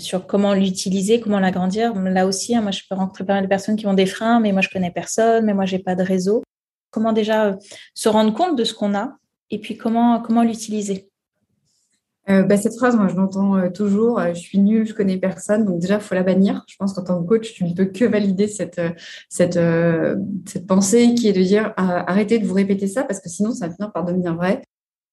sur 0.00 0.26
comment 0.26 0.54
l'utiliser, 0.54 1.20
comment 1.20 1.38
l'agrandir. 1.38 1.94
Là 1.94 2.26
aussi, 2.26 2.56
hein, 2.56 2.60
moi, 2.60 2.70
je 2.70 2.82
peux 2.88 2.94
rencontrer 2.94 3.24
pas 3.24 3.34
mal 3.34 3.44
de 3.44 3.48
personnes 3.48 3.76
qui 3.76 3.86
ont 3.86 3.94
des 3.94 4.06
freins, 4.06 4.40
mais 4.40 4.52
moi, 4.52 4.60
je 4.60 4.68
connais 4.68 4.90
personne, 4.90 5.44
mais 5.44 5.54
moi, 5.54 5.64
j'ai 5.64 5.78
pas 5.78 5.94
de 5.94 6.02
réseau. 6.02 6.42
Comment 6.90 7.12
déjà 7.12 7.46
euh, 7.46 7.56
se 7.94 8.08
rendre 8.08 8.34
compte 8.34 8.56
de 8.56 8.64
ce 8.64 8.74
qu'on 8.74 8.94
a 8.94 9.16
et 9.50 9.58
puis 9.58 9.76
comment, 9.76 10.20
comment 10.20 10.42
l'utiliser? 10.42 11.08
Euh, 12.30 12.42
bah, 12.42 12.56
cette 12.56 12.74
phrase, 12.76 12.96
moi, 12.96 13.08
je 13.08 13.16
l'entends 13.16 13.56
euh, 13.56 13.70
toujours. 13.70 14.18
Euh, 14.18 14.32
je 14.32 14.40
suis 14.40 14.58
nulle, 14.58 14.86
je 14.86 14.94
connais 14.94 15.18
personne. 15.18 15.64
Donc 15.64 15.80
déjà, 15.80 16.00
faut 16.00 16.14
la 16.14 16.22
bannir. 16.22 16.64
Je 16.68 16.76
pense 16.76 16.94
qu'en 16.94 17.04
tant 17.04 17.22
que 17.22 17.28
coach, 17.28 17.52
tu 17.52 17.64
ne 17.64 17.74
peux 17.74 17.86
que 17.86 18.04
valider 18.04 18.48
cette 18.48 18.80
cette 19.28 19.58
cette 20.46 20.66
pensée 20.66 21.14
qui 21.14 21.28
est 21.28 21.32
de 21.32 21.42
dire 21.42 21.74
arrêtez 21.76 22.38
de 22.38 22.46
vous 22.46 22.54
répéter 22.54 22.86
ça 22.86 23.04
parce 23.04 23.20
que 23.20 23.28
sinon, 23.28 23.52
ça 23.52 23.68
va 23.68 23.74
finir 23.74 23.92
par 23.92 24.04
devenir 24.04 24.34
vrai. 24.34 24.62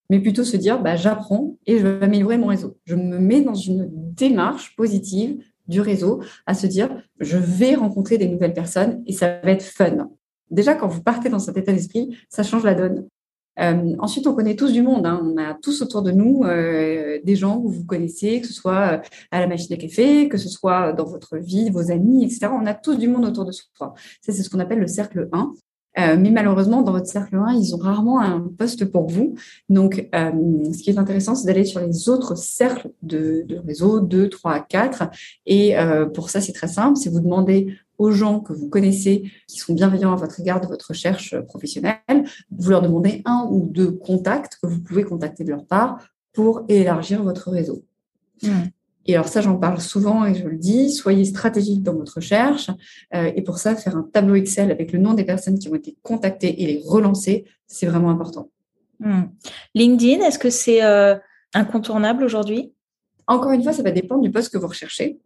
Mais 0.10 0.20
plutôt 0.20 0.44
se 0.44 0.58
dire 0.58 0.82
bah, 0.82 0.96
j'apprends 0.96 1.58
et 1.66 1.80
je 1.80 1.88
vais 1.88 2.06
améliorer 2.06 2.38
mon 2.38 2.48
réseau. 2.48 2.78
Je 2.86 2.96
me 2.96 3.20
mets 3.20 3.42
dans 3.42 3.56
une 3.56 3.90
démarche 3.92 4.76
positive 4.76 5.38
du 5.68 5.82
réseau 5.82 6.22
à 6.46 6.54
se 6.54 6.68
dire 6.68 6.90
je 7.20 7.38
vais 7.38 7.76
rencontrer 7.76 8.18
des 8.18 8.28
nouvelles 8.28 8.54
personnes 8.54 9.04
et 9.06 9.14
ça 9.14 9.40
va 9.44 9.52
être 9.52 9.64
fun. 9.64 10.10
Déjà, 10.50 10.76
quand 10.76 10.88
vous 10.88 11.02
partez 11.02 11.30
dans 11.30 11.40
cet 11.40 11.58
état 11.58 11.72
d'esprit, 11.72 12.18
ça 12.30 12.44
change 12.44 12.66
la 12.66 12.76
donne. 12.76 13.08
Euh, 13.60 13.96
ensuite, 14.00 14.28
on 14.28 14.34
connaît 14.34 14.56
tous 14.56 14.72
du 14.72 14.82
monde. 14.82 15.06
Hein. 15.06 15.22
On 15.24 15.38
a 15.38 15.54
tous 15.54 15.82
autour 15.82 16.02
de 16.02 16.12
nous 16.12 16.44
euh, 16.44 17.20
des 17.24 17.36
gens 17.36 17.62
que 17.62 17.68
vous 17.68 17.86
connaissez, 17.86 18.42
que 18.42 18.48
ce 18.48 18.54
soit 18.54 18.94
euh, 18.94 18.98
à 19.32 19.40
la 19.40 19.48
machine 19.48 19.74
à 19.74 19.78
café, 19.78 20.30
que 20.30 20.38
ce 20.38 20.50
soit 20.50 20.94
dans 20.94 21.06
votre 21.06 21.38
vie, 21.38 21.70
vos 21.70 21.92
amis, 21.92 22.24
etc. 22.24 22.48
On 22.52 22.66
a 22.66 22.74
tous 22.74 22.96
du 22.96 23.08
monde 23.08 23.26
autour 23.26 23.46
de 23.46 23.52
soi. 23.52 23.94
Ça, 24.22 24.32
c'est 24.32 24.44
ce 24.44 24.50
qu'on 24.50 24.60
appelle 24.60 24.80
le 24.80 24.88
cercle 24.88 25.30
1. 25.32 25.54
mais 26.18 26.32
malheureusement, 26.32 26.82
dans 26.82 26.94
votre 26.94 27.08
cercle 27.08 27.36
1, 27.36 27.54
ils 27.54 27.76
ont 27.76 27.80
rarement 27.80 28.22
un 28.22 28.40
poste 28.58 28.86
pour 28.86 29.08
vous. 29.08 29.36
Donc, 29.68 30.08
ce 30.14 30.82
qui 30.82 30.90
est 30.90 30.98
intéressant, 30.98 31.36
c'est 31.36 31.48
d'aller 31.48 31.66
sur 31.66 31.82
les 31.82 32.08
autres 32.08 32.38
cercles 32.38 32.92
de, 33.02 33.44
de 33.48 33.58
réseau, 33.58 34.00
2, 34.00 34.30
3, 34.30 34.62
4. 34.62 35.04
Et 35.46 35.76
pour 36.14 36.30
ça, 36.30 36.40
c'est 36.40 36.54
très 36.54 36.70
simple. 36.70 36.98
C'est 36.98 37.10
vous 37.10 37.20
demander 37.20 37.76
aux 38.02 38.12
gens 38.12 38.40
que 38.40 38.52
vous 38.52 38.68
connaissez 38.68 39.32
qui 39.48 39.60
sont 39.60 39.74
bienveillants 39.76 40.12
à 40.12 40.16
votre 40.16 40.40
égard 40.40 40.60
de 40.60 40.66
votre 40.66 40.88
recherche 40.88 41.40
professionnelle, 41.42 42.00
vous 42.50 42.72
leur 42.72 42.82
demandez 42.82 43.22
un 43.26 43.48
ou 43.52 43.68
deux 43.68 43.92
contacts 43.92 44.58
que 44.62 44.68
vous 44.68 44.82
pouvez 44.82 45.04
contacter 45.04 45.44
de 45.44 45.52
leur 45.52 45.66
part 45.66 46.00
pour 46.34 46.66
élargir 46.68 47.22
votre 47.22 47.52
réseau. 47.52 47.84
Hmm. 48.42 48.70
Et 49.06 49.14
alors 49.14 49.28
ça, 49.28 49.42
j'en 49.42 49.56
parle 49.56 49.80
souvent 49.80 50.26
et 50.26 50.34
je 50.34 50.48
le 50.48 50.58
dis, 50.58 50.92
soyez 50.92 51.26
stratégique 51.26 51.84
dans 51.84 51.94
votre 51.94 52.16
recherche. 52.16 52.72
Euh, 53.14 53.32
et 53.36 53.44
pour 53.44 53.60
ça, 53.60 53.76
faire 53.76 53.96
un 53.96 54.08
tableau 54.12 54.34
Excel 54.34 54.72
avec 54.72 54.94
le 54.94 55.00
nom 55.00 55.14
des 55.14 55.24
personnes 55.24 55.60
qui 55.60 55.70
ont 55.70 55.76
été 55.76 55.96
contactées 56.02 56.64
et 56.64 56.66
les 56.66 56.82
relancer, 56.84 57.46
c'est 57.68 57.86
vraiment 57.86 58.10
important. 58.10 58.50
Hmm. 59.00 59.26
LinkedIn, 59.76 60.26
est-ce 60.26 60.40
que 60.40 60.50
c'est 60.50 60.84
euh, 60.84 61.16
incontournable 61.54 62.24
aujourd'hui? 62.24 62.74
Encore 63.28 63.52
une 63.52 63.62
fois, 63.62 63.74
ça 63.74 63.84
va 63.84 63.92
dépendre 63.92 64.24
du 64.24 64.32
poste 64.32 64.52
que 64.52 64.58
vous 64.58 64.68
recherchez. 64.68 65.20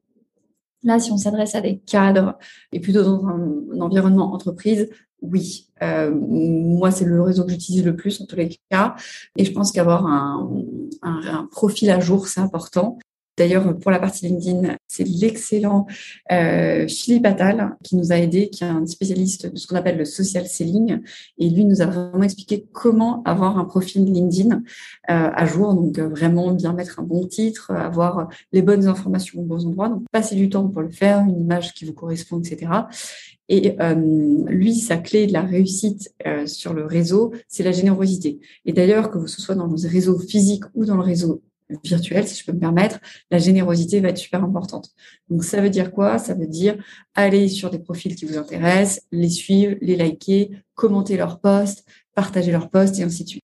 Là, 0.86 1.00
si 1.00 1.12
on 1.12 1.18
s'adresse 1.18 1.56
à 1.56 1.62
des 1.62 1.80
cadres 1.80 2.38
et 2.72 2.80
plutôt 2.80 3.04
dans 3.04 3.26
un, 3.28 3.82
environnement 3.82 4.34
entreprise, 4.34 4.90
oui. 5.22 5.68
Euh, 5.82 6.14
moi, 6.14 6.92
c'est 6.92 7.06
le 7.06 7.22
réseau 7.22 7.44
que 7.44 7.52
j'utilise 7.52 7.84
le 7.84 7.96
plus 7.96 8.22
en 8.22 8.26
tous 8.26 8.36
les 8.36 8.58
cas. 8.70 8.96
Et 9.36 9.44
je 9.44 9.52
pense 9.52 9.72
qu'avoir 9.72 10.06
un, 10.06 10.50
un, 11.02 11.48
profil 11.52 11.90
à 11.90 12.00
jour, 12.00 12.28
c'est 12.28 12.40
important. 12.40 13.00
D'ailleurs, 13.38 13.78
pour 13.80 13.92
la 13.92 14.00
partie 14.00 14.28
LinkedIn, 14.28 14.76
c'est 14.88 15.04
l'excellent 15.04 15.88
euh, 16.32 16.88
Philippe 16.88 17.26
Attal 17.26 17.76
qui 17.84 17.98
nous 17.98 18.14
a 18.14 18.18
aidé, 18.18 18.50
qui 18.50 18.64
est 18.64 18.68
un 18.68 18.86
spécialiste 18.86 19.52
de 19.52 19.58
ce 19.58 19.68
qu'on 19.68 19.76
appelle 19.76 19.98
le 19.98 20.06
social 20.06 20.48
selling. 20.48 21.02
Et 21.38 21.50
lui 21.50 21.66
nous 21.66 21.82
a 21.82 21.86
vraiment 21.86 22.24
expliqué 22.24 22.66
comment 22.72 23.24
avoir 23.24 23.58
un 23.58 23.66
profil 23.66 24.06
LinkedIn 24.06 24.56
euh, 24.56 24.60
à 25.10 25.46
jour. 25.46 25.74
Donc, 25.74 26.00
euh, 26.00 26.08
vraiment 26.08 26.52
bien 26.52 26.74
mettre 26.74 27.00
un 27.00 27.04
bon 27.04 27.28
titre, 27.28 27.72
avoir 27.72 28.30
les 28.54 28.62
bonnes 28.62 28.88
informations 28.88 29.42
aux 29.42 29.46
bons 29.46 29.66
endroits. 29.66 29.90
Donc, 29.90 30.04
passer 30.12 30.36
du 30.36 30.50
temps 30.50 30.68
pour 30.68 30.82
le 30.82 30.90
faire, 30.90 31.20
une 31.20 31.42
image 31.42 31.74
qui 31.74 31.84
vous 31.84 31.94
correspond, 31.94 32.40
etc. 32.40 32.72
Et 33.50 33.76
euh, 33.82 33.96
lui, 34.48 34.76
sa 34.76 34.98
clé 34.98 35.28
de 35.28 35.34
la 35.34 35.42
réussite 35.42 36.14
sur 36.48 36.74
le 36.74 36.86
réseau, 36.86 37.34
c'est 37.48 37.64
la 37.64 37.72
générosité. 37.72 38.40
Et 38.66 38.74
d'ailleurs, 38.74 39.12
que 39.12 39.28
ce 39.28 39.42
soit 39.42 39.56
dans 39.56 39.68
le 39.68 39.76
réseau 39.88 40.18
physique 40.18 40.64
ou 40.74 40.86
dans 40.86 40.96
le 40.96 41.04
réseau 41.04 41.44
virtuel, 41.84 42.28
si 42.28 42.40
je 42.40 42.46
peux 42.46 42.52
me 42.52 42.60
permettre, 42.60 43.00
la 43.32 43.38
générosité 43.38 44.00
va 44.00 44.10
être 44.10 44.18
super 44.18 44.44
importante. 44.44 44.90
Donc 45.30 45.44
ça 45.44 45.62
veut 45.62 45.70
dire 45.70 45.92
quoi? 45.92 46.18
Ça 46.20 46.34
veut 46.34 46.48
dire 46.48 46.78
aller 47.16 47.48
sur 47.48 47.70
des 47.70 47.80
profils 47.80 48.16
qui 48.16 48.26
vous 48.26 48.38
intéressent, 48.38 49.02
les 49.12 49.30
suivre, 49.30 49.76
les 49.82 49.96
liker, 49.96 50.52
commenter 50.76 51.18
leurs 51.18 51.40
posts, 51.40 51.86
partager 52.14 52.52
leurs 52.52 52.70
posts 52.70 53.00
et 53.00 53.04
ainsi 53.04 53.24
de 53.24 53.30
suite. 53.30 53.44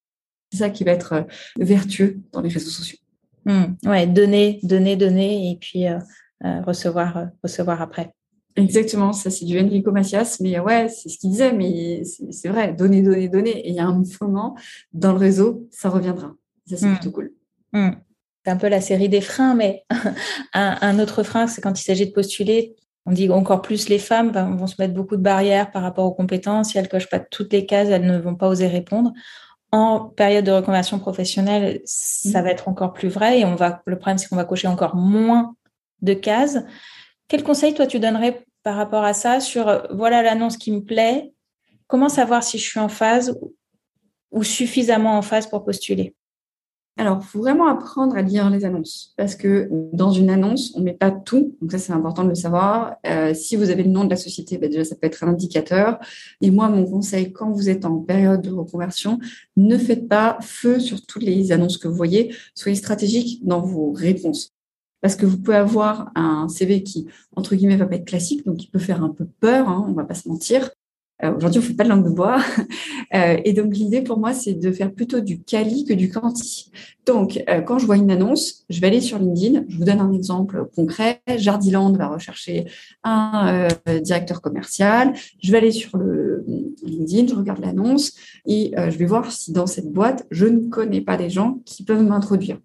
C'est 0.51 0.59
ça 0.59 0.69
qui 0.69 0.83
va 0.83 0.91
être 0.91 1.13
euh, 1.13 1.23
vertueux 1.59 2.19
dans 2.31 2.41
les 2.41 2.49
réseaux 2.49 2.69
sociaux. 2.69 2.97
Mmh. 3.45 3.87
ouais, 3.87 4.05
donner, 4.05 4.59
donner, 4.61 4.95
donner 4.95 5.51
et 5.51 5.55
puis 5.55 5.87
euh, 5.87 5.97
euh, 6.45 6.61
recevoir, 6.61 7.29
recevoir 7.43 7.81
après. 7.81 8.13
Exactement, 8.55 9.13
ça 9.13 9.31
c'est 9.31 9.45
du 9.45 9.59
Enrico 9.59 9.91
Macias, 9.91 10.37
mais 10.41 10.59
ouais, 10.59 10.89
c'est 10.89 11.09
ce 11.09 11.17
qu'il 11.17 11.31
disait, 11.31 11.53
mais 11.53 12.03
c'est 12.03 12.49
vrai, 12.49 12.73
donner, 12.73 13.01
donner, 13.01 13.29
donner. 13.29 13.65
Et 13.65 13.69
il 13.69 13.75
y 13.75 13.79
a 13.79 13.87
un 13.87 14.03
moment 14.19 14.55
dans 14.93 15.13
le 15.13 15.17
réseau, 15.17 15.67
ça 15.71 15.89
reviendra. 15.89 16.35
Ça 16.67 16.77
c'est 16.77 16.85
mmh. 16.85 16.95
plutôt 16.95 17.11
cool. 17.11 17.31
Mmh 17.73 17.91
c'est 18.43 18.51
un 18.51 18.57
peu 18.57 18.67
la 18.67 18.81
série 18.81 19.09
des 19.09 19.21
freins, 19.21 19.53
mais 19.53 19.85
un, 20.53 20.99
autre 20.99 21.23
frein, 21.23 21.47
c'est 21.47 21.61
quand 21.61 21.79
il 21.79 21.83
s'agit 21.83 22.07
de 22.07 22.11
postuler. 22.11 22.75
On 23.05 23.11
dit 23.11 23.29
encore 23.29 23.61
plus 23.61 23.89
les 23.89 23.99
femmes 23.99 24.31
vont 24.31 24.67
se 24.67 24.75
mettre 24.79 24.93
beaucoup 24.93 25.15
de 25.15 25.21
barrières 25.21 25.71
par 25.71 25.81
rapport 25.81 26.05
aux 26.05 26.13
compétences. 26.13 26.69
Si 26.69 26.77
elles 26.77 26.89
cochent 26.89 27.09
pas 27.09 27.19
toutes 27.19 27.51
les 27.53 27.65
cases, 27.65 27.89
elles 27.89 28.05
ne 28.05 28.17
vont 28.19 28.35
pas 28.35 28.47
oser 28.47 28.67
répondre. 28.67 29.11
En 29.71 30.01
période 30.01 30.45
de 30.45 30.51
reconversion 30.51 30.99
professionnelle, 30.99 31.81
ça 31.85 32.41
va 32.41 32.49
être 32.49 32.67
encore 32.67 32.93
plus 32.93 33.07
vrai 33.09 33.39
et 33.39 33.45
on 33.45 33.55
va, 33.55 33.81
le 33.85 33.97
problème, 33.97 34.17
c'est 34.17 34.27
qu'on 34.27 34.35
va 34.35 34.43
cocher 34.43 34.67
encore 34.67 34.95
moins 34.95 35.55
de 36.01 36.13
cases. 36.13 36.59
Quel 37.27 37.43
conseil, 37.43 37.73
toi, 37.73 37.87
tu 37.87 37.99
donnerais 37.99 38.45
par 38.63 38.75
rapport 38.75 39.03
à 39.03 39.13
ça 39.13 39.39
sur, 39.39 39.87
voilà 39.91 40.21
l'annonce 40.21 40.57
qui 40.57 40.71
me 40.71 40.83
plaît, 40.83 41.31
comment 41.87 42.09
savoir 42.09 42.43
si 42.43 42.57
je 42.57 42.63
suis 42.63 42.79
en 42.79 42.89
phase 42.89 43.39
ou 44.31 44.43
suffisamment 44.43 45.17
en 45.17 45.21
phase 45.21 45.47
pour 45.47 45.63
postuler? 45.63 46.15
Alors, 47.01 47.23
faut 47.23 47.39
vraiment 47.39 47.65
apprendre 47.65 48.15
à 48.15 48.21
lire 48.21 48.47
les 48.51 48.63
annonces 48.63 49.15
parce 49.17 49.33
que 49.33 49.67
dans 49.91 50.11
une 50.11 50.29
annonce, 50.29 50.71
on 50.75 50.81
met 50.81 50.93
pas 50.93 51.09
tout. 51.09 51.57
Donc 51.59 51.71
ça, 51.71 51.79
c'est 51.79 51.93
important 51.93 52.23
de 52.23 52.29
le 52.29 52.35
savoir. 52.35 52.95
Euh, 53.07 53.33
si 53.33 53.55
vous 53.55 53.71
avez 53.71 53.81
le 53.81 53.89
nom 53.89 54.03
de 54.03 54.11
la 54.11 54.15
société, 54.17 54.59
bah, 54.59 54.67
déjà, 54.67 54.85
ça 54.85 54.95
peut 54.95 55.07
être 55.07 55.23
un 55.23 55.29
indicateur. 55.29 55.97
Et 56.41 56.51
moi, 56.51 56.69
mon 56.69 56.85
conseil, 56.85 57.33
quand 57.33 57.49
vous 57.49 57.69
êtes 57.69 57.85
en 57.85 57.97
période 57.97 58.43
de 58.43 58.51
reconversion, 58.51 59.17
ne 59.57 59.79
faites 59.79 60.07
pas 60.07 60.37
feu 60.41 60.79
sur 60.79 61.03
toutes 61.03 61.23
les 61.23 61.51
annonces 61.51 61.79
que 61.79 61.87
vous 61.87 61.95
voyez. 61.95 62.35
Soyez 62.53 62.75
stratégique 62.75 63.43
dans 63.43 63.61
vos 63.61 63.91
réponses. 63.91 64.53
Parce 65.01 65.15
que 65.15 65.25
vous 65.25 65.39
pouvez 65.39 65.57
avoir 65.57 66.11
un 66.13 66.47
CV 66.49 66.83
qui, 66.83 67.07
entre 67.35 67.55
guillemets, 67.55 67.77
va 67.77 67.87
pas 67.87 67.95
être 67.95 68.05
classique, 68.05 68.45
donc 68.45 68.63
il 68.63 68.67
peut 68.67 68.77
faire 68.77 69.03
un 69.03 69.09
peu 69.09 69.25
peur, 69.39 69.67
hein, 69.67 69.83
on 69.89 69.93
va 69.93 70.03
pas 70.03 70.13
se 70.13 70.29
mentir. 70.29 70.69
Euh, 71.23 71.35
aujourd'hui, 71.35 71.59
on 71.59 71.61
ne 71.61 71.67
fait 71.67 71.73
pas 71.73 71.83
de 71.83 71.89
langue 71.89 72.05
de 72.05 72.09
bois. 72.09 72.37
Euh, 73.13 73.37
et 73.43 73.51
donc, 73.51 73.75
l'idée 73.75 74.01
pour 74.01 74.19
moi, 74.19 74.31
c'est 74.31 74.53
de 74.53 74.71
faire 74.71 74.93
plutôt 74.93 75.19
du 75.19 75.43
quali 75.43 75.83
que 75.83 75.93
du 75.93 76.09
quanti. 76.09 76.71
Donc, 77.05 77.43
euh, 77.49 77.59
quand 77.59 77.77
je 77.77 77.85
vois 77.85 77.97
une 77.97 78.09
annonce, 78.09 78.63
je 78.69 78.79
vais 78.79 78.87
aller 78.87 79.01
sur 79.01 79.19
LinkedIn. 79.19 79.65
Je 79.67 79.77
vous 79.77 79.83
donne 79.83 79.99
un 79.99 80.13
exemple 80.13 80.65
concret. 80.73 81.21
Jardiland 81.35 81.91
va 81.91 82.07
rechercher 82.07 82.67
un 83.03 83.67
directeur 84.01 84.41
commercial. 84.41 85.11
Je 85.43 85.51
vais 85.51 85.57
aller 85.57 85.73
sur 85.73 85.97
le 85.97 86.45
LinkedIn, 86.83 87.27
je 87.27 87.35
regarde 87.35 87.59
l'annonce 87.59 88.13
et 88.45 88.71
je 88.77 88.97
vais 88.97 89.05
voir 89.05 89.29
si 89.29 89.51
dans 89.51 89.67
cette 89.67 89.91
boîte, 89.91 90.25
je 90.31 90.45
ne 90.45 90.69
connais 90.69 91.01
pas 91.01 91.17
des 91.17 91.29
gens 91.29 91.59
qui 91.65 91.83
peuvent 91.83 92.03
m'introduire. 92.03 92.59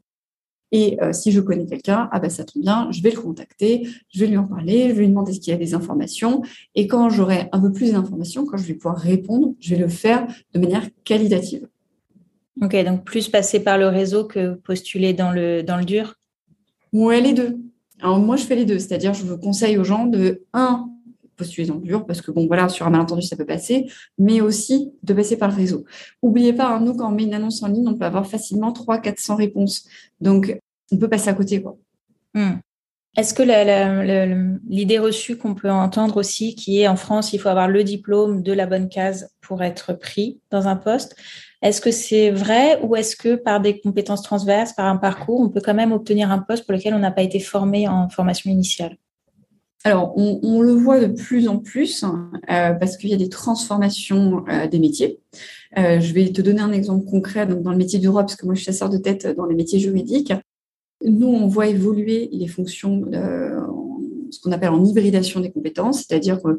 Et 0.79 0.99
euh, 1.03 1.15
si 1.15 1.33
je 1.33 1.41
connais 1.41 1.65
quelqu'un, 1.65 2.07
ah 2.13 2.21
ben 2.21 2.29
ça 2.29 2.45
tombe 2.45 2.61
bien, 2.61 2.89
je 2.91 3.01
vais 3.01 3.11
le 3.11 3.19
contacter, 3.19 3.89
je 4.13 4.21
vais 4.21 4.27
lui 4.27 4.37
en 4.37 4.47
parler, 4.47 4.91
je 4.91 4.93
vais 4.93 5.01
lui 5.01 5.09
demander 5.09 5.33
qu'il 5.33 5.51
y 5.51 5.57
a 5.57 5.59
des 5.59 5.73
informations. 5.73 6.43
Et 6.75 6.87
quand 6.87 7.09
j'aurai 7.09 7.49
un 7.53 7.61
peu 7.63 7.73
plus 7.73 7.93
d'informations, 7.93 8.45
quand 8.45 8.59
je 8.59 8.67
vais 8.67 8.75
pouvoir 8.75 8.99
répondre, 8.99 9.55
je 9.59 9.75
vais 9.75 9.81
le 9.81 9.89
faire 9.89 10.27
de 10.53 10.61
manière 10.61 10.87
qualitative. 11.03 11.67
Ok, 12.61 12.77
donc 12.85 13.05
plus 13.05 13.31
passer 13.31 13.61
par 13.61 13.79
le 13.79 13.89
réseau 13.89 14.27
que 14.27 14.53
postuler 14.57 15.15
dans 15.15 15.31
le, 15.31 15.63
dans 15.63 15.79
le 15.79 15.87
dur? 15.87 16.17
Ouais, 16.93 17.23
les 17.23 17.33
deux. 17.33 17.57
Alors 18.03 18.19
moi, 18.19 18.37
je 18.37 18.45
fais 18.45 18.55
les 18.55 18.67
deux, 18.67 18.79
c'est-à-dire 18.79 19.15
je 19.15 19.25
vous 19.25 19.39
conseille 19.39 19.79
aux 19.79 19.85
gens 19.85 20.05
de, 20.05 20.43
un, 20.53 20.91
postuler 21.39 21.67
dans 21.67 21.77
le 21.77 21.81
dur, 21.81 22.05
parce 22.05 22.21
que 22.21 22.31
bon, 22.31 22.47
voilà, 22.47 22.69
sur 22.69 22.87
un 22.87 22.91
malentendu, 22.91 23.23
ça 23.23 23.35
peut 23.37 23.47
passer, 23.47 23.87
mais 24.19 24.43
aussi 24.43 24.93
de 25.03 25.15
passer 25.15 25.39
par 25.39 25.51
le 25.51 25.57
réseau. 25.57 25.85
N'oubliez 26.23 26.53
pas, 26.53 26.69
hein, 26.69 26.81
nous, 26.81 26.95
quand 26.95 27.09
on 27.09 27.15
met 27.15 27.23
une 27.23 27.35
annonce 27.35 27.63
en 27.63 27.69
ligne, 27.69 27.89
on 27.89 27.95
peut 27.95 28.05
avoir 28.05 28.27
facilement 28.27 28.73
300-400 28.73 29.37
réponses. 29.37 29.87
Donc, 30.21 30.59
on 30.93 30.99
peut 30.99 31.09
passer 31.09 31.29
à 31.29 31.35
côté. 31.35 31.63
Quoi. 31.63 31.77
Hmm. 32.35 32.59
Est-ce 33.17 33.33
que 33.33 33.43
l'idée 34.69 34.99
reçue 34.99 35.39
qu'on 35.39 35.55
peut 35.55 35.71
entendre 35.71 36.19
aussi, 36.19 36.55
qui 36.55 36.83
est 36.83 36.89
en 36.89 36.97
France, 36.97 37.33
il 37.33 37.41
faut 37.41 37.49
avoir 37.49 37.67
le 37.67 37.83
diplôme 37.83 38.43
de 38.43 38.53
la 38.53 38.67
bonne 38.67 38.91
case 38.91 39.31
pour 39.41 39.63
être 39.63 39.95
pris 39.95 40.39
dans 40.51 40.69
un 40.69 40.77
poste, 40.77 41.17
est-ce 41.63 41.81
que 41.81 41.91
c'est 41.91 42.31
vrai 42.31 42.79
ou 42.83 42.95
est-ce 42.95 43.17
que 43.17 43.35
par 43.35 43.61
des 43.61 43.81
compétences 43.81 44.23
transverses, 44.23 44.75
par 44.75 44.87
un 44.87 44.99
parcours, 44.99 45.41
on 45.41 45.49
peut 45.49 45.63
quand 45.65 45.75
même 45.75 45.93
obtenir 45.93 46.31
un 46.31 46.39
poste 46.39 46.67
pour 46.67 46.75
lequel 46.75 46.93
on 46.93 46.99
n'a 46.99 47.11
pas 47.11 47.23
été 47.23 47.41
formé 47.41 47.89
en 47.89 48.11
formation 48.11 48.51
initiale? 48.51 48.99
Alors, 49.83 50.15
on, 50.17 50.61
le 50.63 50.73
voit 50.73 50.99
de 50.99 51.07
plus 51.07 51.47
en 51.47 51.59
plus 51.59 52.03
euh, 52.05 52.73
parce 52.73 52.97
qu'il 52.97 53.09
y 53.09 53.15
a 53.15 53.17
des 53.17 53.29
transformations 53.29 54.45
euh, 54.49 54.67
des 54.67 54.81
métiers. 54.81 55.21
Euh, 55.79 56.01
je 56.01 56.13
vais 56.13 56.33
te 56.33 56.43
donner 56.43 56.61
un 56.61 56.73
exemple 56.73 57.09
concret 57.09 57.47
donc, 57.47 57.63
dans 57.63 57.71
le 57.71 57.77
métier 57.77 58.01
du 58.01 58.07
droit, 58.07 58.23
parce 58.23 58.35
que 58.35 58.47
moi, 58.47 58.57
je 58.57 58.63
suis 58.63 58.67
chasseur 58.67 58.91
de 58.91 58.99
tête 58.99 59.29
dans 59.37 59.47
les 59.47 59.55
métiers 59.55 59.79
juridiques. 59.79 60.33
Nous, 61.05 61.29
on 61.29 61.47
voit 61.47 61.67
évoluer 61.69 62.29
les 62.33 62.49
fonctions, 62.49 63.05
ce 63.13 64.41
qu'on 64.41 64.53
appelle 64.53 64.71
en 64.71 64.85
hybridation 64.85 65.41
des 65.41 65.51
compétences, 65.51 66.05
c'est-à-dire 66.05 66.43
que 66.43 66.59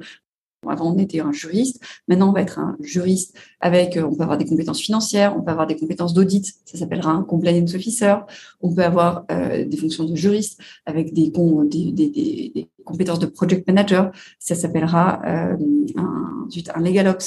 avant, 0.68 0.94
on 0.94 0.98
était 0.98 1.20
un 1.20 1.32
juriste. 1.32 1.80
Maintenant, 2.08 2.30
on 2.30 2.34
va 2.34 2.42
être 2.42 2.60
un 2.60 2.76
juriste 2.82 3.38
avec, 3.62 3.98
on 3.98 4.16
peut 4.16 4.24
avoir 4.24 4.38
des 4.38 4.46
compétences 4.46 4.82
financières, 4.82 5.36
on 5.38 5.42
peut 5.42 5.52
avoir 5.52 5.68
des 5.68 5.78
compétences 5.78 6.14
d'audit, 6.14 6.46
ça 6.66 6.78
s'appellera 6.78 7.12
un 7.12 7.24
compliance 7.24 7.74
officer. 7.74 8.16
On 8.62 8.74
peut 8.74 8.84
avoir 8.84 9.26
des 9.28 9.78
fonctions 9.78 10.06
de 10.06 10.16
juriste 10.16 10.60
avec 10.86 11.14
des 11.14 11.32
compétences 12.88 13.20
de 13.20 13.26
project 13.26 13.68
manager, 13.68 14.12
ça 14.40 14.56
s'appellera 14.56 15.22
euh, 15.26 15.58
un, 15.98 16.50
un. 16.76 17.18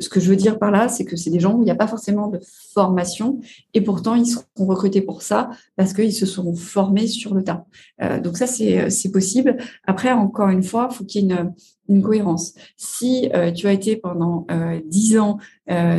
Ce 0.00 0.08
que 0.08 0.20
je 0.20 0.28
veux 0.30 0.36
dire 0.36 0.58
par 0.58 0.70
là, 0.70 0.88
c'est 0.88 1.04
que 1.04 1.16
c'est 1.16 1.30
des 1.30 1.40
gens 1.40 1.54
où 1.54 1.62
il 1.62 1.64
n'y 1.64 1.70
a 1.70 1.74
pas 1.74 1.88
forcément 1.88 2.28
de 2.28 2.38
formation 2.72 3.40
et 3.74 3.80
pourtant 3.80 4.14
ils 4.14 4.26
seront 4.26 4.44
recrutés 4.56 5.02
pour 5.02 5.22
ça 5.22 5.50
parce 5.76 5.92
qu'ils 5.92 6.12
se 6.12 6.26
seront 6.26 6.54
formés 6.54 7.08
sur 7.08 7.34
le 7.34 7.42
tas. 7.42 7.66
Euh, 8.02 8.20
donc 8.20 8.36
ça, 8.36 8.46
c'est 8.46 9.12
possible. 9.12 9.56
Après, 9.84 10.12
encore 10.12 10.48
une 10.48 10.62
fois, 10.62 10.88
il 10.90 10.94
faut 10.94 11.04
qu'il 11.04 11.22
y 11.22 11.24
ait 11.24 11.34
une, 11.34 11.52
une 11.88 12.02
cohérence. 12.02 12.54
Si 12.76 13.28
euh, 13.34 13.50
tu 13.50 13.66
as 13.66 13.72
été 13.72 13.96
pendant 13.96 14.46
dix 14.86 15.18
ans 15.18 15.38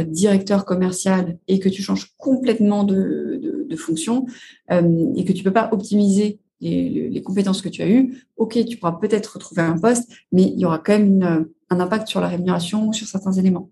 directeur 0.07 0.65
commercial 0.65 1.37
et 1.47 1.59
que 1.59 1.69
tu 1.69 1.81
changes 1.81 2.13
complètement 2.17 2.83
de, 2.83 3.39
de, 3.41 3.65
de 3.69 3.75
fonction 3.75 4.25
et 4.69 5.25
que 5.25 5.33
tu 5.33 5.43
peux 5.43 5.53
pas 5.53 5.69
optimiser 5.71 6.39
les, 6.63 7.21
compétences 7.21 7.61
que 7.61 7.69
tu 7.69 7.81
as 7.81 7.89
eues, 7.89 8.25
ok, 8.37 8.65
tu 8.65 8.77
pourras 8.77 8.93
peut-être 8.93 9.33
retrouver 9.33 9.61
un 9.61 9.77
poste, 9.77 10.11
mais 10.31 10.43
il 10.43 10.59
y 10.59 10.65
aura 10.65 10.79
quand 10.79 10.97
même 10.97 11.47
un 11.69 11.79
impact 11.79 12.07
sur 12.07 12.21
la 12.21 12.27
rémunération, 12.27 12.91
sur 12.91 13.07
certains 13.07 13.33
éléments. 13.33 13.69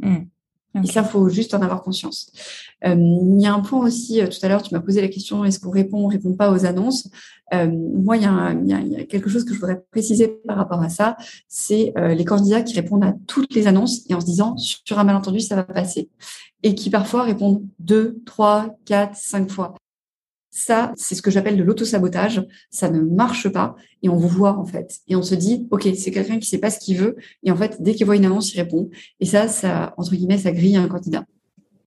Hmm. 0.00 0.24
Et 0.84 0.86
ça, 0.86 1.02
faut 1.02 1.28
juste 1.28 1.52
en 1.54 1.62
avoir 1.62 1.82
conscience. 1.82 2.30
Euh, 2.84 2.94
il 2.94 3.40
y 3.40 3.46
a 3.46 3.52
un 3.52 3.60
point 3.60 3.84
aussi, 3.84 4.20
euh, 4.20 4.28
tout 4.28 4.38
à 4.42 4.48
l'heure, 4.48 4.62
tu 4.62 4.72
m'as 4.72 4.80
posé 4.80 5.00
la 5.00 5.08
question, 5.08 5.44
est-ce 5.44 5.58
qu'on 5.58 5.70
répond, 5.70 6.04
on 6.04 6.06
répond 6.06 6.34
pas 6.34 6.52
aux 6.52 6.64
annonces? 6.64 7.08
Euh, 7.52 7.68
Moi, 7.68 8.18
il 8.18 8.22
y, 8.22 8.72
a, 8.72 9.04
quelque 9.04 9.28
chose 9.28 9.44
que 9.44 9.52
je 9.52 9.58
voudrais 9.58 9.82
préciser 9.90 10.28
par 10.46 10.56
rapport 10.56 10.80
à 10.80 10.88
ça, 10.88 11.16
c'est 11.48 11.92
les 11.96 12.24
candidats 12.24 12.62
qui 12.62 12.74
répondent 12.74 13.04
à 13.04 13.14
toutes 13.26 13.54
les 13.54 13.66
annonces 13.66 14.08
et 14.08 14.14
en 14.14 14.20
se 14.20 14.26
disant, 14.26 14.56
sur 14.56 14.98
un 14.98 15.04
malentendu, 15.04 15.40
ça 15.40 15.56
va 15.56 15.64
passer. 15.64 16.08
Et 16.62 16.74
qui 16.74 16.90
parfois 16.90 17.24
répondent 17.24 17.64
deux, 17.80 18.20
trois, 18.24 18.76
quatre, 18.84 19.16
cinq 19.16 19.50
fois. 19.50 19.74
Ça, 20.50 20.92
c'est 20.96 21.14
ce 21.14 21.22
que 21.22 21.30
j'appelle 21.30 21.56
de 21.56 21.62
l'autosabotage. 21.62 22.44
Ça 22.70 22.90
ne 22.90 23.00
marche 23.00 23.48
pas 23.48 23.76
et 24.02 24.08
on 24.08 24.16
vous 24.16 24.28
voit 24.28 24.58
en 24.58 24.64
fait. 24.64 24.98
Et 25.06 25.14
on 25.14 25.22
se 25.22 25.34
dit, 25.34 25.68
OK, 25.70 25.88
c'est 25.96 26.10
quelqu'un 26.10 26.38
qui 26.38 26.48
sait 26.48 26.58
pas 26.58 26.70
ce 26.70 26.80
qu'il 26.80 26.96
veut. 26.96 27.16
Et 27.44 27.50
en 27.50 27.56
fait, 27.56 27.80
dès 27.80 27.94
qu'il 27.94 28.06
voit 28.06 28.16
une 28.16 28.24
annonce, 28.24 28.52
il 28.52 28.60
répond. 28.60 28.90
Et 29.20 29.26
ça, 29.26 29.46
ça, 29.46 29.94
entre 29.96 30.10
guillemets, 30.10 30.38
ça 30.38 30.50
grille 30.50 30.76
un 30.76 30.88
candidat. 30.88 31.24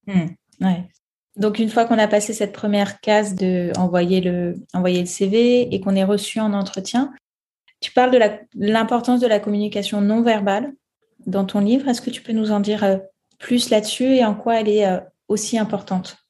Hmm, 0.06 0.28
ouais. 0.62 0.88
Donc, 1.36 1.58
une 1.58 1.68
fois 1.68 1.84
qu'on 1.84 1.98
a 1.98 2.06
passé 2.06 2.32
cette 2.32 2.52
première 2.52 3.00
case 3.00 3.34
de 3.34 3.72
envoyer 3.76 4.20
le, 4.20 4.54
envoyer 4.72 5.00
le 5.00 5.06
CV 5.06 5.74
et 5.74 5.80
qu'on 5.80 5.96
est 5.96 6.04
reçu 6.04 6.40
en 6.40 6.52
entretien, 6.52 7.12
tu 7.80 7.92
parles 7.92 8.12
de 8.12 8.20
l'importance 8.54 9.20
de 9.20 9.26
la 9.26 9.40
communication 9.40 10.00
non 10.00 10.22
verbale 10.22 10.72
dans 11.26 11.44
ton 11.44 11.60
livre. 11.60 11.88
Est-ce 11.88 12.00
que 12.00 12.10
tu 12.10 12.22
peux 12.22 12.32
nous 12.32 12.52
en 12.52 12.60
dire 12.60 12.84
euh, 12.84 12.98
plus 13.38 13.68
là-dessus 13.70 14.14
et 14.14 14.24
en 14.24 14.34
quoi 14.34 14.60
elle 14.60 14.68
est 14.68 14.86
euh, 14.86 15.00
aussi 15.28 15.58
importante? 15.58 16.23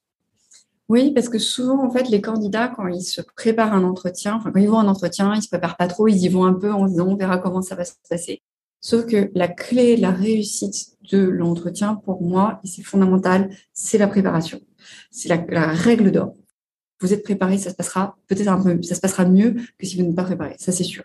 Oui, 0.87 1.11
parce 1.13 1.29
que 1.29 1.39
souvent, 1.39 1.83
en 1.83 1.89
fait, 1.89 2.09
les 2.09 2.21
candidats, 2.21 2.67
quand 2.67 2.87
ils 2.87 3.01
se 3.01 3.21
préparent 3.35 3.73
un 3.73 3.83
entretien, 3.83 4.35
enfin, 4.35 4.51
quand 4.51 4.59
ils 4.59 4.69
vont 4.69 4.79
un 4.79 4.87
entretien, 4.87 5.33
ils 5.33 5.41
se 5.41 5.47
préparent 5.47 5.77
pas 5.77 5.87
trop, 5.87 6.07
ils 6.07 6.23
y 6.23 6.29
vont 6.29 6.45
un 6.45 6.53
peu 6.53 6.71
en 6.71 6.85
disant, 6.85 7.07
on 7.07 7.15
verra 7.15 7.39
comment 7.39 7.63
ça 7.63 7.75
va 7.75 7.85
se 7.85 7.93
passer. 8.07 8.43
Sauf 8.81 9.07
que 9.07 9.31
la 9.33 9.47
clé, 9.47 9.97
la 9.97 10.11
réussite 10.11 10.95
de 11.11 11.17
l'entretien, 11.17 11.95
pour 11.95 12.21
moi, 12.21 12.59
et 12.63 12.67
c'est 12.67 12.83
fondamental, 12.83 13.49
c'est 13.73 13.97
la 13.97 14.07
préparation. 14.07 14.61
C'est 15.09 15.29
la, 15.29 15.67
règle 15.71 16.11
d'or. 16.11 16.33
Vous 17.01 17.13
êtes 17.13 17.23
préparé, 17.23 17.57
ça 17.57 17.71
se 17.71 17.75
passera 17.75 18.17
peut-être 18.27 18.47
un 18.47 18.61
peu, 18.61 18.81
ça 18.83 18.93
se 18.93 19.01
passera 19.01 19.25
mieux 19.25 19.55
que 19.79 19.87
si 19.87 19.97
vous 19.97 20.03
n'êtes 20.03 20.15
pas 20.15 20.23
préparé. 20.23 20.55
Ça, 20.59 20.71
c'est 20.71 20.83
sûr 20.83 21.03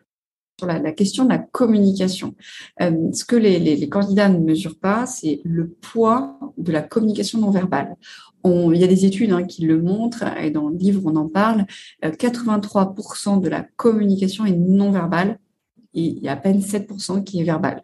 sur 0.59 0.67
la, 0.67 0.93
question 0.93 1.25
de 1.25 1.31
la 1.31 1.39
communication. 1.39 2.35
Euh, 2.83 3.11
ce 3.15 3.25
que 3.25 3.37
les, 3.37 3.59
les, 3.59 3.89
candidats 3.89 4.29
ne 4.29 4.39
mesurent 4.39 4.79
pas, 4.79 5.07
c'est 5.07 5.41
le 5.43 5.71
poids 5.71 6.39
de 6.59 6.71
la 6.71 6.83
communication 6.83 7.39
non 7.39 7.51
verbale. 7.51 7.97
On, 8.43 8.73
il 8.73 8.81
y 8.81 8.85
a 8.85 8.87
des 8.87 9.05
études 9.05 9.33
hein, 9.33 9.45
qui 9.45 9.67
le 9.67 9.81
montrent, 9.81 10.25
et 10.39 10.51
dans 10.51 10.69
le 10.69 10.77
livre, 10.77 11.03
on 11.05 11.17
en 11.17 11.29
parle. 11.29 11.67
83% 12.03 13.37
euh, 13.37 13.41
de 13.41 13.49
la 13.49 13.63
communication 13.77 14.47
est 14.47 14.57
non 14.57 14.91
verbale 14.91 15.39
et 15.95 16.03
il 16.03 16.19
y 16.23 16.29
a 16.29 16.33
à 16.33 16.37
peine 16.37 16.61
7% 16.61 17.25
qui 17.25 17.41
est 17.41 17.45
verbale. 17.45 17.83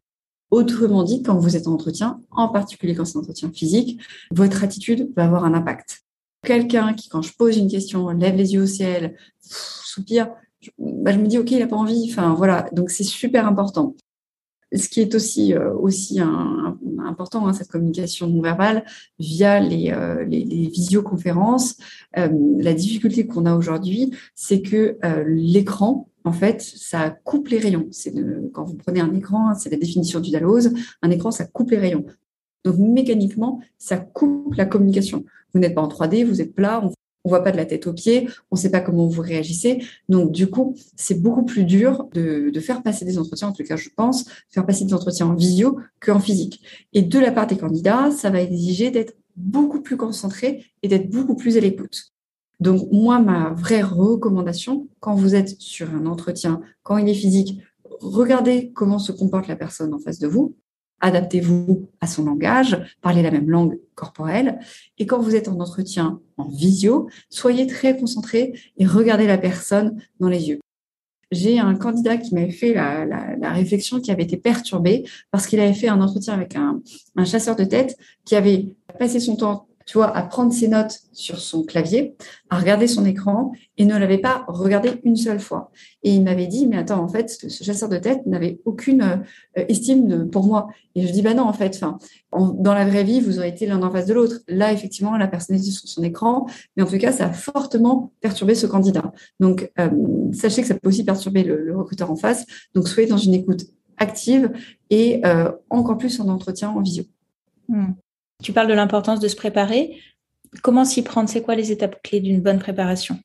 Autrement 0.51 1.03
dit, 1.03 1.23
quand 1.23 1.37
vous 1.37 1.57
êtes 1.57 1.67
en 1.67 1.73
entretien, 1.73 2.21
en 2.31 2.49
particulier 2.49 2.95
quand 2.95 3.05
c'est 3.05 3.19
un 3.19 3.21
entretien 3.21 3.51
physique, 3.53 4.01
votre 4.31 4.63
attitude 4.63 5.13
va 5.17 5.25
avoir 5.25 5.45
un 5.45 5.55
impact. 5.55 6.05
Quelqu'un 6.45 6.95
qui, 6.95 7.09
quand 7.09 7.23
je 7.23 7.33
pose 7.37 7.57
une 7.57 7.69
question, 7.69 8.09
lève 8.11 8.37
les 8.37 8.55
yeux 8.55 8.63
au 8.63 8.67
ciel, 8.67 9.17
soupire, 9.41 10.29
bah, 10.79 11.13
je 11.13 11.19
me 11.19 11.27
dis, 11.27 11.39
OK, 11.39 11.51
il 11.51 11.59
n'a 11.59 11.67
pas 11.67 11.77
envie. 11.77 12.09
Enfin, 12.11 12.35
voilà. 12.35 12.69
Donc, 12.73 12.91
c'est 12.91 13.05
super 13.05 13.47
important. 13.47 13.95
Ce 14.75 14.89
qui 14.89 15.01
est 15.01 15.15
aussi, 15.15 15.55
euh, 15.55 15.73
aussi 15.75 16.19
important, 16.19 17.47
hein, 17.47 17.53
cette 17.53 17.69
communication 17.69 18.27
non 18.27 18.43
verbale 18.43 18.85
via 19.19 19.61
les, 19.61 19.93
euh, 19.93 20.25
les, 20.25 20.45
visioconférences. 20.69 21.77
Euh, 22.19 22.29
la 22.59 22.75
difficulté 22.75 23.27
qu'on 23.27 23.47
a 23.47 23.55
aujourd'hui, 23.55 24.13
c'est 24.35 24.63
que 24.63 24.99
l'écran, 25.27 26.09
en 26.25 26.33
fait, 26.33 26.61
ça 26.61 27.11
coupe 27.11 27.49
les 27.49 27.59
rayons. 27.59 27.87
C'est 27.93 28.13
quand 28.53 28.65
vous 28.65 28.75
prenez 28.75 29.01
un 29.01 29.15
écran, 29.15 29.51
hein, 29.51 29.55
c'est 29.55 29.71
la 29.71 29.77
définition 29.77 30.19
du 30.19 30.31
Dalloz, 30.31 30.73
un 31.03 31.11
écran, 31.11 31.31
ça 31.31 31.45
coupe 31.45 31.71
les 31.71 31.79
rayons. 31.79 32.05
Donc 32.65 32.79
mécaniquement, 32.79 33.61
ça 33.79 33.97
coupe 33.97 34.55
la 34.55 34.67
communication. 34.67 35.25
Vous 35.55 35.61
n'êtes 35.61 35.77
pas 35.77 35.83
en 35.83 35.89
3D, 35.89 36.25
vous 36.25 36.41
êtes 36.41 36.55
plat, 36.55 36.81
on 36.83 36.91
on 37.27 37.29
voit 37.29 37.43
pas 37.43 37.51
de 37.51 37.57
la 37.57 37.67
tête 37.67 37.89
aux 37.89 37.93
pieds, 37.93 38.29
on 38.53 38.57
ne 38.57 38.61
sait 38.61 38.71
pas 38.71 38.81
comment 38.81 39.05
vous 39.09 39.21
réagissez. 39.21 39.83
Donc, 40.09 40.31
du 40.31 40.47
coup, 40.47 40.77
c'est 40.95 41.21
beaucoup 41.21 41.45
plus 41.45 41.65
dur 41.65 42.09
de, 42.15 42.53
faire 42.61 42.85
passer 42.85 43.05
des 43.05 43.19
entretiens, 43.19 43.49
en 43.49 43.53
tout 43.53 43.65
cas, 43.65 43.75
je 43.75 43.89
pense, 43.95 44.27
faire 44.49 44.65
passer 44.65 44.85
des 44.85 44.95
entretiens 44.95 45.27
en 45.27 45.35
visio 45.35 45.81
qu'en 46.01 46.21
physique. 46.21 46.63
Et 46.93 47.03
de 47.03 47.19
la 47.19 47.33
part 47.33 47.49
des 47.49 47.57
candidats, 47.57 48.13
ça 48.13 48.31
va 48.31 48.41
exiger 48.41 48.93
d'être 48.93 49.17
beaucoup 49.35 49.83
plus 49.83 49.97
concentré 49.97 50.65
et 50.85 50.89
d'être 50.89 51.11
beaucoup 51.11 51.35
plus 51.35 51.57
à 51.57 51.61
l'écoute. 51.61 52.13
Donc, 52.61 52.89
moi, 52.93 53.19
ma 53.19 53.51
vraie 53.51 53.83
recommandation, 53.83 54.89
quand 55.01 55.17
vous 55.17 55.35
êtes 55.35 55.61
sur 55.61 55.93
un 55.93 56.07
entretien, 56.07 56.61
quand 56.85 56.97
il 56.97 57.09
est 57.09 57.15
physique, 57.15 57.61
regardez 58.01 58.71
comment 58.73 59.01
se 59.01 59.11
comporte 59.11 59.49
la 59.49 59.57
personne 59.57 59.93
en 59.93 59.99
face 59.99 60.21
de 60.21 60.29
vous 60.29 60.55
adaptez-vous 61.01 61.89
à 62.01 62.07
son 62.07 62.25
langage, 62.25 62.97
parlez 63.03 63.23
la 63.23 63.31
même 63.31 63.51
langue 63.51 63.79
corporelle. 63.95 64.59
Et 64.99 65.07
quand 65.07 65.19
vous 65.19 65.35
êtes 65.35 65.49
en 65.49 65.59
entretien 65.61 66.21
en 66.37 66.49
visio, 66.49 67.09
soyez 67.29 67.67
très 67.67 67.97
concentré 67.97 68.55
et 68.79 68.87
regardez 68.87 69.27
la 69.27 69.39
personne 69.39 70.01
dans 70.21 70.29
les 70.29 70.49
yeux. 70.49 70.61
J'ai 71.33 71.59
un 71.59 71.75
candidat 71.75 72.19
qui 72.19 72.35
m'avait 72.35 72.53
fait 72.53 72.73
la, 72.73 73.53
réflexion 73.53 74.01
qui 74.01 74.13
avait 74.13 74.23
été 74.23 74.37
perturbé 74.37 75.05
parce 75.31 75.47
qu'il 75.47 75.59
avait 75.59 75.75
fait 75.75 75.89
un 75.89 76.01
entretien 76.01 76.35
avec 76.35 76.55
un, 76.55 76.81
un 77.17 77.25
chasseur 77.25 77.57
de 77.57 77.65
tête 77.65 77.97
qui 78.25 78.37
avait 78.37 78.77
passé 78.99 79.19
son 79.19 79.37
temps 79.37 79.67
tu 79.87 79.99
vois, 79.99 80.15
à 80.15 80.23
prendre 80.23 80.53
ses 80.53 80.67
notes 80.67 80.99
sur 81.13 81.39
son 81.39 81.63
clavier, 81.63 82.17
à 82.51 82.59
regarder 82.59 82.89
son 82.89 83.07
écran 83.07 83.53
et 83.79 83.85
ne 83.85 83.97
l'avait 83.97 84.19
pas 84.19 84.45
regardé 84.49 85.01
une 85.05 85.15
seule 85.15 85.39
fois. 85.39 85.71
Et 86.03 86.13
il 86.13 86.25
m'avait 86.25 86.49
dit, 86.49 86.67
mais 86.67 86.77
attends, 86.77 87.03
en 87.03 87.09
fait, 87.09 87.31
ce 87.31 87.63
chasseur 87.63 87.89
de 87.89 87.97
tête 87.97 88.27
n'avait 88.27 88.61
aucune 88.65 89.03
euh, 89.03 89.65
estime 89.69 90.29
pour 90.29 90.45
moi. 90.45 90.67
Et 90.97 91.07
je 91.07 91.13
dis, 91.13 91.23
bah 91.23 91.35
non, 91.35 91.45
en 91.45 91.53
fait, 91.53 91.81
dans 92.33 92.75
la 92.75 92.85
vraie 92.85 93.05
vie, 93.05 93.21
vous 93.21 93.39
aurez 93.39 93.49
été 93.49 93.65
l'un 93.67 93.81
en 93.81 93.91
face 93.93 94.07
de 94.07 94.15
l'autre. 94.15 94.41
Là, 94.49 94.73
effectivement, 94.73 95.17
la 95.17 95.29
personne 95.29 95.55
était 95.55 95.71
sur 95.71 95.89
son 95.89 96.03
écran, 96.03 96.47
mais 96.77 96.83
en 96.83 96.87
tout 96.87 96.99
cas, 96.99 97.13
ça 97.13 97.27
a 97.27 97.33
fortement 97.33 98.13
perturbé 98.21 98.57
ce 98.57 98.67
candidat. 98.67 99.13
Donc, 99.39 99.71
euh, 99.79 99.91
sachez 100.33 100.63
que 100.63 100.69
ça 100.69 100.75
peut 100.75 100.89
aussi 100.89 101.05
perturber 101.05 101.45
le, 101.45 101.77
recruteur 101.77 102.11
en 102.11 102.17
face. 102.17 102.45
Donc, 102.75 102.89
soyez 102.89 103.09
dans 103.09 103.19
une 103.19 103.35
écoute 103.35 103.67
active 103.99 104.51
et 104.91 105.25
euh, 105.25 105.53
encore 105.71 105.97
plus 105.97 106.19
en 106.21 106.29
entretien 106.29 106.71
en 106.71 106.81
visio. 106.81 107.05
Hmm. 107.69 107.93
Tu 108.43 108.53
parles 108.53 108.69
de 108.69 108.75
l'importance 108.75 109.21
de 109.21 109.29
se 109.29 109.37
préparer. 109.37 109.99
Comment 110.63 110.85
s'y 110.85 111.03
prendre? 111.03 111.29
C'est 111.29 111.43
quoi 111.43 111.55
les 111.55 111.73
étapes 111.73 112.03
clés 112.03 112.21
d'une 112.21 112.41
bonne 112.41 112.59
préparation? 112.59 113.19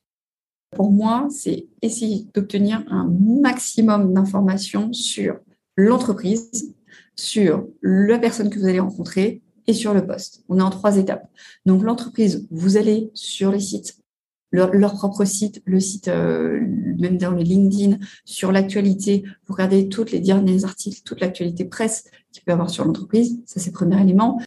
Pour 0.74 0.90
moi, 0.90 1.28
c'est 1.30 1.68
essayer 1.82 2.26
d'obtenir 2.34 2.82
un 2.88 3.06
maximum 3.08 4.14
d'informations 4.14 4.92
sur 4.92 5.38
l'entreprise, 5.76 6.74
sur 7.14 7.66
la 7.82 8.18
personne 8.18 8.48
que 8.48 8.58
vous 8.58 8.66
allez 8.66 8.80
rencontrer 8.80 9.42
et 9.66 9.74
sur 9.74 9.94
le 9.94 10.06
poste. 10.06 10.44
On 10.48 10.58
est 10.58 10.62
en 10.62 10.70
trois 10.70 10.96
étapes. 10.96 11.28
Donc 11.66 11.82
l'entreprise, 11.82 12.48
vous 12.50 12.76
allez 12.76 13.10
sur 13.14 13.52
les 13.52 13.60
sites, 13.60 13.98
leur, 14.50 14.92
propre 14.94 15.24
site, 15.24 15.62
le 15.64 15.80
site 15.80 16.08
euh, 16.08 16.60
même 16.98 17.16
dans 17.16 17.30
le 17.30 17.42
LinkedIn, 17.42 17.98
sur 18.24 18.52
l'actualité, 18.52 19.24
vous 19.46 19.54
regardez 19.54 19.88
tous 19.88 20.10
les 20.12 20.20
derniers 20.20 20.64
articles, 20.64 21.00
toute 21.04 21.20
l'actualité 21.20 21.64
presse 21.64 22.04
qu'il 22.32 22.42
peut 22.44 22.50
y 22.50 22.54
avoir 22.54 22.70
sur 22.70 22.84
l'entreprise. 22.84 23.40
Ça, 23.46 23.60
c'est 23.60 23.70
le 23.70 23.74
premier 23.74 24.00
élément. 24.00 24.40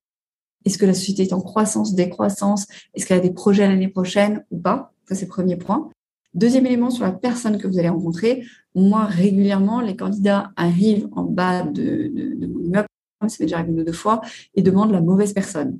Est-ce 0.65 0.77
que 0.77 0.85
la 0.85 0.93
société 0.93 1.23
est 1.23 1.33
en 1.33 1.41
croissance, 1.41 1.93
décroissance? 1.93 2.65
Est-ce 2.93 3.05
qu'elle 3.05 3.19
a 3.19 3.21
des 3.21 3.31
projets 3.33 3.67
l'année 3.67 3.87
prochaine 3.87 4.43
ou 4.51 4.57
pas? 4.57 4.93
Ça, 5.07 5.15
c'est 5.15 5.25
le 5.25 5.29
premier 5.29 5.55
point. 5.55 5.89
Deuxième 6.33 6.65
élément 6.65 6.89
sur 6.89 7.05
la 7.05 7.13
personne 7.13 7.57
que 7.57 7.67
vous 7.67 7.79
allez 7.79 7.89
rencontrer. 7.89 8.43
Moi, 8.73 9.05
régulièrement, 9.05 9.79
les 9.79 9.95
candidats 9.95 10.51
arrivent 10.57 11.07
en 11.13 11.23
bas 11.23 11.63
de, 11.63 12.11
de, 12.13 12.47
mon 12.47 12.59
immeuble, 12.59 12.87
ça 13.21 13.27
m'est 13.39 13.45
déjà 13.45 13.57
arrivé 13.57 13.71
une 13.71 13.79
ou 13.79 13.83
deux 13.85 13.93
fois, 13.93 14.19
et 14.53 14.61
demandent 14.61 14.91
la 14.91 15.01
mauvaise 15.01 15.31
personne. 15.31 15.79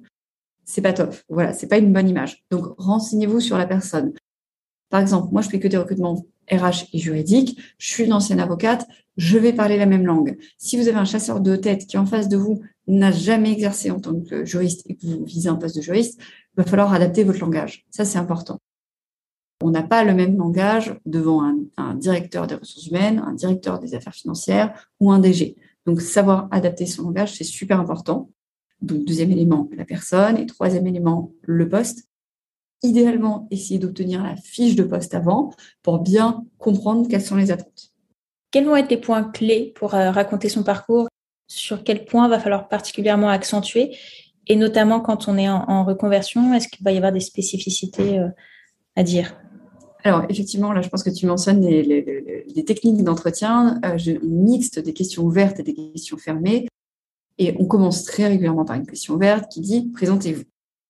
C'est 0.63 0.81
pas 0.81 0.93
top. 0.93 1.13
Voilà, 1.27 1.51
c'est 1.51 1.67
pas 1.67 1.77
une 1.77 1.91
bonne 1.91 2.07
image. 2.07 2.45
Donc, 2.51 2.67
renseignez-vous 2.77 3.41
sur 3.41 3.57
la 3.57 3.65
personne. 3.65 4.13
Par 4.89 5.01
exemple, 5.01 5.33
moi, 5.33 5.41
je 5.41 5.49
fais 5.49 5.59
que 5.59 5.67
des 5.67 5.77
recrutements 5.77 6.25
RH 6.49 6.87
et 6.93 6.99
juridiques. 6.99 7.59
Je 7.77 7.87
suis 7.87 8.05
une 8.05 8.13
ancienne 8.13 8.39
avocate. 8.39 8.87
Je 9.17 9.37
vais 9.37 9.51
parler 9.51 9.77
la 9.77 9.85
même 9.85 10.05
langue. 10.05 10.37
Si 10.57 10.77
vous 10.77 10.87
avez 10.87 10.97
un 10.97 11.05
chasseur 11.05 11.41
de 11.41 11.55
tête 11.55 11.85
qui, 11.85 11.97
en 11.97 12.05
face 12.05 12.29
de 12.29 12.37
vous, 12.37 12.61
n'a 12.87 13.11
jamais 13.11 13.51
exercé 13.51 13.91
en 13.91 13.99
tant 13.99 14.19
que 14.19 14.45
juriste 14.45 14.83
et 14.89 14.95
que 14.95 15.05
vous 15.07 15.25
visez 15.25 15.49
un 15.49 15.55
poste 15.55 15.75
de 15.75 15.81
juriste, 15.81 16.19
il 16.19 16.57
va 16.57 16.63
falloir 16.63 16.93
adapter 16.93 17.23
votre 17.23 17.39
langage. 17.39 17.85
Ça, 17.89 18.05
c'est 18.05 18.17
important. 18.17 18.59
On 19.63 19.71
n'a 19.71 19.83
pas 19.83 20.03
le 20.03 20.13
même 20.13 20.37
langage 20.37 20.95
devant 21.05 21.43
un, 21.77 21.95
directeur 21.95 22.45
des 22.45 22.55
ressources 22.55 22.87
humaines, 22.87 23.23
un 23.25 23.33
directeur 23.33 23.79
des 23.79 23.95
affaires 23.95 24.13
financières 24.13 24.89
ou 24.99 25.11
un 25.11 25.19
DG. 25.19 25.55
Donc, 25.85 26.01
savoir 26.01 26.47
adapter 26.51 26.85
son 26.85 27.03
langage, 27.03 27.35
c'est 27.35 27.43
super 27.43 27.79
important. 27.79 28.29
Donc, 28.81 29.05
deuxième 29.05 29.31
élément, 29.31 29.69
la 29.75 29.85
personne. 29.85 30.37
Et 30.37 30.45
troisième 30.45 30.85
élément, 30.87 31.31
le 31.41 31.69
poste. 31.69 32.07
Idéalement, 32.83 33.47
essayer 33.49 33.79
d'obtenir 33.79 34.21
la 34.21 34.35
fiche 34.35 34.75
de 34.75 34.83
poste 34.83 35.15
avant 35.15 35.51
pour 35.81 35.99
bien 35.99 36.45
comprendre 36.57 37.07
quelles 37.07 37.23
sont 37.23 37.37
les 37.37 37.51
attentes. 37.51 37.93
Quels 38.51 38.65
vont 38.65 38.75
être 38.75 38.89
les 38.89 38.97
points 38.97 39.23
clés 39.23 39.73
pour 39.75 39.95
euh, 39.95 40.11
raconter 40.11 40.49
son 40.49 40.63
parcours? 40.63 41.07
Sur 41.47 41.83
quels 41.83 42.05
points 42.05 42.27
va 42.27 42.39
falloir 42.39 42.67
particulièrement 42.67 43.29
accentuer 43.29 43.95
Et 44.47 44.55
notamment 44.55 44.99
quand 44.99 45.27
on 45.27 45.37
est 45.37 45.49
en, 45.49 45.83
reconversion, 45.85 46.53
est-ce 46.53 46.67
qu'il 46.67 46.83
va 46.83 46.91
y 46.91 46.97
avoir 46.97 47.11
des 47.11 47.19
spécificités 47.19 48.19
euh, 48.19 48.29
à 48.95 49.03
dire? 49.03 49.35
Alors, 50.03 50.23
effectivement, 50.29 50.71
là, 50.71 50.81
je 50.81 50.89
pense 50.89 51.03
que 51.03 51.09
tu 51.09 51.25
mentionnes 51.25 51.61
les, 51.61 52.65
techniques 52.65 53.03
d'entretien. 53.03 53.79
Euh, 53.85 53.97
on 54.23 54.27
mixte 54.27 54.79
des 54.79 54.93
questions 54.93 55.23
ouvertes 55.23 55.59
et 55.59 55.63
des 55.63 55.73
questions 55.73 56.17
fermées. 56.17 56.67
Et 57.37 57.55
on 57.59 57.65
commence 57.65 58.05
très 58.05 58.27
régulièrement 58.27 58.65
par 58.65 58.75
une 58.75 58.85
question 58.87 59.15
ouverte 59.15 59.51
qui 59.51 59.61
dit 59.61 59.91
présentez-vous. 59.93 60.43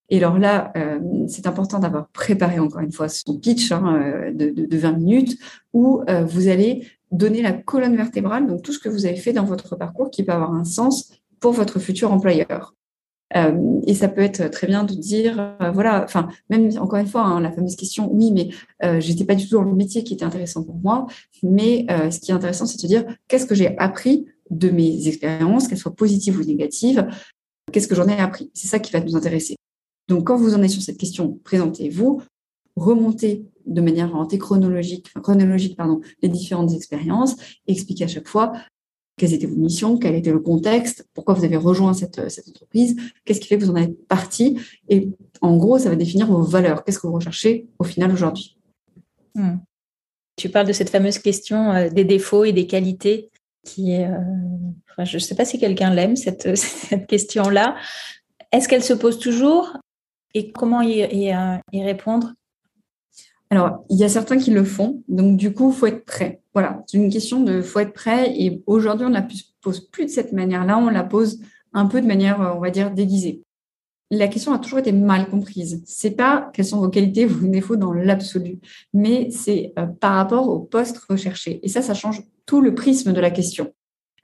Et 0.10 0.18
alors 0.18 0.38
là, 0.38 0.72
euh, 0.78 1.00
c'est 1.28 1.48
important 1.48 1.80
d'avoir 1.80 2.08
préparé 2.10 2.60
encore 2.60 2.82
une 2.82 2.92
fois 2.92 3.10
son 3.10 3.40
pitch 3.40 3.72
hein, 3.72 4.32
de, 4.32 4.52
de, 4.52 4.78
20 4.78 4.92
minutes 4.92 5.38
où 5.74 6.02
vous 6.28 6.48
allez 6.48 6.86
donner 7.12 7.42
la 7.42 7.54
colonne 7.54 7.96
vertébrale, 7.96 8.48
donc 8.48 8.62
tout 8.62 8.74
ce 8.74 8.80
que 8.80 8.90
vous 8.90 9.06
avez 9.06 9.16
fait 9.16 9.34
dans 9.34 9.46
votre 9.46 9.76
parcours 9.76 10.10
qui 10.10 10.24
peut 10.24 10.32
avoir 10.32 10.54
un 10.54 10.64
sens 10.64 11.12
pour 11.40 11.54
votre 11.54 11.80
futur 11.80 12.12
employeur. 12.12 12.74
Euh, 13.36 13.82
et 13.88 13.96
ça 13.96 14.08
peut 14.08 14.22
être 14.22 14.50
très 14.50 14.68
bien 14.68 14.84
de 14.84 14.94
dire, 14.94 15.58
euh, 15.62 15.72
voilà, 15.72 16.04
enfin, 16.04 16.30
même 16.50 16.70
encore 16.78 17.00
une 17.00 17.08
fois, 17.08 17.24
hein, 17.24 17.42
la 17.42 17.52
fameuse 17.52 17.76
question, 17.76 18.10
oui, 18.14 18.32
mais 18.32 18.50
euh, 18.84 19.00
j'étais 19.00 19.26
pas 19.26 19.36
du 19.36 19.48
tout 19.48 19.56
dans 19.56 19.64
le 19.64 19.74
métier 19.74 20.04
qui 20.04 20.14
était 20.14 20.26
intéressant 20.26 20.64
pour 20.64 20.76
moi, 20.76 21.08
mais 21.42 21.86
ce 22.12 22.20
qui 22.20 22.32
est 22.32 22.34
intéressant, 22.34 22.66
c'est 22.66 22.82
de 22.82 22.88
dire, 22.88 23.06
qu'est-ce 23.28 23.46
que 23.46 23.56
j'ai 23.56 23.78
appris 23.78 24.26
de 24.52 24.70
mes 24.70 25.08
expériences, 25.08 25.68
qu'elles 25.68 25.78
soient 25.78 25.96
positives 25.96 26.40
ou 26.40 26.44
négatives, 26.44 27.08
qu'est-ce 27.72 27.88
que 27.88 27.96
j'en 27.96 28.08
ai 28.08 28.18
appris? 28.18 28.52
C'est 28.54 28.68
ça 28.68 28.80
qui 28.80 28.92
va 28.92 29.00
nous 29.00 29.16
intéresser. 29.16 29.56
Donc, 30.08 30.28
quand 30.28 30.38
vous 30.38 30.54
en 30.54 30.62
êtes 30.62 30.70
sur 30.70 30.84
cette 30.84 30.98
question, 30.98 31.40
présentez-vous, 31.44 32.22
remontez 32.76 33.46
de 33.66 33.82
manière 33.82 34.12
chronologique, 34.40 35.12
chronologique 35.22 35.76
pardon, 35.76 36.02
les 36.22 36.30
différentes 36.30 36.74
expériences, 36.74 37.36
expliquez 37.68 38.06
à 38.06 38.08
chaque 38.08 38.28
fois 38.28 38.54
quelles 39.18 39.34
étaient 39.34 39.48
vos 39.48 39.56
missions, 39.56 39.98
quel 39.98 40.16
était 40.16 40.32
le 40.32 40.40
contexte, 40.40 41.08
pourquoi 41.14 41.34
vous 41.36 41.46
avez 41.46 41.56
rejoint 41.56 41.94
cette, 41.94 42.30
cette 42.30 42.50
entreprise, 42.50 42.96
qu'est-ce 43.24 43.40
qui 43.40 43.48
fait 43.48 43.58
que 43.58 43.64
vous 43.64 43.72
en 43.72 43.76
êtes 43.78 44.08
parti. 44.08 44.60
Et 44.90 45.10
en 45.42 45.56
gros, 45.56 45.80
ça 45.80 45.90
va 45.90 45.96
définir 45.96 46.28
vos 46.28 46.42
valeurs. 46.42 46.84
Qu'est-ce 46.84 47.00
que 47.00 47.08
vous 47.08 47.14
recherchez 47.14 47.68
au 47.80 47.84
final 47.84 48.12
aujourd'hui 48.12 48.58
hmm. 49.36 49.58
Tu 50.36 50.50
parles 50.50 50.68
de 50.68 50.74
cette 50.74 50.90
fameuse 50.90 51.20
question 51.20 51.72
euh, 51.72 51.90
des 51.90 52.04
défauts 52.04 52.44
et 52.44 52.52
des 52.52 52.68
qualités 52.68 53.30
qui 53.64 53.94
est, 53.94 54.06
euh, 54.06 55.06
je 55.06 55.16
ne 55.16 55.20
sais 55.20 55.36
pas 55.36 55.46
si 55.46 55.60
quelqu'un 55.60 55.94
l'aime, 55.94 56.16
cette, 56.18 57.08
question-là. 57.08 57.78
Est-ce 58.52 58.68
qu'elle 58.68 58.84
se 58.84 58.94
pose 58.94 59.18
toujours 59.18 59.78
et 60.34 60.52
comment 60.52 60.82
y, 60.82 61.08
y 61.10 61.84
répondre? 61.84 62.34
Alors, 63.52 63.86
il 63.90 63.98
y 63.98 64.04
a 64.04 64.10
certains 64.10 64.38
qui 64.38 64.52
le 64.52 64.64
font, 64.64 65.04
donc 65.08 65.38
du 65.38 65.54
coup, 65.54 65.72
faut 65.72 65.86
être 65.86 66.04
prêt. 66.06 66.42
Voilà, 66.54 66.84
c'est 66.88 66.98
une 66.98 67.12
question 67.12 67.42
de 67.42 67.62
faut 67.62 67.80
être 67.80 67.94
prêt. 67.94 68.34
Et 68.38 68.64
aujourd'hui, 68.66 69.06
on 69.06 69.10
ne 69.10 69.16
la 69.16 69.28
pose 69.62 69.82
plus 69.92 70.06
de 70.06 70.10
cette 70.10 70.34
manière-là, 70.34 70.78
on 70.78 70.90
la 70.90 71.04
pose 71.04 71.40
un 71.74 71.86
peu 71.86 72.02
de 72.02 72.08
manière, 72.08 72.54
on 72.56 72.60
va 72.60 72.72
dire, 72.72 72.92
déguisée. 72.92 73.44
La 74.12 74.28
question 74.28 74.54
a 74.54 74.60
toujours 74.60 74.80
été 74.80 74.92
mal 74.92 75.30
comprise. 75.30 75.84
C'est 75.86 76.12
pas 76.12 76.50
quelles 76.54 76.66
sont 76.66 76.80
vos 76.80 76.90
qualités, 76.90 77.26
vos 77.26 77.48
défauts 77.48 77.76
dans 77.76 77.92
l'absolu, 77.92 78.60
mais 78.94 79.30
c'est 79.32 79.74
euh, 79.80 79.86
par 79.86 80.14
rapport 80.14 80.48
au 80.48 80.60
poste 80.60 80.98
recherché. 81.10 81.60
Et 81.64 81.70
ça, 81.70 81.82
ça 81.82 81.94
change 81.94 82.24
tout 82.46 82.62
le 82.62 82.76
prisme 82.76 83.14
de 83.14 83.20
la 83.20 83.32
question. 83.32 83.74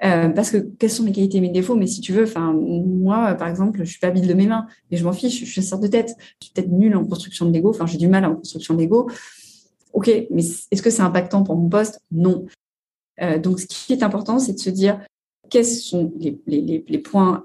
Euh, 0.03 0.29
parce 0.29 0.49
que 0.49 0.57
quelles 0.57 0.89
sont 0.89 1.03
mes 1.03 1.11
qualités, 1.11 1.41
mes 1.41 1.49
défauts? 1.49 1.75
Mais 1.75 1.87
si 1.87 2.01
tu 2.01 2.11
veux, 2.11 2.23
enfin 2.23 2.53
moi, 2.53 3.35
par 3.35 3.47
exemple, 3.47 3.79
je 3.83 3.89
suis 3.89 3.99
pas 3.99 4.07
habile 4.07 4.27
de 4.27 4.33
mes 4.33 4.47
mains, 4.47 4.65
mais 4.89 4.97
je 4.97 5.03
m'en 5.03 5.13
fiche. 5.13 5.39
Je 5.39 5.51
suis 5.51 5.63
sorte 5.63 5.83
de 5.83 5.87
tête. 5.87 6.15
Je 6.39 6.45
suis 6.45 6.53
peut-être 6.53 6.71
nulle 6.71 6.95
en 6.95 7.05
construction 7.05 7.45
de 7.45 7.53
Lego. 7.53 7.69
Enfin, 7.69 7.85
j'ai 7.85 7.97
du 7.97 8.07
mal 8.07 8.25
en 8.25 8.35
construction 8.35 8.73
de 8.73 8.81
Lego. 8.81 9.09
Ok, 9.93 10.09
mais 10.31 10.43
est-ce 10.71 10.81
que 10.81 10.89
c'est 10.89 11.01
impactant 11.01 11.43
pour 11.43 11.55
mon 11.55 11.69
poste? 11.69 11.99
Non. 12.11 12.45
Euh, 13.21 13.37
donc, 13.37 13.59
ce 13.59 13.67
qui 13.67 13.93
est 13.93 14.03
important, 14.03 14.39
c'est 14.39 14.53
de 14.53 14.59
se 14.59 14.69
dire 14.69 14.99
quels 15.49 15.65
sont 15.65 16.11
les 16.47 16.99
points 16.99 17.43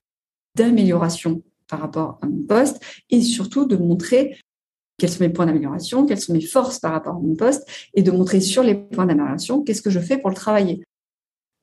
d'amélioration 0.54 1.42
par 1.68 1.80
rapport 1.80 2.18
à 2.22 2.26
mon 2.26 2.42
poste 2.44 2.80
et 3.10 3.20
surtout 3.20 3.66
de 3.66 3.76
montrer 3.76 4.38
quels 4.98 5.10
sont 5.10 5.24
mes 5.24 5.28
points 5.28 5.46
d'amélioration, 5.46 6.06
quelles 6.06 6.20
sont 6.20 6.32
mes 6.32 6.40
forces 6.40 6.78
par 6.78 6.92
rapport 6.92 7.16
à 7.16 7.20
mon 7.20 7.34
poste 7.34 7.68
et 7.94 8.02
de 8.02 8.10
montrer 8.10 8.40
sur 8.40 8.62
les 8.62 8.74
points 8.74 9.06
d'amélioration 9.06 9.62
qu'est-ce 9.62 9.82
que 9.82 9.90
je 9.90 10.00
fais 10.00 10.18
pour 10.18 10.30
le 10.30 10.36
travailler. 10.36 10.82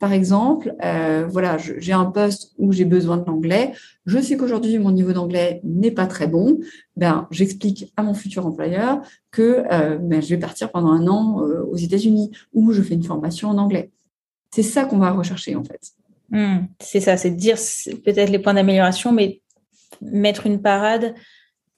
Par 0.04 0.12
exemple, 0.12 0.76
euh, 0.84 1.26
voilà, 1.30 1.58
j'ai 1.58 1.94
un 1.94 2.04
poste 2.04 2.52
où 2.58 2.74
j'ai 2.74 2.84
besoin 2.84 3.16
de 3.16 3.26
l'anglais. 3.26 3.72
Je 4.06 4.20
sais 4.20 4.36
qu'aujourd'hui 4.36 4.78
mon 4.78 4.92
niveau 4.92 5.14
d'anglais 5.14 5.62
n'est 5.64 5.92
pas 5.92 6.08
très 6.08 6.28
bon. 6.28 6.60
Ben, 6.98 7.26
j'explique 7.32 7.94
à 7.96 8.04
mon 8.04 8.14
futur 8.14 8.46
employeur 8.46 9.00
que 9.32 9.64
euh, 9.72 9.98
ben, 9.98 10.22
je 10.22 10.28
vais 10.28 10.38
partir 10.38 10.74
pendant 10.74 10.90
un 10.90 11.08
an 11.08 11.40
euh, 11.40 11.64
aux 11.72 11.78
États-Unis 11.78 12.32
où 12.52 12.74
je 12.74 12.82
fais 12.82 12.96
une 12.96 13.04
formation 13.06 13.48
en 13.48 13.58
anglais. 13.58 13.92
C'est 14.52 14.62
ça 14.62 14.84
qu'on 14.84 14.98
va 14.98 15.12
rechercher 15.12 15.56
en 15.56 15.64
fait. 15.64 15.94
Hmm, 16.32 16.66
c'est 16.82 17.00
ça, 17.00 17.16
c'est 17.16 17.32
dire 17.32 17.56
peut-être 18.04 18.30
les 18.30 18.40
points 18.40 18.56
d'amélioration, 18.56 19.14
mais 19.14 19.40
mettre 20.02 20.48
une 20.48 20.62
parade 20.62 21.16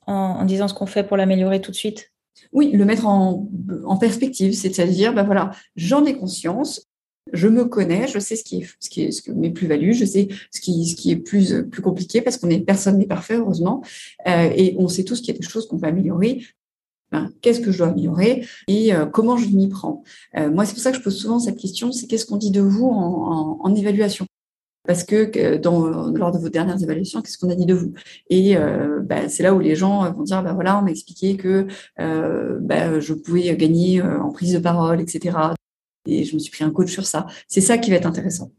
en, 0.07 0.13
en 0.13 0.45
disant 0.45 0.67
ce 0.67 0.73
qu'on 0.73 0.87
fait 0.87 1.03
pour 1.03 1.15
l'améliorer 1.15 1.61
tout 1.61 1.69
de 1.69 1.75
suite. 1.75 2.11
Oui, 2.53 2.71
le 2.71 2.85
mettre 2.85 3.05
en, 3.05 3.47
en 3.85 3.97
perspective, 3.97 4.53
c'est-à-dire, 4.53 5.13
ben 5.13 5.21
voilà, 5.21 5.51
j'en 5.75 6.05
ai 6.05 6.17
conscience, 6.17 6.89
je 7.33 7.47
me 7.47 7.65
connais, 7.65 8.07
je 8.07 8.19
sais 8.19 8.35
ce 8.35 8.43
qui 8.43 8.61
est, 8.61 9.11
ce 9.11 9.21
que 9.21 9.31
mes 9.31 9.49
plus-values, 9.49 9.93
je 9.93 10.05
sais 10.05 10.27
ce 10.51 10.61
qui, 10.61 10.87
ce 10.87 10.95
qui 10.95 11.11
est 11.11 11.15
plus, 11.15 11.63
plus 11.71 11.81
compliqué 11.81 12.21
parce 12.21 12.37
qu'on 12.37 12.49
est, 12.49 12.59
personne 12.59 12.97
n'est 12.97 13.07
parfait, 13.07 13.35
heureusement. 13.35 13.83
Euh, 14.27 14.49
et 14.55 14.75
on 14.77 14.87
sait 14.87 15.03
tous 15.03 15.21
qu'il 15.21 15.33
y 15.33 15.37
a 15.37 15.39
des 15.39 15.47
choses 15.47 15.67
qu'on 15.67 15.77
peut 15.79 15.87
améliorer. 15.87 16.43
Ben, 17.11 17.31
qu'est-ce 17.41 17.61
que 17.61 17.71
je 17.71 17.77
dois 17.77 17.87
améliorer 17.87 18.45
et 18.67 18.93
euh, 18.93 19.05
comment 19.05 19.37
je 19.37 19.47
m'y 19.47 19.69
prends? 19.69 20.03
Euh, 20.37 20.51
moi, 20.51 20.65
c'est 20.65 20.73
pour 20.73 20.81
ça 20.81 20.91
que 20.91 20.97
je 20.97 21.03
pose 21.03 21.15
souvent 21.15 21.39
cette 21.39 21.57
question, 21.57 21.91
c'est 21.91 22.07
qu'est-ce 22.07 22.25
qu'on 22.25 22.37
dit 22.37 22.51
de 22.51 22.61
vous 22.61 22.87
en, 22.87 23.59
en, 23.61 23.75
évaluation? 23.75 24.25
Parce 24.87 25.03
que 25.03 25.31
lors 26.15 26.31
de 26.31 26.37
vos 26.37 26.49
dernières 26.49 26.81
évaluations, 26.81 27.21
qu'est-ce 27.21 27.37
qu'on 27.39 27.49
a 27.49 27.55
dit 27.55 27.65
de 27.65 27.73
vous? 27.73 27.93
Et 28.29 28.55
ben, 28.55 29.29
c'est 29.29 29.41
là 29.41 29.55
où 29.55 29.59
les 29.59 29.75
gens 29.75 30.11
vont 30.11 30.21
dire, 30.21 30.43
ben 30.43 30.53
voilà, 30.53 30.77
on 30.77 30.83
m'a 30.83 30.91
expliqué 30.91 31.37
que 31.37 31.65
ben, 31.97 32.99
je 32.99 33.13
pouvais 33.15 33.55
gagner 33.57 34.03
en 34.03 34.31
prise 34.31 34.53
de 34.53 34.59
parole, 34.59 35.01
etc 35.01 35.55
et 36.05 36.23
je 36.23 36.33
me 36.35 36.39
suis 36.39 36.51
pris 36.51 36.63
un 36.63 36.71
coach 36.71 36.91
sur 36.91 37.05
ça. 37.05 37.25
C'est 37.47 37.61
ça 37.61 37.77
qui 37.77 37.89
va 37.89 37.97
être 37.97 38.05
intéressant. 38.05 38.51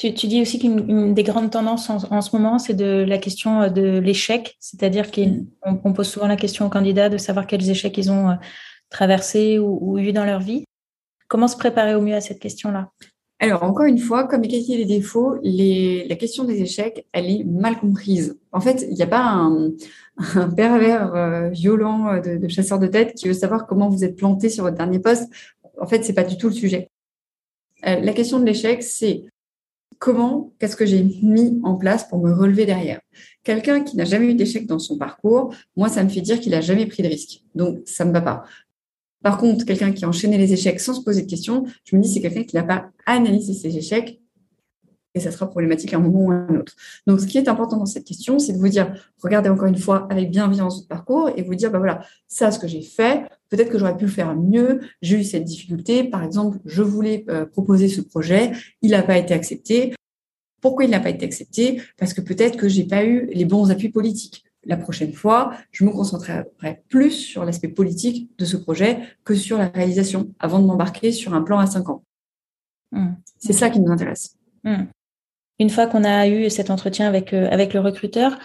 Tu, 0.00 0.12
dis 0.12 0.40
aussi 0.40 0.58
qu'une 0.58 1.12
des 1.12 1.22
grandes 1.22 1.50
tendances 1.50 1.90
en, 1.90 2.22
ce 2.22 2.34
moment, 2.34 2.58
c'est 2.58 2.72
de 2.72 3.04
la 3.06 3.18
question 3.18 3.60
euh, 3.60 3.68
de 3.68 3.98
l'échec, 3.98 4.56
c'est-à-dire 4.58 5.10
qu'on 5.10 5.92
pose 5.92 6.08
souvent 6.08 6.26
la 6.26 6.36
question 6.36 6.64
aux 6.64 6.70
candidats 6.70 7.10
de 7.10 7.18
savoir 7.18 7.46
quels 7.46 7.68
échecs 7.68 7.98
ils 7.98 8.10
ont 8.10 8.30
euh, 8.30 8.34
traversés 8.88 9.58
ou, 9.58 9.98
eu 9.98 10.12
dans 10.12 10.24
leur 10.24 10.40
vie. 10.40 10.64
Comment 11.28 11.48
se 11.48 11.56
préparer 11.58 11.94
au 11.94 12.00
mieux 12.00 12.14
à 12.14 12.22
cette 12.22 12.40
question-là? 12.40 12.88
Alors, 13.40 13.62
encore 13.62 13.84
une 13.84 13.98
fois, 13.98 14.26
comme 14.26 14.40
les 14.40 14.48
qualités 14.48 14.72
et 14.72 14.78
les 14.78 14.84
défauts, 14.86 15.34
la 15.42 16.16
question 16.16 16.44
des 16.44 16.62
échecs, 16.62 17.06
elle 17.12 17.28
est 17.28 17.44
mal 17.44 17.78
comprise. 17.78 18.38
En 18.52 18.60
fait, 18.60 18.86
il 18.88 18.94
n'y 18.94 19.02
a 19.02 19.06
pas 19.06 19.22
un, 19.22 19.70
pervers 20.56 21.14
euh, 21.14 21.48
violent 21.50 22.18
de, 22.22 22.38
de, 22.38 22.48
chasseur 22.48 22.78
de 22.78 22.86
tête 22.86 23.14
qui 23.14 23.28
veut 23.28 23.34
savoir 23.34 23.66
comment 23.66 23.90
vous 23.90 24.02
êtes 24.02 24.16
planté 24.16 24.48
sur 24.48 24.64
votre 24.64 24.78
dernier 24.78 24.98
poste 24.98 25.30
en 25.80 25.86
fait, 25.86 26.04
c'est 26.04 26.12
pas 26.12 26.24
du 26.24 26.36
tout 26.36 26.48
le 26.48 26.54
sujet. 26.54 26.90
Euh, 27.86 28.00
la 28.00 28.12
question 28.12 28.38
de 28.38 28.44
l'échec, 28.44 28.82
c'est 28.82 29.24
comment, 29.98 30.52
qu'est-ce 30.58 30.76
que 30.76 30.86
j'ai 30.86 31.02
mis 31.02 31.58
en 31.64 31.76
place 31.76 32.08
pour 32.08 32.18
me 32.18 32.32
relever 32.32 32.66
derrière? 32.66 33.00
Quelqu'un 33.42 33.80
qui 33.82 33.96
n'a 33.96 34.04
jamais 34.04 34.26
eu 34.26 34.34
d'échec 34.34 34.66
dans 34.66 34.78
son 34.78 34.98
parcours, 34.98 35.54
moi, 35.76 35.88
ça 35.88 36.04
me 36.04 36.08
fait 36.08 36.20
dire 36.20 36.38
qu'il 36.40 36.52
n'a 36.52 36.60
jamais 36.60 36.86
pris 36.86 37.02
de 37.02 37.08
risque. 37.08 37.42
Donc, 37.54 37.80
ça 37.86 38.04
ne 38.04 38.10
me 38.10 38.14
va 38.14 38.20
pas. 38.20 38.44
Par 39.22 39.38
contre, 39.38 39.64
quelqu'un 39.64 39.92
qui 39.92 40.04
a 40.04 40.08
enchaîné 40.08 40.38
les 40.38 40.52
échecs 40.52 40.80
sans 40.80 40.94
se 40.94 41.02
poser 41.02 41.22
de 41.22 41.30
questions, 41.30 41.64
je 41.84 41.96
me 41.96 42.02
dis 42.02 42.12
c'est 42.12 42.22
quelqu'un 42.22 42.44
qui 42.44 42.56
n'a 42.56 42.62
pas 42.62 42.90
analysé 43.04 43.52
ses 43.52 43.76
échecs 43.76 44.20
et 45.14 45.20
ça 45.20 45.30
sera 45.30 45.50
problématique 45.50 45.92
à 45.92 45.96
un 45.96 46.00
moment 46.00 46.20
ou 46.20 46.30
à 46.30 46.34
un 46.34 46.60
autre. 46.60 46.74
Donc, 47.06 47.20
ce 47.20 47.26
qui 47.26 47.36
est 47.36 47.48
important 47.48 47.76
dans 47.76 47.86
cette 47.86 48.04
question, 48.04 48.38
c'est 48.38 48.52
de 48.52 48.58
vous 48.58 48.68
dire, 48.68 48.94
regardez 49.22 49.50
encore 49.50 49.66
une 49.66 49.76
fois 49.76 50.06
avec 50.10 50.30
bienveillance 50.30 50.76
votre 50.76 50.88
parcours 50.88 51.30
et 51.36 51.42
vous 51.42 51.54
dire, 51.54 51.70
bah 51.70 51.78
voilà, 51.78 52.04
ça, 52.28 52.50
ce 52.50 52.58
que 52.58 52.68
j'ai 52.68 52.82
fait, 52.82 53.24
peut-être 53.50 53.70
que 53.70 53.78
j'aurais 53.78 53.96
pu 53.96 54.06
le 54.06 54.10
faire 54.10 54.34
mieux, 54.34 54.80
j'ai 55.02 55.20
eu 55.20 55.24
cette 55.24 55.44
difficulté, 55.44 56.04
par 56.04 56.24
exemple, 56.24 56.58
je 56.64 56.82
voulais 56.82 57.24
euh, 57.28 57.44
proposer 57.44 57.88
ce 57.88 58.00
projet, 58.00 58.52
il 58.80 58.92
n'a 58.92 59.02
pas 59.02 59.18
été 59.18 59.34
accepté. 59.34 59.94
Pourquoi 60.60 60.84
il 60.84 60.90
n'a 60.90 61.00
pas 61.00 61.10
été 61.10 61.24
accepté? 61.24 61.82
Parce 61.98 62.14
que 62.14 62.20
peut-être 62.20 62.56
que 62.56 62.68
j'ai 62.68 62.84
pas 62.84 63.04
eu 63.04 63.26
les 63.32 63.44
bons 63.44 63.70
appuis 63.70 63.88
politiques. 63.88 64.44
La 64.64 64.76
prochaine 64.76 65.12
fois, 65.12 65.54
je 65.72 65.84
me 65.84 65.90
concentrerai 65.90 66.44
plus 66.88 67.12
sur 67.12 67.44
l'aspect 67.44 67.68
politique 67.68 68.30
de 68.38 68.44
ce 68.44 68.58
projet 68.58 68.98
que 69.24 69.34
sur 69.34 69.56
la 69.56 69.68
réalisation 69.68 70.34
avant 70.38 70.58
de 70.58 70.66
m'embarquer 70.66 71.12
sur 71.12 71.32
un 71.32 71.40
plan 71.42 71.58
à 71.58 71.66
cinq 71.66 71.88
ans. 71.88 72.04
Mmh. 72.92 73.12
C'est 73.38 73.54
ça 73.54 73.70
qui 73.70 73.80
nous 73.80 73.90
intéresse. 73.90 74.36
Mmh. 74.64 74.84
Une 75.60 75.70
fois 75.70 75.86
qu'on 75.86 76.04
a 76.04 76.28
eu 76.28 76.50
cet 76.50 76.70
entretien 76.70 77.06
avec, 77.08 77.32
euh, 77.32 77.48
avec 77.50 77.72
le 77.72 77.80
recruteur, 77.80 78.38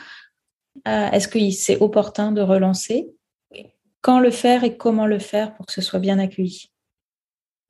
euh, 0.88 1.10
est-ce 1.12 1.28
que 1.28 1.52
c'est 1.52 1.82
opportun 1.82 2.32
de 2.32 2.42
relancer? 2.42 3.10
Quand 4.06 4.20
le 4.20 4.30
faire 4.30 4.64
et 4.64 4.78
comment 4.78 5.08
le 5.08 5.18
faire 5.18 5.56
pour 5.56 5.66
que 5.66 5.74
ce 5.74 5.82
soit 5.82 5.98
bien 5.98 6.20
accueilli 6.20 6.70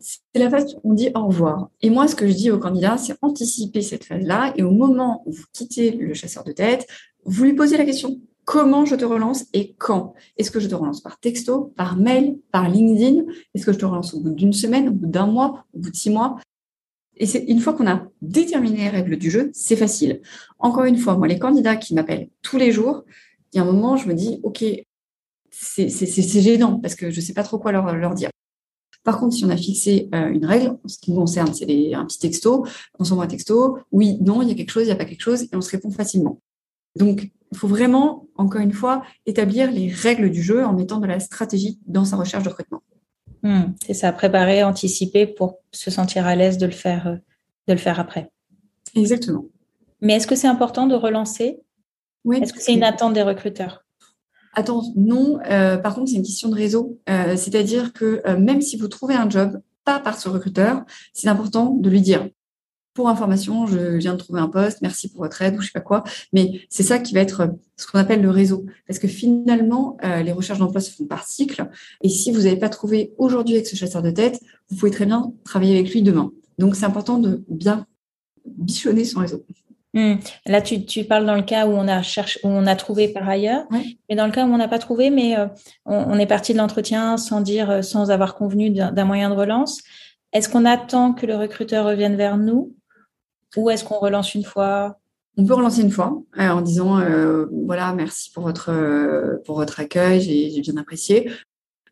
c'est 0.01 0.19
la 0.35 0.49
phase 0.49 0.75
où 0.83 0.91
on 0.91 0.93
dit 0.93 1.09
au 1.15 1.27
revoir. 1.27 1.69
Et 1.81 1.89
moi, 1.89 2.09
ce 2.09 2.15
que 2.15 2.27
je 2.27 2.33
dis 2.33 2.51
aux 2.51 2.59
candidats, 2.59 2.97
c'est 2.97 3.15
anticiper 3.21 3.81
cette 3.81 4.03
phase-là. 4.03 4.53
Et 4.57 4.61
au 4.61 4.71
moment 4.71 5.23
où 5.25 5.31
vous 5.31 5.45
quittez 5.53 5.91
le 5.91 6.13
chasseur 6.13 6.43
de 6.43 6.51
tête, 6.51 6.85
vous 7.23 7.45
lui 7.45 7.53
posez 7.53 7.77
la 7.77 7.85
question 7.85 8.19
comment 8.43 8.83
je 8.83 8.95
te 8.95 9.05
relance 9.05 9.45
et 9.53 9.75
quand? 9.77 10.13
Est-ce 10.37 10.51
que 10.51 10.59
je 10.59 10.67
te 10.67 10.75
relance 10.75 10.99
par 10.99 11.17
texto, 11.21 11.73
par 11.77 11.95
mail, 11.95 12.37
par 12.51 12.67
LinkedIn? 12.67 13.23
Est-ce 13.53 13.65
que 13.65 13.71
je 13.71 13.79
te 13.79 13.85
relance 13.85 14.13
au 14.13 14.19
bout 14.19 14.31
d'une 14.31 14.51
semaine, 14.51 14.89
au 14.89 14.91
bout 14.91 15.07
d'un 15.07 15.27
mois, 15.27 15.65
au 15.73 15.79
bout 15.79 15.91
de 15.91 15.95
six 15.95 16.09
mois? 16.09 16.37
Et 17.15 17.25
c'est 17.25 17.45
une 17.45 17.61
fois 17.61 17.71
qu'on 17.71 17.87
a 17.87 18.05
déterminé 18.21 18.79
les 18.79 18.89
règles 18.89 19.15
du 19.15 19.31
jeu, 19.31 19.49
c'est 19.53 19.77
facile. 19.77 20.21
Encore 20.59 20.83
une 20.83 20.97
fois, 20.97 21.15
moi, 21.17 21.29
les 21.29 21.39
candidats 21.39 21.77
qui 21.77 21.93
m'appellent 21.93 22.27
tous 22.41 22.57
les 22.57 22.73
jours, 22.73 23.05
il 23.53 23.57
y 23.57 23.59
a 23.61 23.63
un 23.63 23.65
moment, 23.65 23.95
je 23.95 24.09
me 24.09 24.13
dis, 24.13 24.41
OK, 24.43 24.65
c'est 25.65 26.41
gênant 26.41 26.79
parce 26.79 26.95
que 26.95 27.09
je 27.09 27.19
ne 27.19 27.25
sais 27.25 27.33
pas 27.33 27.43
trop 27.43 27.59
quoi 27.59 27.71
leur, 27.71 27.95
leur 27.95 28.13
dire. 28.13 28.29
Par 29.03 29.19
contre, 29.19 29.35
si 29.35 29.45
on 29.45 29.49
a 29.49 29.57
fixé 29.57 30.09
euh, 30.15 30.29
une 30.29 30.45
règle, 30.45 30.77
ce 30.87 30.97
qui 30.97 31.11
nous 31.11 31.17
concerne, 31.17 31.53
c'est 31.53 31.93
un 31.93 32.05
petit 32.05 32.17
texto, 32.17 32.65
on 32.97 33.03
s'envoie 33.03 33.25
un 33.25 33.27
texto, 33.27 33.77
oui, 33.91 34.17
non, 34.21 34.41
il 34.41 34.49
y 34.49 34.51
a 34.51 34.55
quelque 34.55 34.71
chose, 34.71 34.83
il 34.83 34.87
n'y 34.87 34.91
a 34.91 34.95
pas 34.95 35.05
quelque 35.05 35.21
chose, 35.21 35.43
et 35.43 35.49
on 35.53 35.61
se 35.61 35.69
répond 35.69 35.91
facilement. 35.91 36.41
Donc, 36.95 37.29
il 37.51 37.57
faut 37.57 37.67
vraiment, 37.67 38.27
encore 38.35 38.61
une 38.61 38.73
fois, 38.73 39.03
établir 39.27 39.71
les 39.71 39.91
règles 39.91 40.31
du 40.31 40.41
jeu 40.41 40.65
en 40.65 40.73
mettant 40.73 40.99
de 40.99 41.05
la 41.05 41.19
stratégie 41.19 41.79
dans 41.85 42.03
sa 42.03 42.17
recherche 42.17 42.43
de 42.43 42.49
recrutement. 42.49 42.81
Hmm, 43.43 43.73
c'est 43.85 43.93
ça, 43.93 44.11
préparer, 44.11 44.63
anticiper 44.63 45.27
pour 45.27 45.59
se 45.71 45.91
sentir 45.91 46.25
à 46.25 46.35
l'aise 46.35 46.57
de 46.57 46.65
le 46.65 46.71
faire, 46.71 47.07
euh, 47.07 47.15
de 47.67 47.73
le 47.73 47.79
faire 47.79 47.99
après. 47.99 48.31
Exactement. 48.95 49.45
Mais 50.01 50.13
est-ce 50.13 50.25
que 50.25 50.35
c'est 50.35 50.47
important 50.47 50.87
de 50.87 50.95
relancer? 50.95 51.59
Oui. 52.23 52.39
Est-ce 52.41 52.53
que 52.53 52.59
c'est 52.61 52.73
une 52.73 52.83
attente 52.83 53.13
des 53.13 53.21
recruteurs? 53.21 53.84
Attends, 54.55 54.93
non. 54.95 55.39
Euh, 55.49 55.77
par 55.77 55.93
contre, 55.93 56.09
c'est 56.09 56.15
une 56.15 56.23
question 56.23 56.49
de 56.49 56.55
réseau. 56.55 56.99
Euh, 57.09 57.35
c'est-à-dire 57.35 57.91
que 57.91 58.21
euh, 58.25 58.39
même 58.39 58.61
si 58.61 58.77
vous 58.77 58.87
trouvez 58.87 59.13
un 59.13 59.29
job, 59.29 59.59
pas 59.83 59.99
par 59.99 60.19
ce 60.19 60.29
recruteur, 60.29 60.83
c'est 61.13 61.27
important 61.27 61.71
de 61.71 61.89
lui 61.89 62.01
dire. 62.01 62.27
Pour 62.93 63.09
information, 63.09 63.67
je 63.67 63.97
viens 63.97 64.13
de 64.13 64.17
trouver 64.17 64.39
un 64.39 64.47
poste, 64.47 64.81
merci 64.81 65.09
pour 65.09 65.19
votre 65.19 65.41
aide 65.41 65.57
ou 65.57 65.61
je 65.61 65.67
sais 65.67 65.73
pas 65.73 65.81
quoi. 65.81 66.05
Mais 66.31 66.61
c'est 66.69 66.81
ça 66.81 66.97
qui 66.97 67.13
va 67.13 67.19
être 67.19 67.53
ce 67.75 67.85
qu'on 67.85 67.99
appelle 67.99 68.21
le 68.21 68.29
réseau. 68.29 68.65
Parce 68.87 68.99
que 68.99 69.09
finalement, 69.09 69.97
les 70.01 70.31
recherches 70.31 70.59
d'emploi 70.59 70.79
se 70.79 70.91
font 70.91 71.05
par 71.05 71.27
cycle. 71.27 71.69
Et 72.01 72.07
si 72.07 72.31
vous 72.31 72.43
n'avez 72.43 72.55
pas 72.55 72.69
trouvé 72.69 73.11
aujourd'hui 73.17 73.55
avec 73.55 73.67
ce 73.67 73.75
chasseur 73.75 74.01
de 74.01 74.11
tête, 74.11 74.39
vous 74.69 74.77
pouvez 74.77 74.91
très 74.91 75.05
bien 75.05 75.33
travailler 75.43 75.77
avec 75.77 75.91
lui 75.91 76.03
demain. 76.03 76.31
Donc, 76.57 76.77
c'est 76.77 76.85
important 76.85 77.17
de 77.17 77.43
bien 77.49 77.85
bichonner 78.45 79.03
son 79.03 79.19
réseau. 79.19 79.43
Hmm. 79.95 80.15
Là, 80.45 80.61
tu, 80.61 81.05
parles 81.05 81.25
dans 81.25 81.35
le 81.35 81.41
cas 81.41 81.67
où 81.67 81.71
on 81.71 81.87
a 81.87 82.01
cherché, 82.01 82.37
où 82.43 82.49
on 82.49 82.67
a 82.67 82.75
trouvé 82.75 83.07
par 83.07 83.29
ailleurs, 83.29 83.63
mais 84.09 84.15
dans 84.17 84.25
le 84.25 84.31
cas 84.33 84.45
où 84.45 84.53
on 84.53 84.57
n'a 84.57 84.67
pas 84.67 84.77
trouvé, 84.77 85.09
mais 85.09 85.39
euh, 85.39 85.47
on, 85.85 86.19
est 86.19 86.25
parti 86.25 86.51
de 86.51 86.57
l'entretien 86.57 87.15
sans 87.15 87.39
dire, 87.39 87.69
euh, 87.71 87.81
sans 87.81 88.11
avoir 88.11 88.35
convenu 88.35 88.69
d'un 88.71 89.05
moyen 89.05 89.29
de 89.29 89.35
relance. 89.35 89.81
Est-ce 90.33 90.49
qu'on 90.49 90.65
attend 90.65 91.13
que 91.13 91.25
le 91.25 91.37
recruteur 91.37 91.85
revienne 91.85 92.17
vers 92.17 92.35
nous, 92.35 92.75
ou 93.55 93.69
est-ce 93.69 93.85
qu'on 93.85 93.97
relance 93.99 94.35
une 94.35 94.43
fois? 94.43 94.99
On 95.37 95.45
peut 95.45 95.53
relancer 95.53 95.81
une 95.81 95.91
fois 95.91 96.21
euh, 96.39 96.49
en 96.49 96.59
disant, 96.59 96.99
voilà, 97.65 97.93
merci 97.93 98.31
pour 98.33 98.43
votre 98.43 99.39
pour 99.45 99.55
votre 99.55 99.79
accueil, 99.79 100.19
j'ai 100.19 100.59
bien 100.59 100.75
apprécié. 100.75 101.31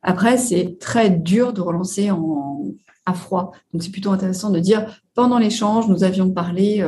Après, 0.01 0.37
c'est 0.37 0.77
très 0.77 1.09
dur 1.09 1.53
de 1.53 1.61
relancer 1.61 2.11
en, 2.11 2.65
à 3.05 3.13
froid. 3.13 3.53
Donc, 3.71 3.81
c'est 3.81 3.91
plutôt 3.91 4.11
intéressant 4.11 4.49
de 4.49 4.59
dire, 4.59 4.99
pendant 5.13 5.37
l'échange, 5.37 5.87
nous 5.87 6.03
avions 6.03 6.29
parlé 6.29 6.85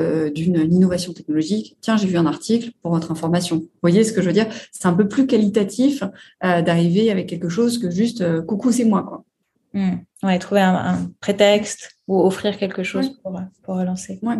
euh, 0.00 0.28
d'une 0.28 0.56
innovation 0.72 1.12
technologique. 1.12 1.76
Tiens, 1.80 1.96
j'ai 1.96 2.08
vu 2.08 2.16
un 2.16 2.26
article 2.26 2.72
pour 2.82 2.90
votre 2.90 3.12
information. 3.12 3.58
Vous 3.58 3.70
voyez 3.80 4.02
ce 4.02 4.12
que 4.12 4.22
je 4.22 4.26
veux 4.26 4.32
dire? 4.32 4.48
C'est 4.72 4.86
un 4.86 4.92
peu 4.92 5.06
plus 5.06 5.28
qualitatif 5.28 6.02
euh, 6.42 6.62
d'arriver 6.62 7.12
avec 7.12 7.28
quelque 7.28 7.48
chose 7.48 7.78
que 7.78 7.92
juste 7.92 8.20
euh, 8.20 8.42
coucou, 8.42 8.72
c'est 8.72 8.84
moi. 8.84 9.04
Quoi. 9.04 9.24
Mmh. 9.72 9.98
Ouais, 10.24 10.38
trouver 10.40 10.62
un, 10.62 11.12
prétexte 11.20 11.96
ou 12.08 12.20
offrir 12.20 12.58
quelque 12.58 12.82
chose 12.82 13.20
pour, 13.22 13.40
pour 13.62 13.76
relancer. 13.76 14.18
Ouais. 14.22 14.34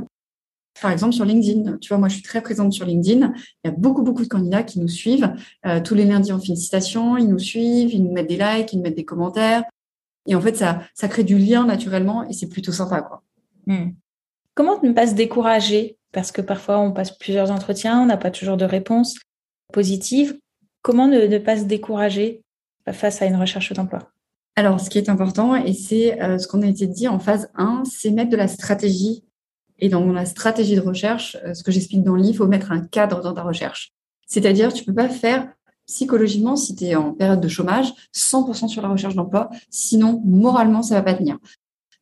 Par 0.83 0.91
exemple, 0.91 1.13
sur 1.13 1.25
LinkedIn, 1.25 1.79
tu 1.79 1.91
vois, 1.91 1.99
moi, 1.99 2.09
je 2.09 2.15
suis 2.15 2.25
très 2.25 2.43
présente 2.43 2.73
sur 2.73 2.85
LinkedIn. 2.85 3.33
Il 3.63 3.69
y 3.69 3.71
a 3.71 3.77
beaucoup, 3.77 4.03
beaucoup 4.03 4.25
de 4.25 4.29
candidats 4.29 4.65
qui 4.65 4.81
nous 4.81 4.89
suivent. 4.89 5.33
tous 5.85 5.95
les 5.95 6.05
lundis, 6.05 6.33
on 6.33 6.41
fait 6.41 6.49
une 6.49 6.57
citation, 6.57 7.17
ils 7.17 7.29
nous 7.29 7.39
suivent, 7.39 7.95
ils 7.95 8.03
nous 8.03 8.13
mettent 8.13 8.29
des 8.29 8.39
likes, 8.39 8.73
ils 8.73 8.79
nous 8.79 8.83
mettent 8.83 8.97
des 8.97 9.05
commentaires. 9.05 9.63
Et 10.27 10.35
en 10.35 10.41
fait, 10.41 10.57
ça, 10.57 10.83
ça 10.95 11.07
crée 11.07 11.23
du 11.23 11.39
lien 11.39 11.65
naturellement 11.65 12.29
et 12.29 12.33
c'est 12.33 12.49
plutôt 12.49 12.73
sympa, 12.73 13.03
quoi. 13.03 13.23
Mmh. 13.67 13.93
Comment 14.55 14.81
ne 14.83 14.93
pas 14.93 15.07
se 15.07 15.15
décourager? 15.15 15.99
Parce 16.13 16.31
que 16.31 16.41
parfois, 16.41 16.79
on 16.79 16.93
passe 16.93 17.17
plusieurs 17.17 17.51
entretiens, 17.51 18.01
on 18.01 18.07
n'a 18.07 18.17
pas 18.17 18.31
toujours 18.31 18.57
de 18.57 18.65
réponse 18.65 19.17
positive. 19.73 20.39
Comment 20.83 21.09
ne, 21.09 21.39
pas 21.39 21.59
se 21.59 21.65
décourager 21.65 22.43
face 22.93 23.21
à 23.21 23.27
une 23.27 23.37
recherche 23.37 23.73
d'emploi? 23.73 24.11
Alors, 24.57 24.79
ce 24.79 24.89
qui 24.89 24.99
est 24.99 25.09
important, 25.09 25.57
et 25.57 25.73
c'est 25.73 26.23
euh, 26.23 26.39
ce 26.39 26.47
qu'on 26.47 26.63
a 26.63 26.67
été 26.67 26.87
dit 26.87 27.09
en 27.09 27.19
phase 27.19 27.51
1, 27.57 27.83
c'est 27.91 28.11
mettre 28.11 28.31
de 28.31 28.37
la 28.37 28.47
stratégie. 28.47 29.25
Et 29.81 29.89
dans 29.89 30.05
la 30.13 30.25
stratégie 30.25 30.77
de 30.77 30.81
recherche, 30.81 31.37
euh, 31.45 31.55
ce 31.55 31.65
que 31.65 31.73
j'explique 31.73 32.05
dans 32.05 32.15
le 32.15 32.23
livre, 32.23 32.35
il 32.35 32.39
faut 32.39 32.47
mettre 32.47 32.71
un 32.71 32.81
cadre 32.81 33.21
dans 33.23 33.35
ta 33.35 33.43
recherche. 33.43 33.93
C'est-à-dire, 34.29 34.73
tu 34.73 34.83
ne 34.83 34.87
peux 34.87 34.95
pas 34.95 35.09
faire 35.09 35.49
psychologiquement, 35.87 36.55
si 36.55 36.77
tu 36.77 36.85
es 36.85 36.95
en 36.95 37.13
période 37.13 37.41
de 37.41 37.49
chômage, 37.49 37.93
100% 38.15 38.69
sur 38.69 38.83
la 38.83 38.89
recherche 38.89 39.17
d'emploi, 39.17 39.51
sinon, 39.69 40.23
moralement, 40.25 40.83
ça 40.83 40.95
ne 40.95 41.01
va 41.01 41.05
pas 41.05 41.15
tenir. 41.15 41.39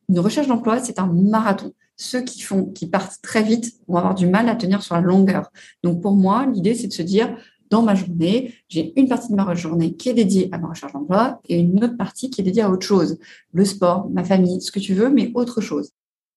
Une 0.09 0.19
recherche 0.19 0.47
d'emploi, 0.47 0.79
c'est 0.79 0.99
un 0.99 1.07
marathon 1.07 1.73
ceux 1.95 2.21
qui 2.21 2.41
font, 2.41 2.65
qui 2.65 2.87
partent 2.87 3.21
très 3.21 3.43
vite 3.43 3.73
vont 3.87 3.97
avoir 3.97 4.15
du 4.15 4.27
mal 4.27 4.49
à 4.49 4.55
tenir 4.55 4.81
sur 4.81 4.95
la 4.95 5.01
longueur. 5.01 5.51
Donc 5.83 6.01
pour 6.01 6.13
moi, 6.13 6.45
l'idée 6.45 6.75
c'est 6.75 6.87
de 6.87 6.93
se 6.93 7.01
dire 7.01 7.35
dans 7.69 7.81
ma 7.81 7.95
journée, 7.95 8.53
j'ai 8.69 8.93
une 8.99 9.07
partie 9.07 9.29
de 9.29 9.35
ma 9.35 9.53
journée 9.55 9.95
qui 9.95 10.09
est 10.09 10.13
dédiée 10.13 10.49
à 10.51 10.59
ma 10.59 10.69
recherche 10.69 10.93
d'emploi 10.93 11.41
et 11.49 11.59
une 11.59 11.83
autre 11.83 11.97
partie 11.97 12.29
qui 12.29 12.41
est 12.41 12.43
dédiée 12.43 12.61
à 12.61 12.69
autre 12.69 12.85
chose, 12.85 13.17
le 13.51 13.65
sport, 13.65 14.09
ma 14.11 14.23
famille, 14.23 14.61
ce 14.61 14.71
que 14.71 14.79
tu 14.79 14.93
veux, 14.93 15.09
mais 15.09 15.31
autre 15.33 15.59
chose. 15.59 15.89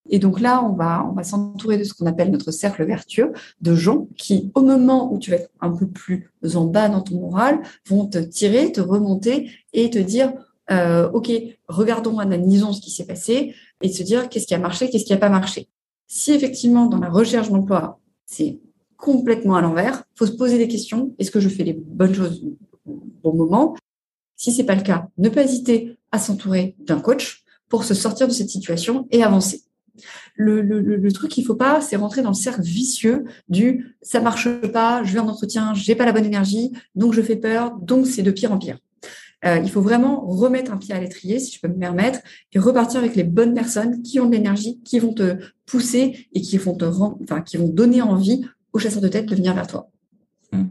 Et 0.08 0.18
donc 0.18 0.40
là, 0.40 0.64
on 0.64 0.72
va, 0.72 1.04
on 1.04 1.12
va 1.12 1.24
s'entourer 1.24 1.78
de 1.78 1.84
ce 1.84 1.92
qu'on 1.92 2.06
appelle 2.06 2.30
notre 2.30 2.52
cercle 2.52 2.84
vertueux, 2.84 3.32
de 3.60 3.74
gens 3.74 4.06
qui, 4.16 4.50
au 4.54 4.62
moment 4.62 5.12
où 5.12 5.18
tu 5.18 5.30
vas 5.30 5.38
être 5.38 5.50
un 5.60 5.70
peu 5.70 5.88
plus 5.88 6.30
en 6.54 6.64
bas 6.64 6.88
dans 6.88 7.02
ton 7.02 7.20
moral, 7.20 7.60
vont 7.88 8.06
te 8.06 8.18
tirer, 8.18 8.70
te 8.70 8.80
remonter 8.80 9.50
et 9.72 9.90
te 9.90 9.98
dire, 9.98 10.32
euh, 10.70 11.10
OK, 11.10 11.30
regardons, 11.68 12.18
analysons 12.18 12.72
ce 12.72 12.80
qui 12.80 12.90
s'est 12.90 13.06
passé 13.06 13.54
et 13.82 13.88
se 13.88 14.02
dire 14.02 14.28
qu'est-ce 14.28 14.46
qui 14.46 14.54
a 14.54 14.58
marché, 14.58 14.90
qu'est-ce 14.90 15.04
qui 15.04 15.12
n'a 15.12 15.18
pas 15.18 15.28
marché. 15.28 15.68
Si 16.06 16.32
effectivement, 16.32 16.86
dans 16.86 16.98
la 16.98 17.08
recherche 17.08 17.50
d'emploi, 17.50 18.00
c'est 18.26 18.60
complètement 18.96 19.56
à 19.56 19.60
l'envers, 19.60 20.04
faut 20.14 20.26
se 20.26 20.32
poser 20.32 20.58
des 20.58 20.68
questions. 20.68 21.14
Est-ce 21.18 21.30
que 21.30 21.40
je 21.40 21.48
fais 21.48 21.64
les 21.64 21.74
bonnes 21.74 22.14
choses 22.14 22.44
au 22.86 23.00
bon 23.22 23.34
moment? 23.34 23.76
Si 24.36 24.52
c'est 24.52 24.64
pas 24.64 24.74
le 24.74 24.82
cas, 24.82 25.08
ne 25.18 25.28
pas 25.28 25.42
hésiter 25.42 25.96
à 26.12 26.18
s'entourer 26.18 26.76
d'un 26.80 27.00
coach 27.00 27.44
pour 27.68 27.84
se 27.84 27.94
sortir 27.94 28.28
de 28.28 28.32
cette 28.32 28.50
situation 28.50 29.06
et 29.10 29.22
avancer. 29.22 29.62
Le, 30.34 30.60
le, 30.60 30.80
le 30.80 31.12
truc 31.12 31.30
qu'il 31.30 31.44
faut 31.44 31.54
pas, 31.54 31.80
c'est 31.80 31.96
rentrer 31.96 32.22
dans 32.22 32.30
le 32.30 32.34
cercle 32.34 32.60
vicieux 32.60 33.24
du 33.48 33.96
ça 34.02 34.20
marche 34.20 34.48
pas, 34.72 35.02
je 35.02 35.14
vais 35.14 35.18
en 35.18 35.28
entretien, 35.28 35.72
j'ai 35.74 35.94
pas 35.94 36.04
la 36.04 36.12
bonne 36.12 36.26
énergie, 36.26 36.70
donc 36.94 37.14
je 37.14 37.22
fais 37.22 37.36
peur, 37.36 37.76
donc 37.80 38.06
c'est 38.06 38.22
de 38.22 38.30
pire 38.30 38.52
en 38.52 38.58
pire. 38.58 38.78
Euh, 39.44 39.58
il 39.62 39.70
faut 39.70 39.82
vraiment 39.82 40.20
remettre 40.26 40.72
un 40.72 40.76
pied 40.76 40.94
à 40.94 41.00
l'étrier, 41.00 41.38
si 41.38 41.54
je 41.54 41.60
peux 41.60 41.68
me 41.68 41.78
permettre, 41.78 42.20
et 42.52 42.58
repartir 42.58 43.00
avec 43.00 43.16
les 43.16 43.24
bonnes 43.24 43.54
personnes 43.54 44.02
qui 44.02 44.18
ont 44.18 44.26
de 44.26 44.32
l'énergie, 44.32 44.80
qui 44.82 44.98
vont 44.98 45.12
te 45.12 45.36
pousser 45.66 46.28
et 46.32 46.40
qui 46.40 46.56
vont 46.56 46.74
te 46.74 46.84
enfin, 46.84 47.42
qui 47.42 47.56
vont 47.56 47.68
donner 47.68 48.02
envie 48.02 48.46
aux 48.72 48.78
chasseurs 48.78 49.02
de 49.02 49.08
tête 49.08 49.26
de 49.26 49.34
venir 49.34 49.54
vers 49.54 49.66
toi. 49.66 49.90
Hmm. 50.52 50.68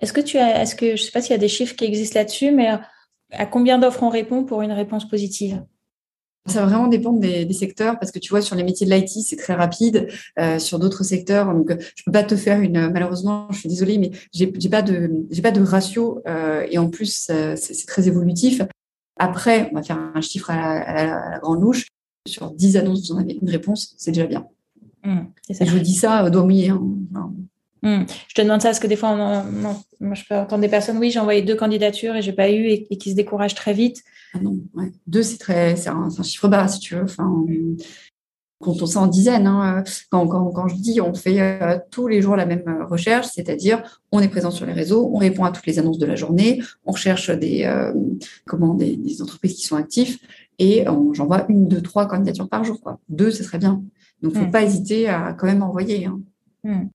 Est-ce 0.00 0.12
que 0.12 0.20
tu 0.20 0.36
as, 0.38 0.62
est-ce 0.62 0.76
que 0.76 0.96
je 0.96 1.02
sais 1.02 1.10
pas 1.10 1.22
s'il 1.22 1.32
y 1.32 1.34
a 1.34 1.38
des 1.38 1.48
chiffres 1.48 1.74
qui 1.74 1.84
existent 1.84 2.18
là-dessus, 2.18 2.50
mais 2.50 2.68
à 3.30 3.46
combien 3.46 3.78
d'offres 3.78 4.02
on 4.02 4.10
répond 4.10 4.44
pour 4.44 4.62
une 4.62 4.72
réponse 4.72 5.08
positive? 5.08 5.62
Ça 6.46 6.60
va 6.60 6.66
vraiment 6.66 6.88
dépendre 6.88 7.20
des, 7.20 7.52
secteurs 7.52 7.98
parce 7.98 8.10
que 8.10 8.18
tu 8.18 8.30
vois 8.30 8.40
sur 8.40 8.56
les 8.56 8.64
métiers 8.64 8.86
de 8.86 8.92
l'IT 8.92 9.08
c'est 9.08 9.36
très 9.36 9.54
rapide, 9.54 10.08
euh, 10.38 10.58
sur 10.58 10.78
d'autres 10.78 11.04
secteurs 11.04 11.54
donc 11.54 11.76
je 11.94 12.02
peux 12.04 12.12
pas 12.12 12.24
te 12.24 12.34
faire 12.34 12.60
une 12.60 12.90
malheureusement 12.90 13.46
je 13.50 13.58
suis 13.58 13.68
désolée 13.68 13.98
mais 13.98 14.10
j'ai 14.32 14.52
j'ai 14.56 14.68
pas 14.68 14.82
de 14.82 15.10
j'ai 15.30 15.42
pas 15.42 15.50
de 15.50 15.62
ratio 15.62 16.20
euh, 16.26 16.66
et 16.70 16.78
en 16.78 16.88
plus 16.88 17.30
c'est 17.56 17.86
très 17.86 18.08
évolutif. 18.08 18.62
Après 19.16 19.68
on 19.70 19.76
va 19.76 19.82
faire 19.82 19.98
un 20.14 20.20
chiffre 20.20 20.50
à 20.50 21.04
la, 21.04 21.38
grande 21.40 21.60
louche 21.60 21.86
sur 22.26 22.50
10 22.50 22.76
annonces 22.76 23.08
vous 23.08 23.16
en 23.16 23.18
avez 23.18 23.38
une 23.40 23.50
réponse 23.50 23.94
c'est 23.96 24.10
déjà 24.10 24.26
bien. 24.26 24.46
Mmh, 25.04 25.20
je 25.48 25.70
vous 25.70 25.80
dis 25.80 25.94
ça 25.94 26.28
doigt 26.30 26.44
mouillé. 26.44 26.70
Hein. 26.70 26.80
Hmm. 27.82 28.04
Je 28.28 28.34
te 28.34 28.42
demande 28.42 28.62
ça 28.62 28.68
parce 28.68 28.78
que 28.78 28.86
des 28.86 28.96
fois, 28.96 29.14
moi, 29.14 29.74
je 30.00 30.22
peux 30.28 30.36
entendre 30.36 30.62
des 30.62 30.68
personnes, 30.68 30.98
oui, 30.98 31.10
j'ai 31.10 31.18
envoyé 31.18 31.42
deux 31.42 31.56
candidatures 31.56 32.14
et 32.14 32.22
j'ai 32.22 32.32
pas 32.32 32.50
eu 32.50 32.66
et, 32.66 32.96
qui 32.96 33.10
se 33.10 33.16
découragent 33.16 33.56
très 33.56 33.72
vite. 33.72 34.02
Ah 34.34 34.38
non, 34.40 34.56
deux, 35.06 35.22
c'est 35.22 35.38
très, 35.38 35.74
c'est 35.76 35.90
un, 35.90 36.08
chiffre 36.22 36.48
bas, 36.48 36.68
si 36.68 36.78
tu 36.78 36.94
veux. 36.94 37.02
Enfin, 37.02 37.44
quand 38.62 38.80
on 38.80 38.96
en 38.96 39.06
dizaines. 39.08 39.46
Hein. 39.46 39.82
Quand, 40.10 40.26
quand, 40.26 40.68
je 40.68 40.76
dis 40.76 41.00
on 41.00 41.12
fait 41.12 41.40
euh, 41.40 41.78
tous 41.90 42.06
les 42.06 42.22
jours 42.22 42.36
la 42.36 42.46
même 42.46 42.62
euh, 42.68 42.86
recherche, 42.86 43.26
c'est-à-dire 43.26 43.82
on 44.12 44.20
est 44.20 44.28
présent 44.28 44.50
sur 44.50 44.64
les 44.64 44.72
réseaux, 44.72 45.10
on 45.12 45.18
répond 45.18 45.44
à 45.44 45.50
toutes 45.50 45.66
les 45.66 45.78
annonces 45.78 45.98
de 45.98 46.06
la 46.06 46.14
journée, 46.14 46.62
on 46.86 46.92
recherche 46.92 47.30
des, 47.30 47.64
euh, 47.64 47.92
comment, 48.46 48.74
des, 48.74 49.20
entreprises 49.20 49.54
qui 49.54 49.66
sont 49.66 49.76
actives 49.76 50.18
et 50.58 50.84
j'envoie 51.12 51.44
une, 51.48 51.66
deux, 51.66 51.82
trois 51.82 52.06
candidatures 52.06 52.48
par 52.48 52.62
jour. 52.62 52.80
Quoi. 52.80 53.00
Deux, 53.08 53.32
ce 53.32 53.42
serait 53.42 53.58
bien. 53.58 53.82
Donc, 54.22 54.32
il 54.34 54.38
ne 54.38 54.44
faut 54.44 54.48
hmm. 54.48 54.52
pas 54.52 54.62
hésiter 54.62 55.08
à 55.08 55.32
quand 55.32 55.46
même 55.46 55.62
envoyer. 55.62 56.06
Hein. 56.06 56.20
Hmm 56.62 56.86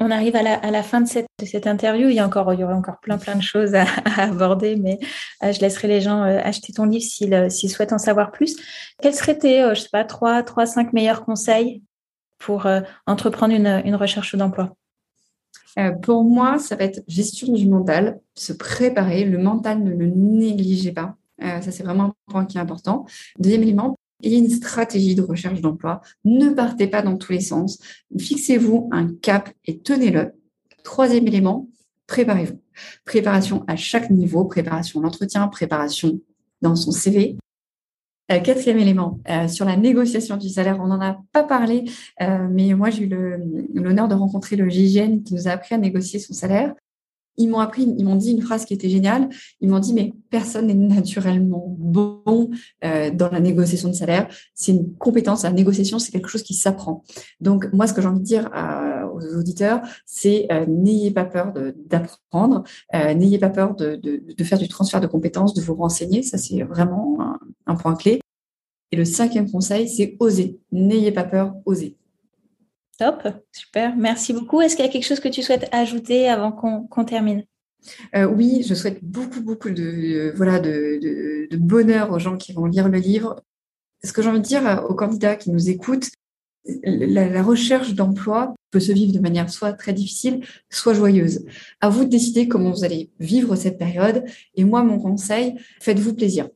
on, 0.00 0.10
arrive 0.10 0.36
à 0.36 0.42
la, 0.42 0.82
fin 0.82 1.00
de 1.00 1.08
cette, 1.08 1.66
interview. 1.66 2.08
Il 2.08 2.14
y, 2.14 2.20
a 2.20 2.26
encore, 2.26 2.52
il 2.52 2.60
y 2.60 2.64
aurait 2.64 2.74
encore 2.74 3.00
plein, 3.00 3.18
plein 3.18 3.36
de 3.36 3.42
choses 3.42 3.74
à, 3.74 3.84
aborder, 4.16 4.76
mais 4.76 4.98
euh, 5.42 5.52
je 5.52 5.60
laisserai 5.60 5.88
les 5.88 6.00
gens 6.00 6.22
euh, 6.22 6.38
acheter 6.42 6.72
ton 6.72 6.84
livre 6.84 7.04
euh, 7.32 7.48
s'ils 7.48 7.70
souhaitent 7.70 7.92
en 7.92 7.98
savoir 7.98 8.30
plus. 8.30 8.56
Quels 9.00 9.14
seraient 9.14 9.38
tes, 9.38 9.68
je 9.74 9.80
sais 9.80 9.88
pas, 9.90 10.04
trois, 10.04 10.42
trois, 10.42 10.66
cinq 10.66 10.92
meilleurs 10.92 11.24
conseils 11.24 11.82
pour 12.38 12.66
entreprendre 13.06 13.54
une, 13.54 13.94
recherche 13.94 14.34
d'emploi? 14.36 14.76
Pour 16.02 16.24
moi, 16.24 16.58
ça 16.58 16.76
va 16.76 16.84
être 16.84 17.02
gestion 17.08 17.52
du 17.52 17.66
mental, 17.66 18.20
se 18.34 18.52
préparer. 18.52 19.24
Le 19.24 19.38
mental, 19.38 19.82
ne 19.82 19.90
le 19.90 20.06
négligez 20.06 20.92
pas. 20.92 21.16
ça, 21.40 21.72
c'est 21.72 21.82
vraiment 21.82 22.04
un 22.04 22.14
point 22.30 22.44
qui 22.44 22.58
est 22.58 22.60
important. 22.60 23.06
Deuxième 23.38 23.62
élément, 23.62 23.96
ayez 24.22 24.38
une 24.38 24.50
stratégie 24.50 25.14
de 25.14 25.22
recherche 25.22 25.60
d'emploi. 25.60 26.00
Ne 26.24 26.50
partez 26.50 26.86
pas 26.86 27.02
dans 27.02 27.16
tous 27.16 27.32
les 27.32 27.40
sens. 27.40 27.78
Fixez-vous 28.18 28.88
un 28.92 29.08
cap 29.14 29.50
et 29.66 29.78
tenez-le. 29.80 30.32
Troisième 30.82 31.26
élément, 31.26 31.68
préparez-vous. 32.06 32.60
Préparation 33.04 33.64
à 33.66 33.76
chaque 33.76 34.10
niveau, 34.10 34.44
préparation 34.44 35.00
l'entretien, 35.00 35.46
préparation 35.48 36.20
dans 36.62 36.76
son 36.76 36.90
CV. 36.90 37.36
Euh, 38.32 38.40
quatrième 38.40 38.78
élément, 38.78 39.20
euh, 39.28 39.48
sur 39.48 39.66
la 39.66 39.76
négociation 39.76 40.38
du 40.38 40.48
salaire, 40.48 40.78
on 40.80 40.86
n'en 40.86 41.00
a 41.00 41.20
pas 41.32 41.44
parlé, 41.44 41.84
euh, 42.22 42.48
mais 42.50 42.72
moi 42.72 42.88
j'ai 42.88 43.04
eu 43.04 43.08
l'honneur 43.74 44.08
de 44.08 44.14
rencontrer 44.14 44.56
le 44.56 44.66
GIGN 44.70 45.22
qui 45.22 45.34
nous 45.34 45.46
a 45.46 45.50
appris 45.50 45.74
à 45.74 45.78
négocier 45.78 46.18
son 46.18 46.32
salaire 46.32 46.74
ils 47.36 47.48
m'ont 47.48 47.58
appris, 47.58 47.82
ils 47.82 48.04
m'ont 48.04 48.16
dit 48.16 48.30
une 48.30 48.42
phrase 48.42 48.64
qui 48.64 48.74
était 48.74 48.88
géniale. 48.88 49.28
Ils 49.60 49.68
m'ont 49.68 49.78
dit 49.78 49.94
mais 49.94 50.12
personne 50.30 50.66
n'est 50.66 50.74
naturellement 50.74 51.74
bon 51.78 52.50
euh, 52.84 53.10
dans 53.10 53.30
la 53.30 53.40
négociation 53.40 53.88
de 53.88 53.94
salaire. 53.94 54.28
C'est 54.54 54.72
une 54.72 54.94
compétence. 54.94 55.42
La 55.42 55.50
négociation, 55.50 55.98
c'est 55.98 56.12
quelque 56.12 56.28
chose 56.28 56.42
qui 56.42 56.54
s'apprend. 56.54 57.02
Donc 57.40 57.68
moi, 57.72 57.86
ce 57.86 57.92
que 57.92 58.02
j'ai 58.02 58.08
envie 58.08 58.20
de 58.20 58.24
dire 58.24 58.50
aux 59.12 59.38
auditeurs, 59.38 59.80
c'est 60.06 60.46
euh, 60.50 60.66
n'ayez 60.66 61.10
pas 61.10 61.24
peur 61.24 61.52
d'apprendre, 61.86 62.64
euh, 62.94 63.14
n'ayez 63.14 63.38
pas 63.38 63.50
peur 63.50 63.74
de, 63.74 64.00
faire 64.42 64.58
du 64.58 64.68
transfert 64.68 65.00
de 65.00 65.06
compétences, 65.06 65.54
de 65.54 65.60
vous 65.60 65.74
renseigner. 65.74 66.22
Ça, 66.22 66.38
c'est 66.38 66.62
vraiment 66.62 67.18
un, 67.20 67.38
un 67.66 67.74
point 67.76 67.94
clé. 67.94 68.20
Et 68.92 68.96
le 68.96 69.04
cinquième 69.04 69.50
conseil, 69.50 69.88
c'est 69.88 70.16
oser. 70.20 70.60
N'ayez 70.70 71.10
pas 71.10 71.24
peur, 71.24 71.54
osez. 71.64 71.96
Top, 72.98 73.26
super. 73.52 73.96
Merci 73.96 74.32
beaucoup. 74.32 74.60
Est-ce 74.60 74.76
qu'il 74.76 74.84
y 74.84 74.88
a 74.88 74.92
quelque 74.92 75.06
chose 75.06 75.20
que 75.20 75.28
tu 75.28 75.42
souhaites 75.42 75.68
ajouter 75.72 76.28
avant 76.28 76.52
qu'on 76.52 77.04
termine? 77.04 77.44
Euh, 78.14 78.24
oui, 78.24 78.64
je 78.66 78.74
souhaite 78.74 79.02
beaucoup, 79.04 79.42
beaucoup 79.42 79.70
de, 79.70 80.32
voilà, 80.36 80.58
de, 80.60 81.48
bonheur 81.56 82.12
aux 82.12 82.18
gens 82.18 82.36
qui 82.36 82.52
vont 82.52 82.66
lire 82.66 82.88
le 82.88 82.98
livre. 82.98 83.42
Ce 84.02 84.12
que 84.12 84.22
j'ai 84.22 84.28
envie 84.28 84.40
de 84.40 84.44
dire 84.44 84.84
aux 84.88 84.94
candidats 84.94 85.36
qui 85.36 85.50
nous 85.50 85.70
écoutent, 85.70 86.08
la, 86.82 87.42
recherche 87.42 87.94
d'emploi 87.94 88.54
peut 88.70 88.80
se 88.80 88.92
vivre 88.92 89.12
de 89.12 89.18
manière 89.18 89.50
soit 89.50 89.72
très 89.72 89.92
difficile, 89.92 90.44
soit 90.70 90.94
joyeuse. 90.94 91.44
À 91.80 91.88
vous 91.88 92.04
de 92.04 92.10
décider 92.10 92.48
comment 92.48 92.70
vous 92.70 92.84
allez 92.84 93.10
vivre 93.18 93.54
cette 93.56 93.78
période. 93.78 94.24
Et 94.54 94.64
moi, 94.64 94.82
mon 94.82 94.98
conseil, 94.98 95.56
faites-vous 95.80 96.14
plaisir. 96.14 96.48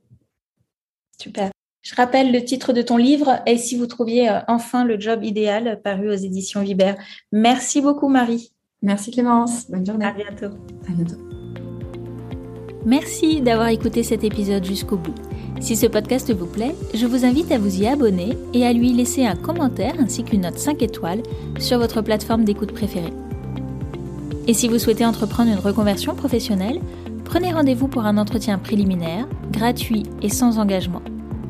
Super. 1.21 1.51
Je 1.83 1.95
rappelle 1.95 2.33
le 2.33 2.45
titre 2.45 2.73
de 2.73 2.83
ton 2.83 2.97
livre 2.97 3.41
Et 3.47 3.57
si 3.57 3.77
vous 3.77 3.87
trouviez 3.87 4.29
euh, 4.29 4.41
enfin 4.49 4.85
le 4.85 4.99
job 4.99 5.25
idéal 5.25 5.81
paru 5.83 6.11
aux 6.11 6.17
éditions 6.17 6.63
Vibert. 6.63 6.97
Merci 7.33 7.81
beaucoup 7.81 8.09
Marie. 8.09 8.53
Merci 8.83 9.11
Clémence. 9.11 9.71
Bonne 9.71 9.87
journée. 9.87 10.05
À 10.05 10.13
bientôt. 10.13 10.57
À 10.89 10.93
bientôt. 10.93 11.17
Merci 12.85 13.41
d'avoir 13.41 13.69
écouté 13.69 14.03
cet 14.03 14.25
épisode 14.25 14.65
jusqu'au 14.65 14.97
bout. 14.97 15.15
Si 15.61 15.77
ce 15.77 15.87
podcast 15.87 16.33
vous 16.33 16.47
plaît, 16.47 16.75
je 16.95 17.07
vous 17.07 17.25
invite 17.25 17.51
à 17.51 17.59
vous 17.59 17.83
y 17.83 17.87
abonner 17.87 18.37
et 18.55 18.65
à 18.65 18.73
lui 18.73 18.93
laisser 18.93 19.27
un 19.27 19.35
commentaire 19.35 19.95
ainsi 19.99 20.23
qu'une 20.23 20.43
note 20.43 20.59
5 20.59 20.83
étoiles 20.83 21.23
sur 21.59 21.79
votre 21.79 22.01
plateforme 22.01 22.45
d'écoute 22.45 22.73
préférée. 22.73 23.13
Et 24.47 24.55
si 24.55 24.69
vous 24.69 24.79
souhaitez 24.79 25.05
entreprendre 25.05 25.51
une 25.51 25.59
reconversion 25.59 26.15
professionnelle, 26.15 26.81
prenez 27.25 27.53
rendez-vous 27.53 27.89
pour 27.89 28.07
un 28.07 28.17
entretien 28.17 28.57
préliminaire, 28.59 29.27
gratuit 29.51 30.05
et 30.23 30.29
sans 30.29 30.59
engagement. 30.59 31.03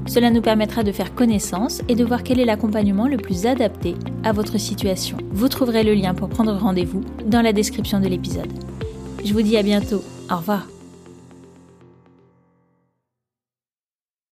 Cela 0.09 0.31
nous 0.31 0.41
permettra 0.41 0.83
de 0.83 0.91
faire 0.91 1.15
connaissance 1.15 1.83
et 1.89 1.95
de 1.95 2.05
voir 2.05 2.23
quel 2.23 2.41
est 2.41 2.45
l'accompagnement 2.47 3.07
le 3.07 3.19
plus 3.19 3.47
adapté 3.47 3.95
à 4.25 4.33
votre 4.33 4.59
situation. 4.59 5.19
Vous 5.31 5.49
trouverez 5.49 5.85
le 5.85 5.95
lien 5.95 6.15
pour 6.15 6.29
prendre 6.29 6.55
rendez-vous 6.55 7.03
dans 7.27 7.43
la 7.43 7.53
description 7.53 8.01
de 8.01 8.09
l'épisode. 8.09 8.53
Je 9.25 9.33
vous 9.33 9.43
dis 9.43 9.57
à 9.57 9.63
bientôt. 9.63 10.03
Au 10.31 10.37
revoir. 10.37 10.67